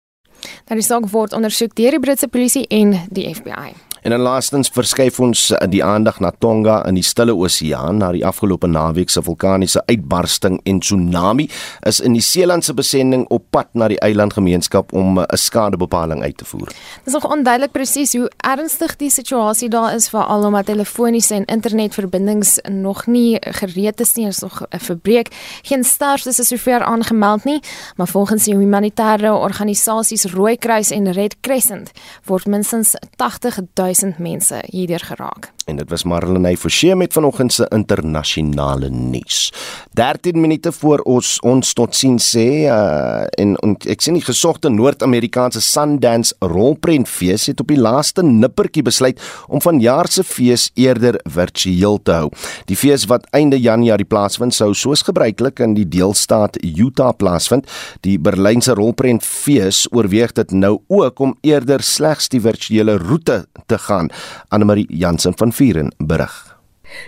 Nou 0.72 0.80
die 0.80 0.88
saak 0.88 1.10
word 1.12 1.34
ondersoek 1.36 1.74
deur 1.76 1.92
die 1.92 2.00
Britse 2.00 2.30
polisie 2.32 2.62
en 2.72 2.94
die 3.12 3.26
FBI. 3.28 3.74
En 4.02 4.10
dan 4.10 4.20
laastens 4.20 4.70
verskuif 4.74 5.20
ons 5.20 5.52
eh, 5.52 5.68
die 5.70 5.84
aandag 5.86 6.20
na 6.20 6.32
Tonga 6.40 6.80
in 6.90 6.96
die 6.98 7.06
Stille 7.06 7.36
Oseaan 7.38 8.00
na 8.02 8.08
die 8.12 8.24
afgelope 8.26 8.66
naweek 8.68 9.12
se 9.14 9.22
vulkaniese 9.22 9.84
uitbarsting 9.86 10.58
en 10.66 10.80
tsunami 10.82 11.46
is 11.86 12.00
in 12.02 12.16
die 12.18 12.24
Seelandse 12.26 12.74
besending 12.74 13.28
op 13.30 13.46
pad 13.54 13.70
na 13.78 13.92
die 13.94 14.00
eilandgemeenskap 14.02 14.94
om 14.98 15.20
eh, 15.20 15.26
'n 15.30 15.38
skadebepaling 15.38 16.24
uit 16.24 16.38
te 16.38 16.46
voer. 16.46 16.66
Dit 16.66 17.06
is 17.06 17.14
nog 17.14 17.30
onduidelik 17.30 17.72
presies 17.72 18.14
hoe 18.14 18.32
ernstig 18.38 18.96
die 18.96 19.10
situasie 19.10 19.70
daar 19.70 19.94
is 19.94 20.10
veral 20.10 20.46
omdat 20.46 20.66
telefoniese 20.66 21.36
en 21.36 21.46
internetverbindings 21.46 22.60
nog 22.70 23.06
nie 23.06 23.38
gereed 23.40 24.00
is 24.00 24.14
nie, 24.14 24.28
is 24.28 24.40
nog 24.40 24.62
'n 24.62 24.80
verbreek. 24.80 25.28
Geen 25.62 25.84
sterftes 25.84 26.40
is 26.40 26.48
sover 26.48 26.82
aangemeld 26.84 27.44
nie, 27.44 27.60
maar 27.96 28.08
volgens 28.08 28.44
die 28.44 28.56
humanitêre 28.56 29.32
organisasies 29.32 30.24
Rooikruis 30.24 30.90
en 30.90 31.12
Red 31.12 31.36
Crescent 31.42 31.92
word 32.26 32.46
minstens 32.46 32.96
80 33.16 33.60
000 33.74 33.91
mense 34.18 34.64
hierdeur 34.72 35.04
geraak. 35.06 35.52
En 35.66 35.78
dit 35.78 35.90
was 35.90 36.04
Marlenae 36.04 36.58
Forsie 36.58 36.96
met 36.96 37.14
vanoggend 37.14 37.54
se 37.54 37.66
internasionale 37.70 38.90
nuus. 38.90 39.54
13 39.94 40.42
minute 40.42 40.72
voor 40.72 41.00
ons 41.00 41.40
ons 41.46 41.74
tot 41.74 41.96
sien 41.96 42.18
sê 42.20 42.46
uh, 42.66 43.28
en, 43.42 43.54
en 43.62 43.76
ek 43.92 44.02
sien 44.02 44.18
die 44.18 44.26
gesogte 44.26 44.72
Noord-Amerikaanse 44.74 45.62
Sundance 45.62 46.34
rolprentfees 46.40 47.46
het 47.52 47.62
op 47.62 47.70
die 47.70 47.80
laaste 47.80 48.24
nippertjie 48.26 48.84
besluit 48.88 49.22
om 49.48 49.62
vanjaar 49.62 50.10
se 50.10 50.26
fees 50.26 50.70
eerder 50.80 51.20
virtueel 51.30 52.00
te 52.02 52.18
hou. 52.24 52.32
Die 52.72 52.80
fees 52.80 53.06
wat 53.12 53.28
einde 53.38 53.60
Januarie 53.62 54.08
plaasvind 54.08 54.56
sou 54.58 54.72
soos 54.78 55.06
gebruiklik 55.06 55.62
in 55.62 55.76
die 55.78 55.86
deelstaat 55.86 56.58
Utah 56.66 57.14
plaasvind. 57.14 57.70
Die 58.08 58.18
Berlynse 58.18 58.74
rolprentfees 58.80 59.86
oorweeg 59.92 60.34
dit 60.40 60.56
nou 60.56 60.80
ook 60.90 61.20
om 61.22 61.36
eerder 61.46 61.84
slegs 61.86 62.32
die 62.34 62.42
virtuele 62.42 62.98
roete 63.02 63.44
te 63.68 63.78
gaan. 63.78 64.10
Anne-Marie 64.50 64.88
Jansen 64.90 65.38
van 65.38 65.51
Vieren 65.52 65.92
berig. 65.98 66.34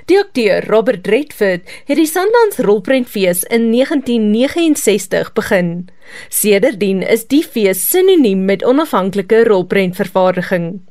Die 0.08 0.18
akteur 0.20 0.64
Robert 0.68 1.08
Redford 1.08 1.68
het 1.88 1.98
die 2.00 2.08
Sundance 2.08 2.64
Rolprentfees 2.64 3.44
in 3.44 3.72
1969 3.72 5.34
begin. 5.34 5.90
Sedertdien 6.30 7.02
is 7.02 7.28
die 7.28 7.44
fees 7.44 7.84
sinoniem 7.90 8.46
met 8.46 8.64
onafhanklike 8.64 9.44
rolprentvervaardiging. 9.50 10.82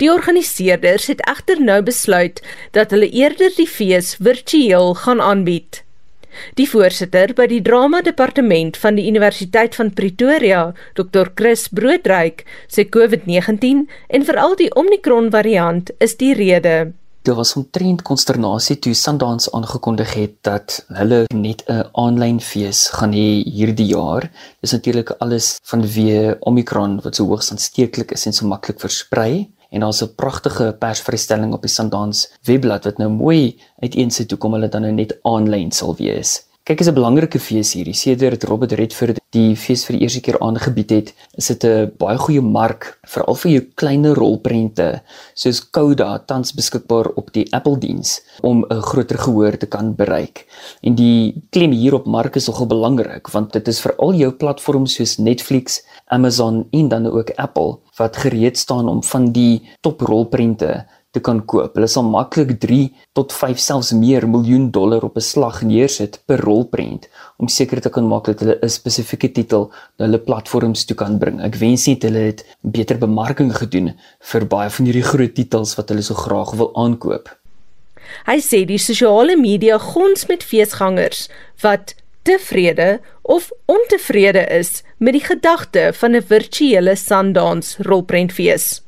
Die 0.00 0.08
organiseerders 0.12 1.10
het 1.12 1.20
egter 1.28 1.60
nou 1.60 1.82
besluit 1.84 2.40
dat 2.72 2.90
hulle 2.94 3.10
eerder 3.10 3.52
die 3.56 3.68
fees 3.68 4.14
virtueel 4.16 4.94
gaan 4.94 5.20
aanbied. 5.20 5.84
Die 6.54 6.68
voorsitter 6.68 7.34
by 7.34 7.46
die 7.46 7.62
drama 7.62 8.02
departement 8.02 8.76
van 8.76 8.94
die 8.94 9.08
Universiteit 9.08 9.74
van 9.74 9.92
Pretoria, 9.94 10.74
Dr. 10.94 11.32
Chris 11.34 11.68
Broodryk, 11.68 12.46
sê 12.68 12.88
COVID-19 12.88 13.86
en 14.08 14.24
veral 14.24 14.56
die 14.56 14.70
Omicron 14.74 15.30
variant 15.30 15.90
is 15.98 16.16
die 16.16 16.34
rede 16.34 16.92
daar 17.28 17.36
was 17.36 17.54
omtrent 17.54 18.02
konsternasie 18.02 18.78
toe 18.78 18.94
Sundance 18.94 19.50
aangekondig 19.52 20.14
het 20.16 20.34
dat 20.48 20.78
hulle 20.98 21.24
net 21.34 21.60
'n 21.66 21.84
aanlyn 21.92 22.40
fees 22.40 22.80
gaan 22.98 23.12
hê 23.12 23.28
hierdie 23.56 23.90
jaar. 23.96 24.30
Dis 24.60 24.72
natuurlik 24.72 25.10
alles 25.18 25.58
vanweë 25.70 26.36
Omicron 26.40 27.00
wat 27.04 27.16
so 27.16 27.24
hoogs 27.24 27.50
aansteeklik 27.50 28.12
is 28.12 28.26
en 28.26 28.32
so 28.32 28.46
maklik 28.46 28.80
versprei. 28.80 29.48
En 29.70 29.80
daar's 29.80 30.02
'n 30.02 30.14
pragtige 30.16 30.76
persvrystelling 30.78 31.52
op 31.52 31.62
die 31.62 31.70
Sundance 31.70 32.28
webblad 32.44 32.84
wat 32.84 32.98
nou 32.98 33.10
mooi 33.10 33.60
uiteensit 33.78 34.30
hoe 34.30 34.38
kom 34.38 34.52
hulle 34.52 34.68
dan 34.68 34.82
nou 34.82 34.92
net 34.92 35.18
aanlyn 35.22 35.72
sal 35.72 35.96
wees. 35.96 36.48
Kyk, 36.68 36.80
is 36.80 36.88
'n 36.88 36.94
belangrike 36.94 37.38
fees 37.38 37.72
hierdie. 37.72 37.94
Sedert 37.94 38.44
Robert 38.44 38.72
Redford 38.72 39.18
die 39.36 39.54
fees 39.60 39.82
vir 39.84 39.96
die 39.96 40.06
eerste 40.06 40.20
keer 40.24 40.38
aangebied 40.44 40.92
het, 40.92 41.08
is 41.36 41.48
dit 41.48 41.64
'n 41.64 41.92
baie 42.00 42.16
goeie 42.16 42.40
mark 42.40 42.98
veral 43.04 43.34
vir 43.34 43.50
jou 43.50 43.62
kleiner 43.74 44.14
rolprente 44.14 45.02
soos 45.34 45.60
Coda 45.70 46.18
tans 46.18 46.52
beskikbaar 46.52 47.08
op 47.16 47.32
die 47.32 47.46
Apple 47.52 47.78
diens 47.78 48.20
om 48.42 48.64
'n 48.70 48.82
groter 48.82 49.18
gehoor 49.18 49.56
te 49.56 49.66
kan 49.66 49.94
bereik. 49.94 50.46
En 50.82 50.94
die 50.94 51.42
klem 51.50 51.72
hier 51.72 51.94
op 51.94 52.06
mark 52.06 52.36
is 52.36 52.46
nogal 52.46 52.66
belangrik 52.66 53.28
want 53.28 53.52
dit 53.52 53.68
is 53.68 53.80
vir 53.80 53.94
al 53.96 54.14
jou 54.14 54.32
platforms 54.32 54.94
soos 54.94 55.18
Netflix, 55.18 55.82
Amazon 56.08 56.66
en 56.70 56.88
dan 56.88 57.06
ook 57.06 57.30
Apple 57.36 57.78
wat 57.96 58.16
gereed 58.16 58.58
staan 58.58 58.88
om 58.88 59.02
van 59.02 59.32
die 59.32 59.68
top 59.80 60.00
rolprente 60.00 60.86
te 61.10 61.20
kan 61.24 61.40
koop. 61.48 61.76
Hulle 61.76 61.88
sal 61.88 62.04
maklik 62.04 62.54
3 62.60 62.80
tot 63.16 63.32
5 63.32 63.60
selfs 63.62 63.92
meer 63.96 64.26
miljoen 64.28 64.68
dollar 64.70 65.04
op 65.04 65.16
'n 65.16 65.24
slag 65.24 65.62
neersit 65.62 66.20
per 66.26 66.40
rolprent 66.40 67.08
om 67.38 67.48
seker 67.48 67.80
te 67.80 67.90
kan 67.90 68.08
maak 68.08 68.24
dat 68.24 68.40
hulle 68.40 68.58
'n 68.62 68.68
spesifieke 68.68 69.32
titel 69.32 69.70
na 69.98 70.04
hulle 70.04 70.18
platforms 70.18 70.84
toe 70.84 70.96
kan 70.96 71.18
bring. 71.18 71.40
Ek 71.40 71.54
wens 71.54 71.86
net 71.86 72.02
hulle 72.02 72.24
het 72.30 72.44
beter 72.60 72.98
bemarking 72.98 73.52
gedoen 73.56 73.94
vir 74.20 74.46
baie 74.46 74.70
van 74.70 74.84
hierdie 74.84 75.08
groot 75.12 75.34
titels 75.34 75.76
wat 75.76 75.88
hulle 75.88 76.02
so 76.02 76.14
graag 76.14 76.50
wil 76.54 76.70
aankoop. 76.74 77.28
Hy 78.26 78.38
sê 78.40 78.64
die 78.64 78.78
sosiale 78.78 79.36
media 79.36 79.78
gons 79.78 80.26
met 80.26 80.44
feesgangers 80.44 81.28
wat 81.62 81.94
tevrede 82.22 83.00
of 83.22 83.50
ontevrede 83.66 84.46
is 84.58 84.82
met 84.98 85.12
die 85.12 85.24
gedagte 85.24 85.90
van 85.94 86.16
'n 86.16 86.22
virtuele 86.22 86.96
Sundance 86.96 87.82
rolprentfees 87.82 88.82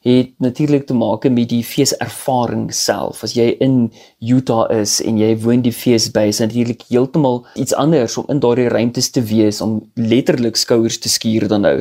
het 0.00 0.32
natuurlik 0.40 0.86
te 0.88 0.94
maak 0.96 1.26
met 1.28 1.50
die 1.50 1.64
feeservaring 1.64 2.70
self. 2.72 3.20
As 3.26 3.34
jy 3.36 3.50
in 3.60 3.90
Utah 4.24 4.64
is 4.72 4.96
en 5.04 5.18
jy 5.20 5.34
woon 5.42 5.60
die 5.60 5.74
fees 5.76 6.06
by, 6.14 6.22
is 6.32 6.40
natuurlik 6.40 6.86
heeltemal 6.88 7.42
iets 7.60 7.76
anders 7.76 8.16
om 8.16 8.24
in 8.32 8.40
daardie 8.40 8.70
ruimtes 8.72 9.10
te 9.12 9.20
wees 9.28 9.60
om 9.60 9.76
letterlik 10.00 10.56
skouers 10.56 10.96
te 10.98 11.12
skuur 11.12 11.48
dan 11.52 11.66
nou 11.68 11.76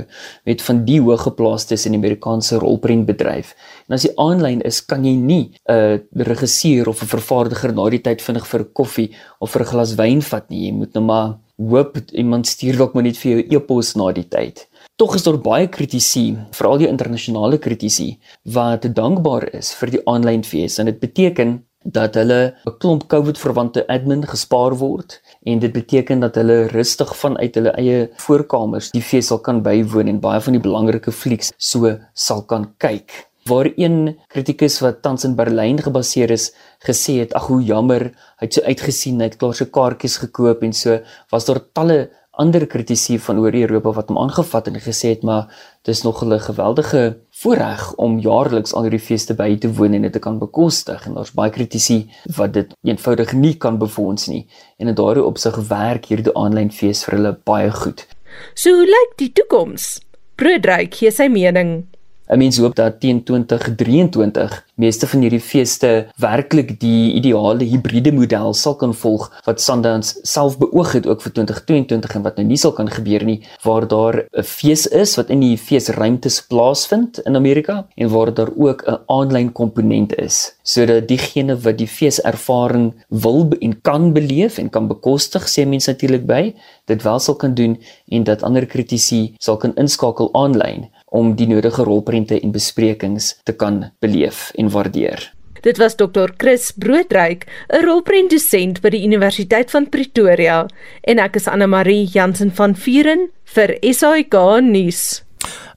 met 0.50 0.62
van 0.68 0.84
die 0.84 1.00
hoëgeplaastes 1.00 1.88
in 1.88 1.96
die 1.96 2.02
Amerikaanse 2.02 2.60
rolprentbedryf. 2.60 3.56
En 3.88 3.96
as 3.96 4.04
jy 4.04 4.12
aanlyn 4.20 4.66
is, 4.68 4.84
kan 4.84 5.06
jy 5.06 5.16
nie 5.16 5.52
'n 5.70 5.72
uh, 5.72 6.26
regisseur 6.28 6.90
of 6.90 7.02
'n 7.02 7.08
vervaardiger 7.16 7.74
na 7.74 7.90
die 7.90 8.04
tyd 8.04 8.22
vinnig 8.22 8.48
vir 8.48 8.66
koffie 8.66 9.16
of 9.40 9.52
vir 9.52 9.62
'n 9.62 9.72
glas 9.72 9.96
wyn 9.96 10.22
vat 10.22 10.50
nie. 10.50 10.66
Jy 10.68 10.74
moet 10.74 10.94
nou 10.94 11.04
maar 11.06 11.38
hoop 11.60 11.98
iemand 12.12 12.48
stuur 12.48 12.78
dalk 12.80 12.94
maar 12.96 13.04
net 13.04 13.18
vir 13.20 13.32
jou 13.32 13.46
e-pos 13.60 13.96
na 14.00 14.12
die 14.16 14.28
tyd. 14.28 14.66
Tog 15.00 15.16
is 15.16 15.24
daar 15.24 15.38
baie 15.40 15.68
kritici, 15.68 16.34
veral 16.56 16.80
die 16.82 16.88
internasionale 16.88 17.60
kritici, 17.60 18.18
wat 18.44 18.88
dankbaar 18.96 19.50
is 19.56 19.74
vir 19.80 19.94
die 19.96 20.04
aanlyn 20.08 20.44
fees 20.44 20.80
en 20.80 20.92
dit 20.92 21.00
beteken 21.00 21.60
dat 21.84 22.16
hulle 22.16 22.56
'n 22.68 22.78
klomp 22.80 23.08
COVID-verwante 23.08 23.88
admin 23.88 24.28
gespaar 24.28 24.76
word 24.76 25.22
en 25.46 25.60
dit 25.60 25.72
beteken 25.72 26.20
dat 26.20 26.36
hulle 26.36 26.68
rustig 26.68 27.16
vanuit 27.16 27.56
hulle 27.56 27.72
eie 27.72 28.10
voorkamers 28.18 28.92
die 28.92 29.02
fees 29.02 29.28
sal 29.28 29.40
kan 29.40 29.62
bywoon 29.64 30.08
en 30.08 30.20
baie 30.20 30.42
van 30.42 30.54
die 30.54 30.62
belangrike 30.62 31.12
flieks 31.12 31.54
so 31.58 31.98
sal 32.14 32.42
kan 32.42 32.74
kyk. 32.78 33.29
Waar 33.50 33.72
een 33.76 34.18
kritikus 34.30 34.80
wat 34.84 35.02
tans 35.02 35.26
in 35.26 35.36
Berlyn 35.36 35.82
gebaseer 35.82 36.32
is, 36.32 36.52
gesê 36.86 37.20
het: 37.24 37.34
"Ag 37.34 37.48
hoe 37.48 37.64
jammer, 37.64 38.12
hy 38.40 38.46
het 38.46 38.54
so 38.54 38.62
uitgesien, 38.62 39.20
hy 39.20 39.30
het 39.32 39.38
klaar 39.42 39.56
sy 39.56 39.66
kaartjies 39.66 40.18
gekoop 40.24 40.64
en 40.64 40.74
so 40.74 41.00
was 41.32 41.46
daar 41.46 41.62
talle 41.74 42.00
ander 42.40 42.64
kritici 42.68 43.18
van 43.20 43.40
oor 43.40 43.54
Europa 43.54 43.92
wat 43.98 44.12
hom 44.12 44.20
aangevat 44.22 44.70
en 44.72 44.80
gesê 44.80 45.12
het 45.12 45.24
maar 45.28 45.50
dis 45.84 46.04
nog 46.04 46.24
'n 46.24 46.40
geweldige 46.40 47.18
voorreg 47.42 47.94
om 47.96 48.20
jaarliks 48.20 48.74
al 48.74 48.82
hierdie 48.82 49.08
feeste 49.08 49.34
by 49.34 49.58
te 49.58 49.74
woon 49.74 49.94
en 49.94 50.02
dit 50.02 50.14
te 50.14 50.20
kan 50.20 50.40
bekostig 50.40 51.06
en 51.06 51.14
daar's 51.14 51.34
baie 51.34 51.52
kritici 51.52 52.10
wat 52.36 52.54
dit 52.54 52.74
eenvoudig 52.84 53.34
nie 53.34 53.56
kan 53.58 53.78
befonds 53.78 54.28
nie 54.28 54.48
en 54.78 54.88
in 54.88 54.96
daardie 54.96 55.24
opsig 55.24 55.56
werk 55.68 56.06
hierdie 56.06 56.34
aanlyn 56.36 56.72
fees 56.72 57.04
vir 57.04 57.16
hulle 57.16 57.38
baie 57.44 57.72
goed. 57.72 58.08
So 58.54 58.70
hoe 58.70 58.86
lyk 58.86 59.18
die 59.18 59.32
toekoms? 59.32 60.00
Broodryk 60.36 60.94
gee 60.96 61.12
sy 61.12 61.28
mening. 61.28 61.89
'n 62.30 62.38
Mens 62.38 62.58
hoop 62.58 62.76
dat 62.76 63.00
teen 63.00 63.24
2023 63.24 64.66
meeste 64.76 65.08
van 65.08 65.24
hierdie 65.26 65.42
feeste 65.42 65.90
werklik 66.22 66.76
die 66.80 67.14
ideale 67.18 67.66
hibriede 67.66 68.12
model 68.14 68.54
sal 68.54 68.76
kan 68.78 68.94
volg 68.94 69.26
wat 69.48 69.62
Sundance 69.62 70.20
self 70.22 70.60
beoog 70.62 70.94
het 70.94 71.08
ook 71.10 71.24
vir 71.26 71.34
2022 71.40 72.14
en 72.16 72.26
wat 72.28 72.38
nou 72.38 72.46
nie 72.48 72.60
sal 72.62 72.76
kan 72.78 72.92
gebeur 72.92 73.26
nie 73.26 73.40
waar 73.66 73.88
daar 73.88 74.16
'n 74.30 74.44
fees 74.44 74.86
is 74.88 75.16
wat 75.18 75.30
in 75.30 75.42
die 75.42 75.58
feesruimtes 75.58 76.42
plaasvind 76.52 77.20
in 77.26 77.36
Amerika 77.36 77.88
en 77.96 78.10
waar 78.10 78.34
daar 78.34 78.52
ook 78.56 78.84
'n 78.86 79.00
aanlyn 79.08 79.52
komponent 79.52 80.16
is. 80.16 80.54
Sodat 80.64 81.08
diegene 81.08 81.58
wat 81.58 81.78
die 81.78 81.88
feeservaring 81.88 82.94
wil 83.10 83.48
en 83.60 83.82
kan 83.82 84.14
beleef 84.14 84.58
en 84.58 84.70
kan 84.70 84.88
bekostig 84.88 85.50
sê 85.50 85.66
mense 85.66 85.92
natuurlik 85.92 86.26
by 86.26 86.54
dit 86.86 87.04
wel 87.04 87.20
sal 87.20 87.36
kan 87.36 87.54
doen 87.54 87.82
en 88.08 88.24
dat 88.24 88.44
ander 88.44 88.66
kritici 88.66 89.34
sal 89.40 89.58
kan 89.58 89.76
inskakel 89.76 90.30
aanlyn 90.34 90.90
om 91.10 91.36
die 91.36 91.48
nodige 91.48 91.84
rolprente 91.84 92.40
en 92.40 92.52
besprekings 92.52 93.36
te 93.44 93.54
kan 93.54 93.92
beleef 94.00 94.52
en 94.56 94.70
waardeer. 94.70 95.34
Dit 95.62 95.78
was 95.78 95.96
Dr 96.00 96.32
Chris 96.38 96.72
Broodryk, 96.72 97.46
'n 97.68 97.84
rolprentdosent 97.84 98.82
by 98.82 98.90
die 98.90 99.04
Universiteit 99.04 99.72
van 99.72 99.90
Pretoria, 99.90 100.68
en 101.04 101.20
ek 101.20 101.36
is 101.36 101.48
Anne 101.48 101.68
Marie 101.68 102.06
Jansen 102.06 102.52
van 102.52 102.76
Vuren 102.76 103.30
vir 103.44 103.78
SAK 103.82 104.62
nuus. 104.62 105.24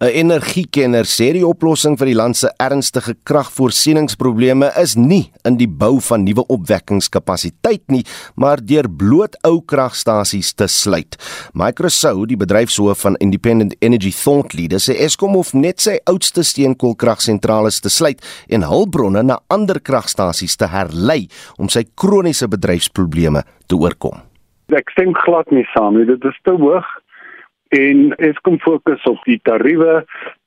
'n 0.03 0.11
Energiekenner 0.11 1.07
sê 1.07 1.31
die 1.33 1.47
oplossing 1.47 1.95
vir 1.99 2.09
die 2.11 2.17
land 2.19 2.37
se 2.37 2.49
ernstige 2.59 3.15
kragvoorsieningsprobleme 3.29 4.73
is 4.83 4.97
nie 4.97 5.31
in 5.47 5.57
die 5.61 5.69
bou 5.69 6.01
van 6.01 6.25
nuwe 6.25 6.43
opwekkingskapasiteit 6.51 7.85
nie, 7.87 8.03
maar 8.35 8.59
deur 8.59 8.89
bloot 8.91 9.37
ou 9.47 9.61
kragstasies 9.63 10.53
te 10.55 10.67
sluit. 10.67 11.15
Microsoft, 11.55 12.29
die 12.29 12.37
bedryfshoof 12.37 13.05
van 13.07 13.19
Independent 13.21 13.77
Energy 13.79 14.11
Thought 14.11 14.55
Leader, 14.55 14.83
sê 14.83 14.99
Eskom 15.07 15.37
hoef 15.39 15.55
net 15.55 15.81
sy 15.81 15.99
oudste 16.11 16.43
steenkoolkragsentrale 16.43 17.71
te 17.71 17.89
sluit 17.89 18.19
en 18.49 18.67
hulpbronne 18.67 19.23
na 19.23 19.39
ander 19.49 19.79
kragstasies 19.81 20.57
te 20.57 20.67
herlei 20.67 21.29
om 21.59 21.71
sy 21.71 21.85
kroniese 21.95 22.49
bedryfsprobleme 22.51 23.45
te 23.69 23.79
oorkom. 23.79 24.19
Ek 24.75 24.91
stem 24.91 25.15
glad 25.15 25.51
nie 25.53 25.65
saam 25.77 25.99
nie. 25.99 26.09
Dit 26.09 26.25
is 26.25 26.39
te 26.43 26.55
hoog 26.59 26.87
en 27.73 28.15
Eskom 28.17 28.59
fokus 28.61 29.03
op 29.09 29.21
die 29.25 29.39
tariewe 29.49 30.03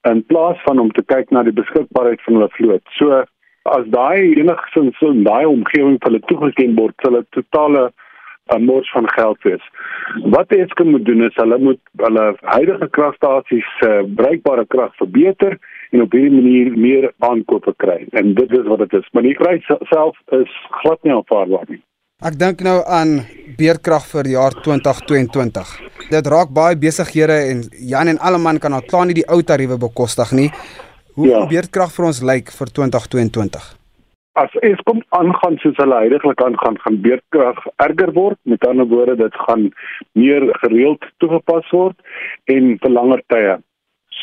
in 0.10 0.26
plaas 0.30 0.62
van 0.66 0.80
om 0.80 0.92
te 0.94 1.04
kyk 1.04 1.32
na 1.34 1.42
die 1.44 1.56
beskikbaarheid 1.58 2.22
van 2.26 2.38
hulle 2.38 2.50
vloot. 2.58 2.84
So 3.00 3.24
as 3.76 3.86
daai 3.94 4.36
enigsins 4.38 5.00
in 5.02 5.24
daai 5.26 5.46
omgewing 5.50 5.98
vir 6.02 6.12
hulle 6.12 6.26
toegeken 6.30 6.76
word, 6.78 6.94
sal 7.02 7.18
dit 7.20 7.32
totale 7.38 7.88
'n 8.54 8.62
uh, 8.62 8.62
mors 8.62 8.92
van 8.94 9.10
geld 9.10 9.42
wees. 9.42 9.63
Wat 10.36 10.52
Eskom 10.54 10.92
moet 10.94 11.06
doen 11.06 11.23
is 11.26 11.36
hulle 11.42 11.58
moet 11.58 11.82
hulle 11.98 12.26
huidige 12.42 12.90
kragstasies 12.98 13.69
se 13.80 13.90
uh, 13.90 14.04
bruikbare 14.19 14.65
krag 14.65 14.94
verbeter 15.02 15.58
en 15.90 16.02
op 16.02 16.12
hierdie 16.12 16.42
manier 16.42 16.78
meer 16.78 17.12
aankope 17.19 17.73
kry. 17.78 18.06
En 18.12 18.34
dit 18.34 18.52
is 18.52 18.69
wat 18.69 18.86
dit 18.86 18.94
is. 18.94 19.10
Maar 19.12 19.23
die 19.23 19.34
prys 19.34 19.65
self 19.90 20.21
is 20.30 20.54
glad 20.82 21.02
nie 21.04 21.13
aanvaarbaar 21.13 21.65
nie. 21.73 21.82
Ek 22.24 22.38
dink 22.40 22.62
nou 22.63 22.78
aan 22.88 23.26
beerdkrag 23.60 24.06
vir 24.08 24.30
jaar 24.32 24.54
2022. 24.63 25.72
Dit 26.13 26.28
raak 26.32 26.54
baie 26.56 26.78
besighede 26.80 27.36
en 27.52 27.63
Jan 27.90 28.08
en 28.08 28.22
Alleman 28.24 28.56
kan 28.63 28.72
al 28.72 28.86
klaar 28.88 29.10
nie 29.10 29.18
die 29.18 29.26
ou 29.28 29.42
tariewe 29.44 29.76
bekostig 29.76 30.32
nie. 30.32 30.48
Hoe 31.20 31.28
ja. 31.28 31.42
beerdkrag 31.52 31.92
vir 31.92 32.08
ons 32.08 32.22
lyk 32.24 32.54
vir 32.56 32.72
2022? 32.80 33.66
As 34.40 34.56
Eskom 34.63 35.04
aangaan 35.20 35.60
soos 35.60 35.76
hulle 35.84 36.00
heidaglik 36.06 36.40
aangaan, 36.46 36.80
gaan 36.86 37.02
beerdkrag 37.04 37.60
erger 37.84 38.16
word. 38.16 38.40
Met 38.48 38.63
ander 38.63 38.88
woorde, 38.88 39.18
dit 39.20 39.36
gaan 39.50 39.68
meer 40.16 40.48
gereeld 40.63 41.04
toegepas 41.20 41.68
word 41.76 42.00
en 42.48 42.78
vir 42.80 42.96
langer 42.96 43.26
tye. 43.28 43.60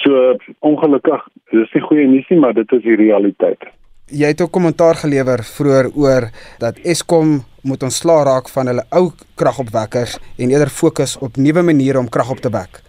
So 0.01 0.33
ongelukkig, 0.65 1.29
dis 1.53 1.77
nie 1.77 1.87
goeie 1.91 2.09
nuus 2.09 2.33
nie, 2.33 2.41
maar 2.41 2.57
dit 2.57 2.73
is 2.73 2.89
die 2.89 2.97
realiteit. 3.05 3.69
Jy 4.11 4.27
het 4.27 4.41
ook 4.43 4.51
kommentaar 4.51 4.99
gelewer 4.99 5.45
vroeër 5.47 5.89
oor 5.95 6.25
dat 6.59 6.79
Eskom 6.83 7.45
moet 7.63 7.83
ontslaa 7.83 8.25
raak 8.27 8.49
van 8.51 8.67
hulle 8.67 8.83
ou 8.91 9.13
kragopwekkers 9.39 10.17
en 10.39 10.51
eerder 10.51 10.71
fokus 10.71 11.15
op 11.19 11.37
nuwe 11.37 11.63
maniere 11.63 11.99
om 11.99 12.09
krag 12.09 12.31
op 12.31 12.43
te 12.43 12.51
wek. 12.51 12.83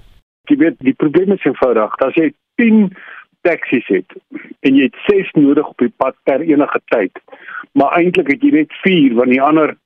Jy 0.49 0.57
weet, 0.57 0.79
die 0.79 0.95
probleem 0.97 1.31
is 1.31 1.45
eenvoudig. 1.45 1.93
As 2.01 2.17
jy 2.17 2.33
10 2.61 2.89
taksies 3.45 3.87
het 3.93 4.17
en 4.65 4.75
jy 4.75 4.89
het 4.89 4.99
6 5.05 5.31
nodig 5.37 5.67
op 5.67 5.77
die 5.77 5.93
pad 6.01 6.17
per 6.23 6.41
enige 6.41 6.81
tyd, 6.89 7.21
maar 7.77 7.93
eintlik 7.99 8.33
het 8.33 8.43
jy 8.43 8.51
net 8.57 8.73
4 8.81 9.13
want 9.19 9.29
die 9.29 9.41
ander 9.41 9.77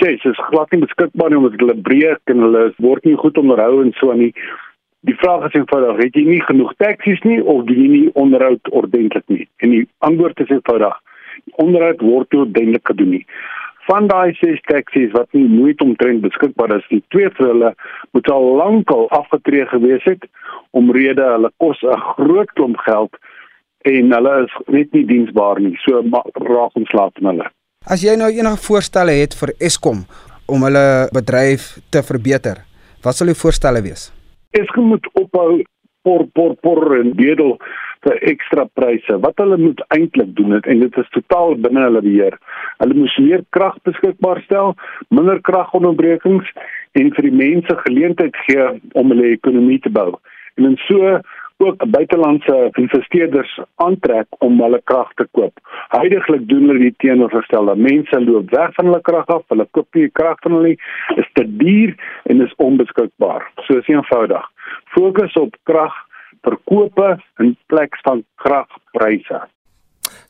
6 0.00 0.24
is 0.24 0.44
glad 0.48 0.72
nie 0.72 0.80
beskikbaar 0.86 1.28
nie 1.30 1.38
omdat 1.42 1.60
hulle 1.60 1.76
breek 1.86 2.32
en 2.32 2.40
hulle 2.40 2.70
word 2.80 3.04
nie 3.04 3.18
goed 3.20 3.36
onderhou 3.38 3.82
en 3.82 3.92
so 4.00 4.16
nie. 4.16 4.32
Die 5.04 5.16
vraag 5.20 5.48
is 5.50 5.56
eenvoudig, 5.58 5.98
het 6.04 6.14
jy 6.16 6.24
nie 6.24 6.42
genoeg 6.42 6.72
taksies 6.80 7.20
nie 7.28 7.42
of 7.42 7.66
doen 7.68 7.82
jy 7.82 7.88
nie 7.88 8.12
onderhoud 8.14 8.70
ordentlik 8.70 9.26
nie? 9.28 9.48
En 9.60 9.70
die 9.70 9.84
antwoord 9.98 10.40
is 10.40 10.52
eenvoudig. 10.54 10.96
Onderhoud 11.60 12.00
word 12.00 12.32
nie 12.32 12.40
ordentlik 12.40 12.88
gedoen 12.88 13.12
nie 13.18 13.26
van 13.88 14.08
daai 14.08 14.32
ses 14.38 14.60
taksies 14.68 15.12
wat 15.12 15.28
nie 15.36 15.44
nooit 15.48 15.80
omtrent 15.84 16.24
beskikbaar 16.24 16.76
is 16.78 16.86
nie, 16.92 17.02
twee 17.12 17.28
van 17.36 17.50
hulle 17.50 17.72
moet 18.16 18.30
al 18.32 18.46
lankal 18.60 19.08
afgetree 19.18 19.66
gewees 19.72 20.04
het 20.08 20.24
omrede 20.78 21.26
hulle 21.34 21.50
kos 21.62 21.82
'n 21.82 22.00
groot 22.14 22.50
klomp 22.56 22.78
geld 22.88 23.12
en 23.84 24.12
hulle 24.16 24.34
is 24.44 24.54
net 24.66 24.92
nie 24.92 25.04
diensbaar 25.04 25.60
nie. 25.60 25.76
So 25.84 26.00
raak 26.00 26.72
ons 26.74 26.92
laat 26.92 27.20
met 27.20 27.32
hulle. 27.32 27.50
As 27.86 28.02
jy 28.02 28.16
nou 28.16 28.30
enige 28.32 28.64
voorstelle 28.64 29.12
het 29.12 29.34
vir 29.34 29.52
Eskom 29.60 30.04
om 30.48 30.62
hulle 30.62 31.08
bedryf 31.12 31.78
te 31.90 32.02
verbeter, 32.02 32.64
wat 33.02 33.14
sal 33.14 33.26
jou 33.26 33.36
voorstelle 33.36 33.82
wees? 33.82 34.13
Eskom 34.54 34.92
moet 34.94 35.08
ophou 35.18 35.62
por 36.04 36.26
por 36.36 36.54
por 36.62 36.96
en 36.98 37.14
bedel 37.16 37.56
vir 38.04 38.18
ekstra 38.30 38.66
pryse. 38.78 39.16
Wat 39.24 39.40
hulle 39.40 39.56
moet 39.58 39.80
eintlik 39.96 40.34
doen 40.38 40.56
het, 40.58 40.66
en 40.68 40.82
dit 40.84 40.98
is 41.00 41.12
totaal 41.16 41.56
binne 41.64 41.86
hulle 41.86 42.02
beheer. 42.04 42.36
Hulle 42.82 42.98
moet 42.98 43.18
meer 43.24 43.44
krag 43.56 43.78
beskikbaar 43.88 44.42
stel, 44.44 44.74
minder 45.08 45.40
kragonderbrekings 45.48 46.50
en 47.00 47.10
vir 47.16 47.28
die 47.28 47.38
mense 47.40 47.78
geleentheid 47.86 48.36
gee 48.46 48.68
om 49.00 49.14
hulle 49.14 49.32
ekonomie 49.32 49.80
te 49.80 49.92
bou. 49.92 50.10
En 50.60 50.68
in 50.70 50.76
so 50.84 51.16
ook 51.56 51.90
buitelandse 51.90 52.68
investeerders 52.72 53.60
aantrek 53.74 54.26
om 54.38 54.60
hulle 54.60 54.80
krag 54.84 55.12
te 55.14 55.26
koop. 55.30 55.60
Heidiglik 55.94 56.48
doen 56.48 56.68
hulle 56.68 56.78
die 56.78 56.94
teenoorgestelde. 57.04 57.76
Mense 57.76 58.20
loop 58.24 58.50
weg 58.50 58.74
van 58.74 58.90
hulle 58.90 59.00
krag 59.00 59.26
af, 59.26 59.44
hulle 59.52 59.68
koop 59.70 59.88
nie 59.94 60.08
krag 60.12 60.40
van 60.42 60.56
hulle 60.58 60.74
nie. 60.74 60.80
Is 61.22 61.30
te 61.38 61.46
duur 61.46 61.94
en 62.24 62.42
is 62.44 62.54
onbeskikbaar. 62.56 63.46
So 63.66 63.78
is 63.78 63.88
eenvoudig. 63.88 64.50
Fokus 64.96 65.38
op 65.40 65.56
krag 65.62 65.94
verkope 66.44 67.14
in 67.38 67.56
plek 67.66 67.96
van 68.02 68.24
kragpryse. 68.42 69.40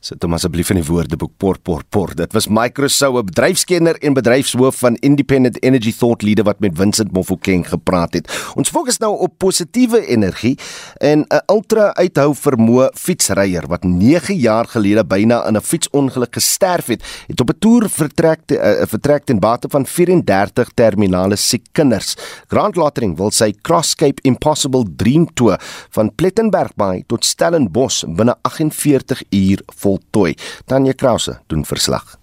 Sit 0.05 0.21
hom 0.21 0.35
asseblief 0.37 0.69
in 0.69 0.77
die 0.77 0.85
woordeboek 0.85 1.31
por 1.41 1.57
por 1.57 1.81
por. 1.89 2.13
Dit 2.13 2.33
was 2.33 2.47
Microsoft, 2.47 3.17
'n 3.17 3.25
bedryfskenner 3.25 3.97
en 4.01 4.13
bedryfshoof 4.13 4.75
van 4.75 4.95
Independent 5.01 5.63
Energy 5.63 5.93
Thought 5.97 6.21
Leader 6.21 6.43
wat 6.43 6.59
met 6.59 6.71
Vincent 6.75 7.11
Mofokeng 7.11 7.67
gepraat 7.67 8.13
het. 8.13 8.29
Ons 8.55 8.69
fokus 8.69 8.97
nou 8.97 9.17
op 9.17 9.37
positiewe 9.37 10.05
energie 10.05 10.57
en 10.97 11.25
'n 11.27 11.41
ultra 11.47 11.93
uithou 11.93 12.35
vermoë 12.35 12.89
fietsryer 12.93 13.67
wat 13.67 13.83
9 13.83 14.35
jaar 14.35 14.65
gelede 14.67 15.03
byna 15.05 15.47
in 15.47 15.57
'n 15.57 15.61
fietsongeluk 15.61 16.33
gesterf 16.33 16.85
het, 16.85 17.03
het 17.27 17.41
op 17.41 17.49
'n 17.49 17.59
toer 17.59 17.89
vertrek 17.89 18.39
te, 18.45 18.55
uh, 18.55 18.85
vertrek 18.85 19.25
ten 19.25 19.39
bate 19.39 19.67
van 19.69 19.85
34 19.85 20.69
terminale 20.73 21.35
siek 21.35 21.65
kinders. 21.71 22.15
Grant 22.47 22.75
Lottering 22.75 23.17
wil 23.17 23.31
sy 23.31 23.53
Crosscape 23.61 24.21
Impossible 24.21 24.85
Dream 24.95 25.27
Tour 25.33 25.59
van 25.89 26.15
Plettenberg 26.15 26.75
Bay 26.75 27.03
tot 27.07 27.25
Stellenbosch 27.25 28.03
binne 28.07 28.35
48 28.41 29.23
uur 29.29 29.61
voltooi. 29.75 30.35
Tanya 30.65 30.93
Krause 30.93 31.39
doen 31.47 31.65
verslag. 31.65 32.17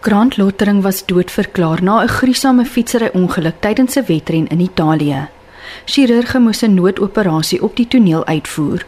Grant 0.00 0.36
Lottering 0.36 0.82
was 0.82 1.06
doodverklaar 1.06 1.82
na 1.82 2.02
'n 2.02 2.08
gruisame 2.08 2.64
fietsry-ongeluk 2.64 3.60
tydens 3.60 3.96
'n 3.96 4.04
wedren 4.06 4.46
in 4.46 4.60
Italië. 4.60 5.28
Chirurge 5.84 6.38
moes 6.38 6.62
'n 6.62 6.74
noodoperasie 6.74 7.62
op 7.62 7.76
die 7.76 7.88
toneel 7.88 8.26
uitvoer. 8.26 8.86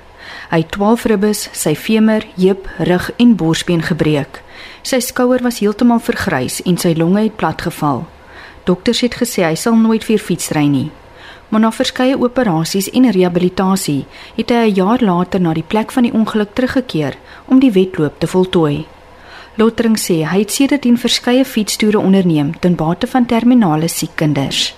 Hy 0.51 0.59
het 0.59 0.71
12 0.71 1.05
ribbes, 1.05 1.49
sy 1.53 1.75
femur, 1.75 2.27
heup, 2.37 2.69
rug 2.79 3.11
en 3.17 3.37
borsbeen 3.37 3.83
gebreek. 3.83 4.43
Sy 4.83 5.01
skouer 5.01 5.43
was 5.43 5.59
heeltemal 5.59 5.99
vergrys 5.99 6.63
en 6.63 6.77
sy 6.79 6.95
longe 6.97 7.21
het 7.21 7.37
platgeval. 7.37 8.07
Dokters 8.65 9.01
het 9.01 9.15
gesê 9.15 9.43
hy 9.43 9.55
sal 9.55 9.75
nooit 9.75 10.07
weer 10.07 10.19
fietsry 10.19 10.67
nie. 10.67 10.91
Maar 11.49 11.61
na 11.61 11.71
verskeie 11.71 12.19
operasies 12.19 12.91
en 12.91 13.11
rehabilitasie 13.11 14.05
het 14.37 14.51
hy 14.51 14.67
'n 14.67 14.75
jaar 14.75 15.01
later 15.01 15.41
na 15.41 15.53
die 15.55 15.63
plek 15.63 15.93
van 15.93 16.03
die 16.03 16.13
ongeluk 16.13 16.55
teruggekeer 16.55 17.15
om 17.47 17.59
die 17.61 17.73
wedloop 17.73 18.19
te 18.19 18.27
voltooi. 18.27 18.87
Lottering 19.57 19.97
sê 19.99 20.25
hy 20.25 20.39
het 20.39 20.51
sedertdien 20.53 20.99
verskeie 20.99 21.45
fietstoere 21.45 21.99
onderneem 21.99 22.59
ten 22.61 22.75
bate 22.75 23.07
van 23.07 23.27
terminale 23.27 23.89
siek 23.89 24.11
kinders. 24.15 24.75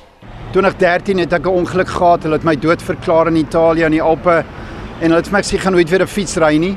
2013 0.52 1.18
het 1.18 1.32
ek 1.32 1.46
'n 1.46 1.58
ongeluk 1.60 1.88
gehad, 1.88 2.22
hulle 2.22 2.34
het 2.34 2.44
my 2.44 2.56
dood 2.56 2.82
verklaar 2.82 3.26
in 3.26 3.36
Italië 3.36 3.84
in 3.84 3.90
die 3.90 4.02
Alpe 4.02 4.44
en 5.00 5.10
hulle 5.10 5.16
het 5.16 5.30
my 5.32 5.42
gesê 5.42 5.58
gaan 5.58 5.72
nooit 5.72 5.90
weer 5.90 6.02
'n 6.02 6.06
fiets 6.06 6.36
ry 6.36 6.56
nie. 6.56 6.76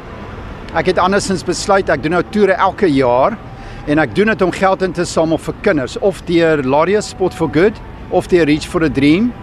Ek 0.73 0.85
het 0.85 0.97
andersins 0.97 1.43
besluit 1.43 1.89
ek 1.89 2.03
doen 2.03 2.11
nou 2.11 2.23
toere 2.29 2.53
elke 2.53 2.87
jaar 2.87 3.37
en 3.87 3.99
ek 3.99 4.15
doen 4.15 4.27
dit 4.27 4.41
om 4.41 4.51
geld 4.51 4.81
in 4.81 4.91
te 4.91 5.05
samel 5.05 5.37
vir 5.37 5.53
kinders 5.61 5.97
of 5.99 6.21
deur 6.25 6.63
Larius 6.63 7.09
Sport 7.09 7.33
for 7.33 7.49
Good 7.51 7.73
of 8.09 8.27
deur 8.27 8.45
Reach 8.45 8.67
for 8.67 8.83
a 8.83 8.89
Dream 8.89 9.33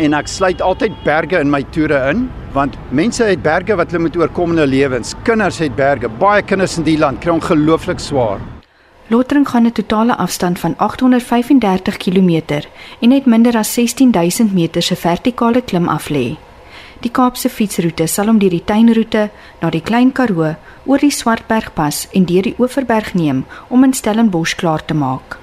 en 0.00 0.14
ek 0.16 0.28
sluit 0.32 0.62
altyd 0.64 0.94
berge 1.04 1.40
in 1.40 1.50
my 1.52 1.60
toere 1.74 1.98
in 2.10 2.28
want 2.54 2.78
mense 2.90 3.24
het 3.24 3.42
berge 3.44 3.76
wat 3.78 3.92
hulle 3.92 4.06
moet 4.06 4.16
oorkom 4.18 4.54
in 4.54 4.62
hulle 4.62 4.72
lewens. 4.72 5.12
Kinders 5.28 5.60
het 5.62 5.76
berge. 5.76 6.08
Baie 6.08 6.42
kinders 6.42 6.78
in 6.80 6.86
die 6.88 6.98
land 6.98 7.20
kry 7.22 7.36
ongelooflik 7.36 8.00
swaar. 8.02 8.40
Lotering 9.10 9.46
gaan 9.48 9.66
'n 9.66 9.72
totale 9.72 10.16
afstand 10.16 10.58
van 10.58 10.74
835 10.76 11.96
km 11.96 12.62
en 13.00 13.10
het 13.10 13.26
minder 13.26 13.56
as 13.56 13.72
16000 13.72 14.52
meter 14.52 14.82
se 14.82 14.96
vertikale 14.96 15.62
klim 15.62 15.88
af 15.88 16.08
lê. 16.08 16.36
Die 17.00 17.10
Kaapse 17.10 17.48
fietsroete 17.48 18.06
sal 18.06 18.28
om 18.28 18.38
deur 18.38 18.50
die 18.50 18.64
tuinroete 18.64 19.30
na 19.60 19.70
die 19.70 19.80
Klein 19.80 20.12
Karoo 20.12 20.54
oor 20.84 20.98
die 20.98 21.10
Swartbergpas 21.10 22.08
en 22.12 22.24
deur 22.24 22.42
die 22.42 22.54
Oeverberg 22.58 23.14
neem 23.14 23.44
om 23.68 23.84
in 23.84 23.92
Stellenbosch 23.92 24.54
klaar 24.56 24.84
te 24.84 24.94
maak. 24.94 25.38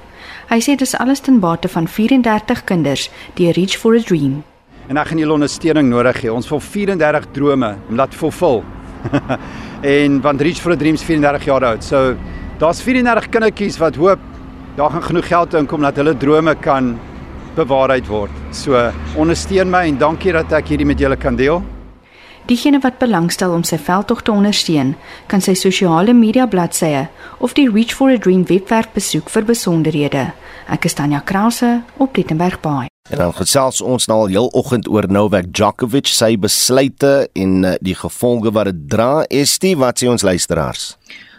Hy 0.48 0.62
sê 0.64 0.78
dis 0.80 0.96
alles 0.96 1.20
ten 1.20 1.42
bate 1.44 1.68
van 1.68 1.88
34 1.88 2.64
kinders 2.64 3.10
die 3.36 3.52
Reach 3.52 3.76
for 3.76 3.96
a 3.96 4.00
Dream. 4.00 4.44
En 4.88 4.96
ek 4.96 5.12
gaan 5.12 5.20
julle 5.20 5.36
ondersteuning 5.36 5.90
nodig 5.92 6.22
hê. 6.24 6.32
Ons 6.32 6.48
wil 6.48 6.62
34 6.64 7.28
drome 7.36 7.74
laat 7.92 8.16
vervul. 8.16 8.64
en 9.98 10.22
want 10.24 10.42
Reach 10.42 10.62
for 10.64 10.72
a 10.72 10.80
Dream 10.80 10.96
is 10.96 11.04
34 11.04 11.48
jaar 11.50 11.66
oud. 11.74 11.84
So 11.84 12.16
daar's 12.62 12.80
34 12.82 13.30
kindertjies 13.34 13.80
wat 13.84 14.00
hoop 14.00 14.24
daar 14.78 14.94
gaan 14.94 15.04
genoeg 15.04 15.28
geld 15.28 15.58
inkom 15.58 15.84
dat 15.84 15.98
hulle 16.00 16.16
drome 16.18 16.56
kan 16.62 16.96
bewaarheid 17.58 18.08
word. 18.08 18.32
So 18.56 18.80
ondersteun 19.18 19.74
my 19.74 19.88
en 19.90 20.00
dankie 20.00 20.36
dat 20.36 20.54
ek 20.56 20.72
hierdie 20.72 20.88
met 20.88 21.02
julle 21.02 21.18
kan 21.20 21.36
deel. 21.36 21.64
Diegene 22.48 22.80
wat 22.80 23.02
belangstel 23.02 23.52
om 23.52 23.66
sy 23.68 23.76
veldtog 23.82 24.22
te 24.24 24.32
ondersteun, 24.32 24.94
kan 25.28 25.44
sy 25.44 25.58
sosiale 25.60 26.16
media 26.16 26.48
bladsye 26.48 27.10
of 27.44 27.58
die 27.60 27.68
Reach 27.68 27.92
for 27.98 28.14
a 28.14 28.16
Dream 28.16 28.46
webwerf 28.48 28.94
besoek 28.96 29.28
vir 29.34 29.50
besonderhede. 29.50 30.30
Ek 30.72 30.88
is 30.88 30.96
Tanya 30.96 31.20
Krause 31.26 31.82
op 32.00 32.16
Dittenberg 32.16 32.62
Bay. 32.64 32.88
En 33.08 33.22
dan 33.22 33.32
gesels 33.38 33.80
ons 33.80 34.06
nou 34.12 34.18
al 34.26 34.34
heel 34.34 34.50
oggend 34.60 34.88
oor 34.92 35.06
Novak 35.08 35.46
Djokovic, 35.56 36.10
sy 36.12 36.34
besluite 36.44 37.30
en 37.40 37.54
eh, 37.64 37.78
die 37.80 37.96
gevolge 37.96 38.52
wat 38.52 38.68
dit 38.68 38.82
dra. 38.92 39.12
Estie, 39.32 39.78
wat 39.80 40.02
sê 40.02 40.10
ons 40.12 40.26
luisteraars? 40.28 40.90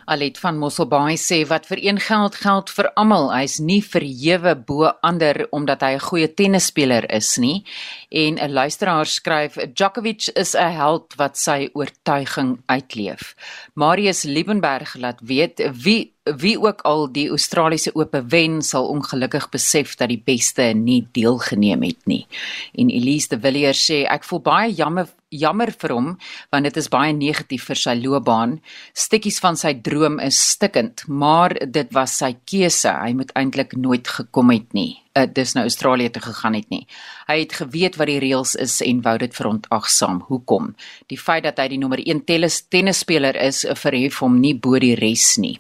Alet 0.09 0.39
van 0.41 0.57
Mosselbaai 0.57 1.19
sê 1.21 1.43
wat 1.51 1.67
vir 1.69 1.83
een 1.85 1.99
geld 2.01 2.39
geld 2.41 2.71
vir 2.73 2.89
almal. 2.97 3.29
Hy's 3.35 3.59
nie 3.61 3.83
verhewe 3.85 4.55
bo 4.57 4.89
ander 5.05 5.45
omdat 5.53 5.83
hy 5.85 5.93
'n 5.95 6.07
goeie 6.09 6.29
tennisspeler 6.35 7.05
is 7.13 7.37
nie. 7.37 7.65
En 8.11 8.39
'n 8.39 8.53
luisteraar 8.53 9.07
skryf 9.07 9.55
Djokovic 9.75 10.29
is 10.35 10.55
'n 10.55 10.73
held 10.73 11.15
wat 11.17 11.37
sy 11.37 11.69
oortuiging 11.75 12.59
uitleef. 12.67 13.35
Marius 13.75 14.25
Liebenberg 14.25 14.97
laat 14.97 15.21
weet 15.21 15.61
wie 15.85 16.13
wie 16.37 16.59
ook 16.61 16.83
al 16.85 17.07
die 17.13 17.29
Australiese 17.29 17.95
Ope 17.95 18.23
wen 18.29 18.63
sal 18.63 18.89
ongelukkig 18.89 19.49
besef 19.49 19.97
dat 19.97 20.09
die 20.09 20.23
beste 20.25 20.73
nie 20.75 21.07
deelgeneem 21.13 21.83
het 21.83 22.07
nie. 22.07 22.27
En 22.75 22.91
Elise 22.91 23.29
de 23.29 23.41
Villiers 23.41 23.91
sê 23.91 24.05
ek 24.05 24.25
voel 24.25 24.41
baie 24.41 24.73
jammer 24.73 25.09
jammer 25.31 25.71
vir 25.73 25.93
hom 25.95 26.09
want 26.53 26.69
dit 26.69 26.79
is 26.81 26.89
baie 26.93 27.13
negatief 27.13 27.69
vir 27.69 27.81
sy 27.81 27.95
loopbaan. 27.99 28.59
Stukkies 28.97 29.41
van 29.45 29.59
sy 29.61 29.75
droom 29.85 30.19
is 30.25 30.39
stikkend, 30.55 31.05
maar 31.09 31.55
dit 31.59 31.93
was 31.95 32.17
sy 32.23 32.35
keuse. 32.49 32.93
Hy 32.93 33.13
moet 33.19 33.35
eintlik 33.39 33.77
nooit 33.77 34.09
gekom 34.09 34.53
het 34.55 34.73
nie. 34.77 35.03
Uh, 35.19 35.25
dis 35.27 35.55
nou 35.57 35.65
Australië 35.67 36.13
toe 36.15 36.23
gegaan 36.23 36.55
het 36.55 36.69
nie. 36.71 36.85
Hy 37.27 37.39
het 37.41 37.57
geweet 37.59 37.97
wat 37.99 38.11
die 38.11 38.21
reëls 38.23 38.55
is 38.61 38.79
en 38.85 39.01
wou 39.03 39.17
dit 39.19 39.35
verontagsaam. 39.35 40.21
Hoekom? 40.29 40.73
Die 41.11 41.19
feit 41.19 41.45
dat 41.49 41.59
hy 41.59 41.69
die 41.73 41.81
nommer 41.81 42.01
1 42.05 42.23
tennis 42.29 42.61
tennisspeler 42.71 43.37
is, 43.43 43.65
verhef 43.81 44.21
hom 44.23 44.39
nie 44.41 44.55
bo 44.55 44.79
die 44.79 44.95
res 44.99 45.37
nie. 45.41 45.57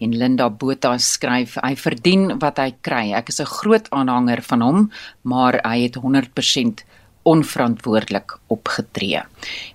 En 0.00 0.16
Linda 0.16 0.48
Botha 0.48 0.94
skryf, 0.98 1.58
hy 1.60 1.74
verdien 1.76 2.38
wat 2.42 2.62
hy 2.62 2.70
kry. 2.80 3.12
Ek 3.12 3.28
is 3.28 3.40
'n 3.40 3.52
groot 3.58 3.90
aanhanger 3.90 4.42
van 4.42 4.60
hom, 4.62 4.90
maar 5.22 5.60
hy 5.64 5.82
het 5.82 5.96
100% 5.96 6.84
onverantwoordelik 7.22 8.38
opgetree. 8.46 9.20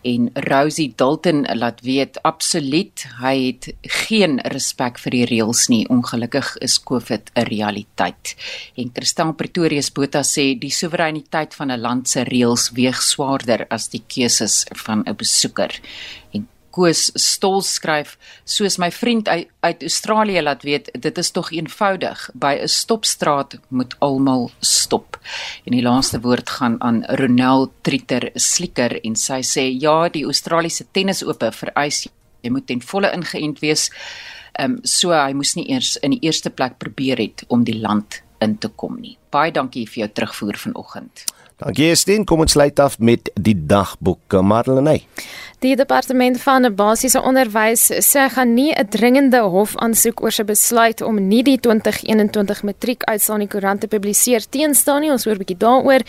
En 0.02 0.30
Rosie 0.34 0.94
Dalton 0.96 1.46
laat 1.54 1.82
weet 1.82 2.22
absoluut 2.22 3.06
hy 3.22 3.36
het 3.46 3.70
geen 3.82 4.40
respek 4.54 5.00
vir 5.00 5.16
die 5.16 5.26
reëls 5.32 5.68
nie. 5.72 5.84
Ongelukkig 5.90 6.56
is 6.66 6.80
COVID 6.84 7.32
'n 7.36 7.48
realiteit. 7.48 8.36
En 8.76 8.92
Christel 8.94 9.34
Pretorius 9.34 9.92
Botha 9.92 10.22
sê 10.24 10.58
die 10.60 10.72
soewereiniteit 10.72 11.56
van 11.56 11.72
'n 11.72 11.80
land 11.80 12.10
se 12.10 12.24
reëls 12.24 12.72
weeg 12.72 13.02
swaarder 13.02 13.66
as 13.70 13.90
die 13.90 14.04
keuses 14.08 14.66
van 14.76 15.04
'n 15.06 15.16
besoeker. 15.16 15.80
En 16.32 16.48
Koos 16.78 17.08
Stol 17.18 17.64
skryf 17.66 18.12
soos 18.46 18.76
my 18.78 18.92
vriend 18.94 19.30
uit, 19.32 19.48
uit 19.66 19.86
Australië 19.88 20.44
laat 20.46 20.62
weet 20.68 20.92
dit 20.94 21.18
is 21.18 21.32
tog 21.34 21.50
eenvoudig. 21.52 22.30
By 22.34 22.54
'n 22.62 22.70
stopstraat 22.70 23.58
moet 23.70 23.96
almal 24.00 24.52
stop. 24.62 25.18
En 25.66 25.74
die 25.74 25.82
laaste 25.82 26.22
woord 26.22 26.50
gaan 26.50 26.76
aan 26.82 27.04
Ronel 27.10 27.72
Trieter 27.82 28.30
Slieker 28.36 29.02
en 29.02 29.16
sy 29.16 29.42
sê 29.42 29.66
ja 29.82 30.10
die 30.10 30.26
Australiese 30.26 30.86
tennisope 30.92 31.52
vereis 31.52 32.08
jy 32.42 32.52
moet 32.52 32.68
ten 32.68 32.82
volle 32.82 33.12
ingeënt 33.12 33.60
wees. 33.60 33.90
Um, 34.60 34.80
so 34.84 35.10
hy 35.10 35.34
moes 35.34 35.56
nie 35.56 35.70
eers 35.72 35.98
in 35.98 36.12
die 36.12 36.22
eerste 36.22 36.50
plek 36.50 36.78
probeer 36.78 37.18
het 37.18 37.44
om 37.48 37.64
die 37.64 37.80
land 37.82 38.22
in 38.40 38.58
te 38.58 38.70
kom 38.70 39.02
nie. 39.02 39.18
Baie 39.32 39.52
dankie 39.52 39.88
vir 39.88 40.06
jou 40.06 40.10
terugvoer 40.14 40.58
vanoggend 40.58 41.26
Dankie 41.58 41.88
Estien, 41.90 42.22
kom 42.22 42.44
ons 42.44 42.54
sluit 42.54 42.78
af 42.80 43.00
met 43.02 43.32
die 43.34 43.56
dagboek 43.58 44.36
Marlene. 44.46 45.00
Die 45.66 45.74
departement 45.74 46.38
van 46.38 46.68
basiese 46.78 47.18
onderwys 47.26 47.88
sê 48.06 48.28
gaan 48.30 48.54
nie 48.54 48.74
'n 48.78 48.88
dringende 48.94 49.40
hofaansoek 49.42 50.22
oor 50.22 50.32
sy 50.32 50.44
besluit 50.44 51.02
om 51.02 51.28
nie 51.28 51.42
die 51.42 51.58
2021 51.58 52.62
matriekuitslae 52.62 53.40
in 53.40 53.48
die 53.48 53.48
koerant 53.48 53.82
te 53.82 53.88
publiseer 53.88 54.46
teenstaan 54.50 55.02
nie. 55.02 55.12
Ons 55.12 55.26
hoor 55.26 55.34
'n 55.34 55.38
bietjie 55.38 55.58
daaroor. 55.58 56.02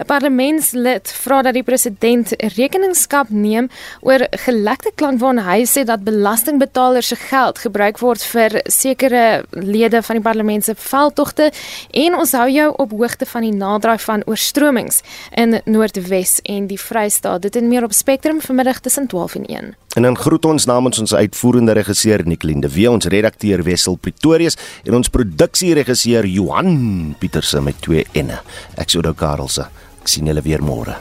'n 0.00 0.06
Parlementslid 0.06 1.12
vra 1.12 1.42
dat 1.42 1.52
die 1.52 1.62
president 1.62 2.32
rekeningskap 2.56 3.28
neem 3.28 3.68
oor 4.00 4.26
gelekte 4.30 4.90
klank 4.94 5.20
waarin 5.20 5.44
hy 5.44 5.64
sê 5.66 5.84
dat 5.84 6.02
belastingbetalers 6.02 7.08
se 7.08 7.16
geld 7.16 7.58
gebruik 7.58 7.98
word 7.98 8.22
vir 8.22 8.62
sekere 8.64 9.44
lede 9.50 10.02
van 10.02 10.16
die 10.16 10.22
parlement 10.22 10.64
se 10.64 10.74
veldtogte 10.74 11.52
en 11.90 12.14
ons 12.14 12.32
hou 12.32 12.48
jou 12.48 12.74
op 12.76 12.90
hoogte 12.90 13.26
van 13.26 13.42
die 13.42 13.52
naderdraai 13.52 13.98
van 13.98 14.22
oorstromings 14.26 14.93
in 15.34 15.60
Noordwes 15.64 16.40
en 16.42 16.66
die 16.66 16.80
Vrystaat. 16.80 17.42
Dit 17.42 17.56
en 17.56 17.68
meer 17.68 17.84
op 17.84 17.92
Spectrum 17.92 18.40
vanmiddag 18.40 18.80
tussen 18.80 19.06
12 19.06 19.34
en 19.34 19.46
1. 19.46 19.74
En 19.94 20.02
dan 20.02 20.18
groet 20.18 20.44
ons 20.44 20.64
namens 20.66 20.98
ons 20.98 21.14
uitvoerende 21.14 21.72
regisseur 21.72 22.26
Nicoline 22.26 22.60
de 22.60 22.72
Wee, 22.74 22.90
ons 22.90 23.06
redakteur 23.06 23.62
Wessel 23.62 23.96
Pretorius 23.96 24.58
en 24.84 24.94
ons 24.94 25.08
produksieregisseur 25.08 26.26
Johan 26.26 27.14
Pieterse 27.18 27.60
met 27.60 27.80
twee 27.80 28.06
enne. 28.12 28.40
Ek 28.74 28.90
sou 28.90 29.02
dan 29.02 29.14
Karelse. 29.14 29.68
Ek 30.02 30.10
sien 30.10 30.26
julle 30.26 30.42
weer 30.42 30.62
môre. 30.62 30.98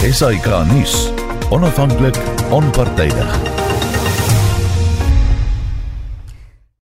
Esai 0.00 0.38
Kahnis, 0.40 1.10
onafhanklik, 1.50 2.16
onpartydig. 2.50 3.59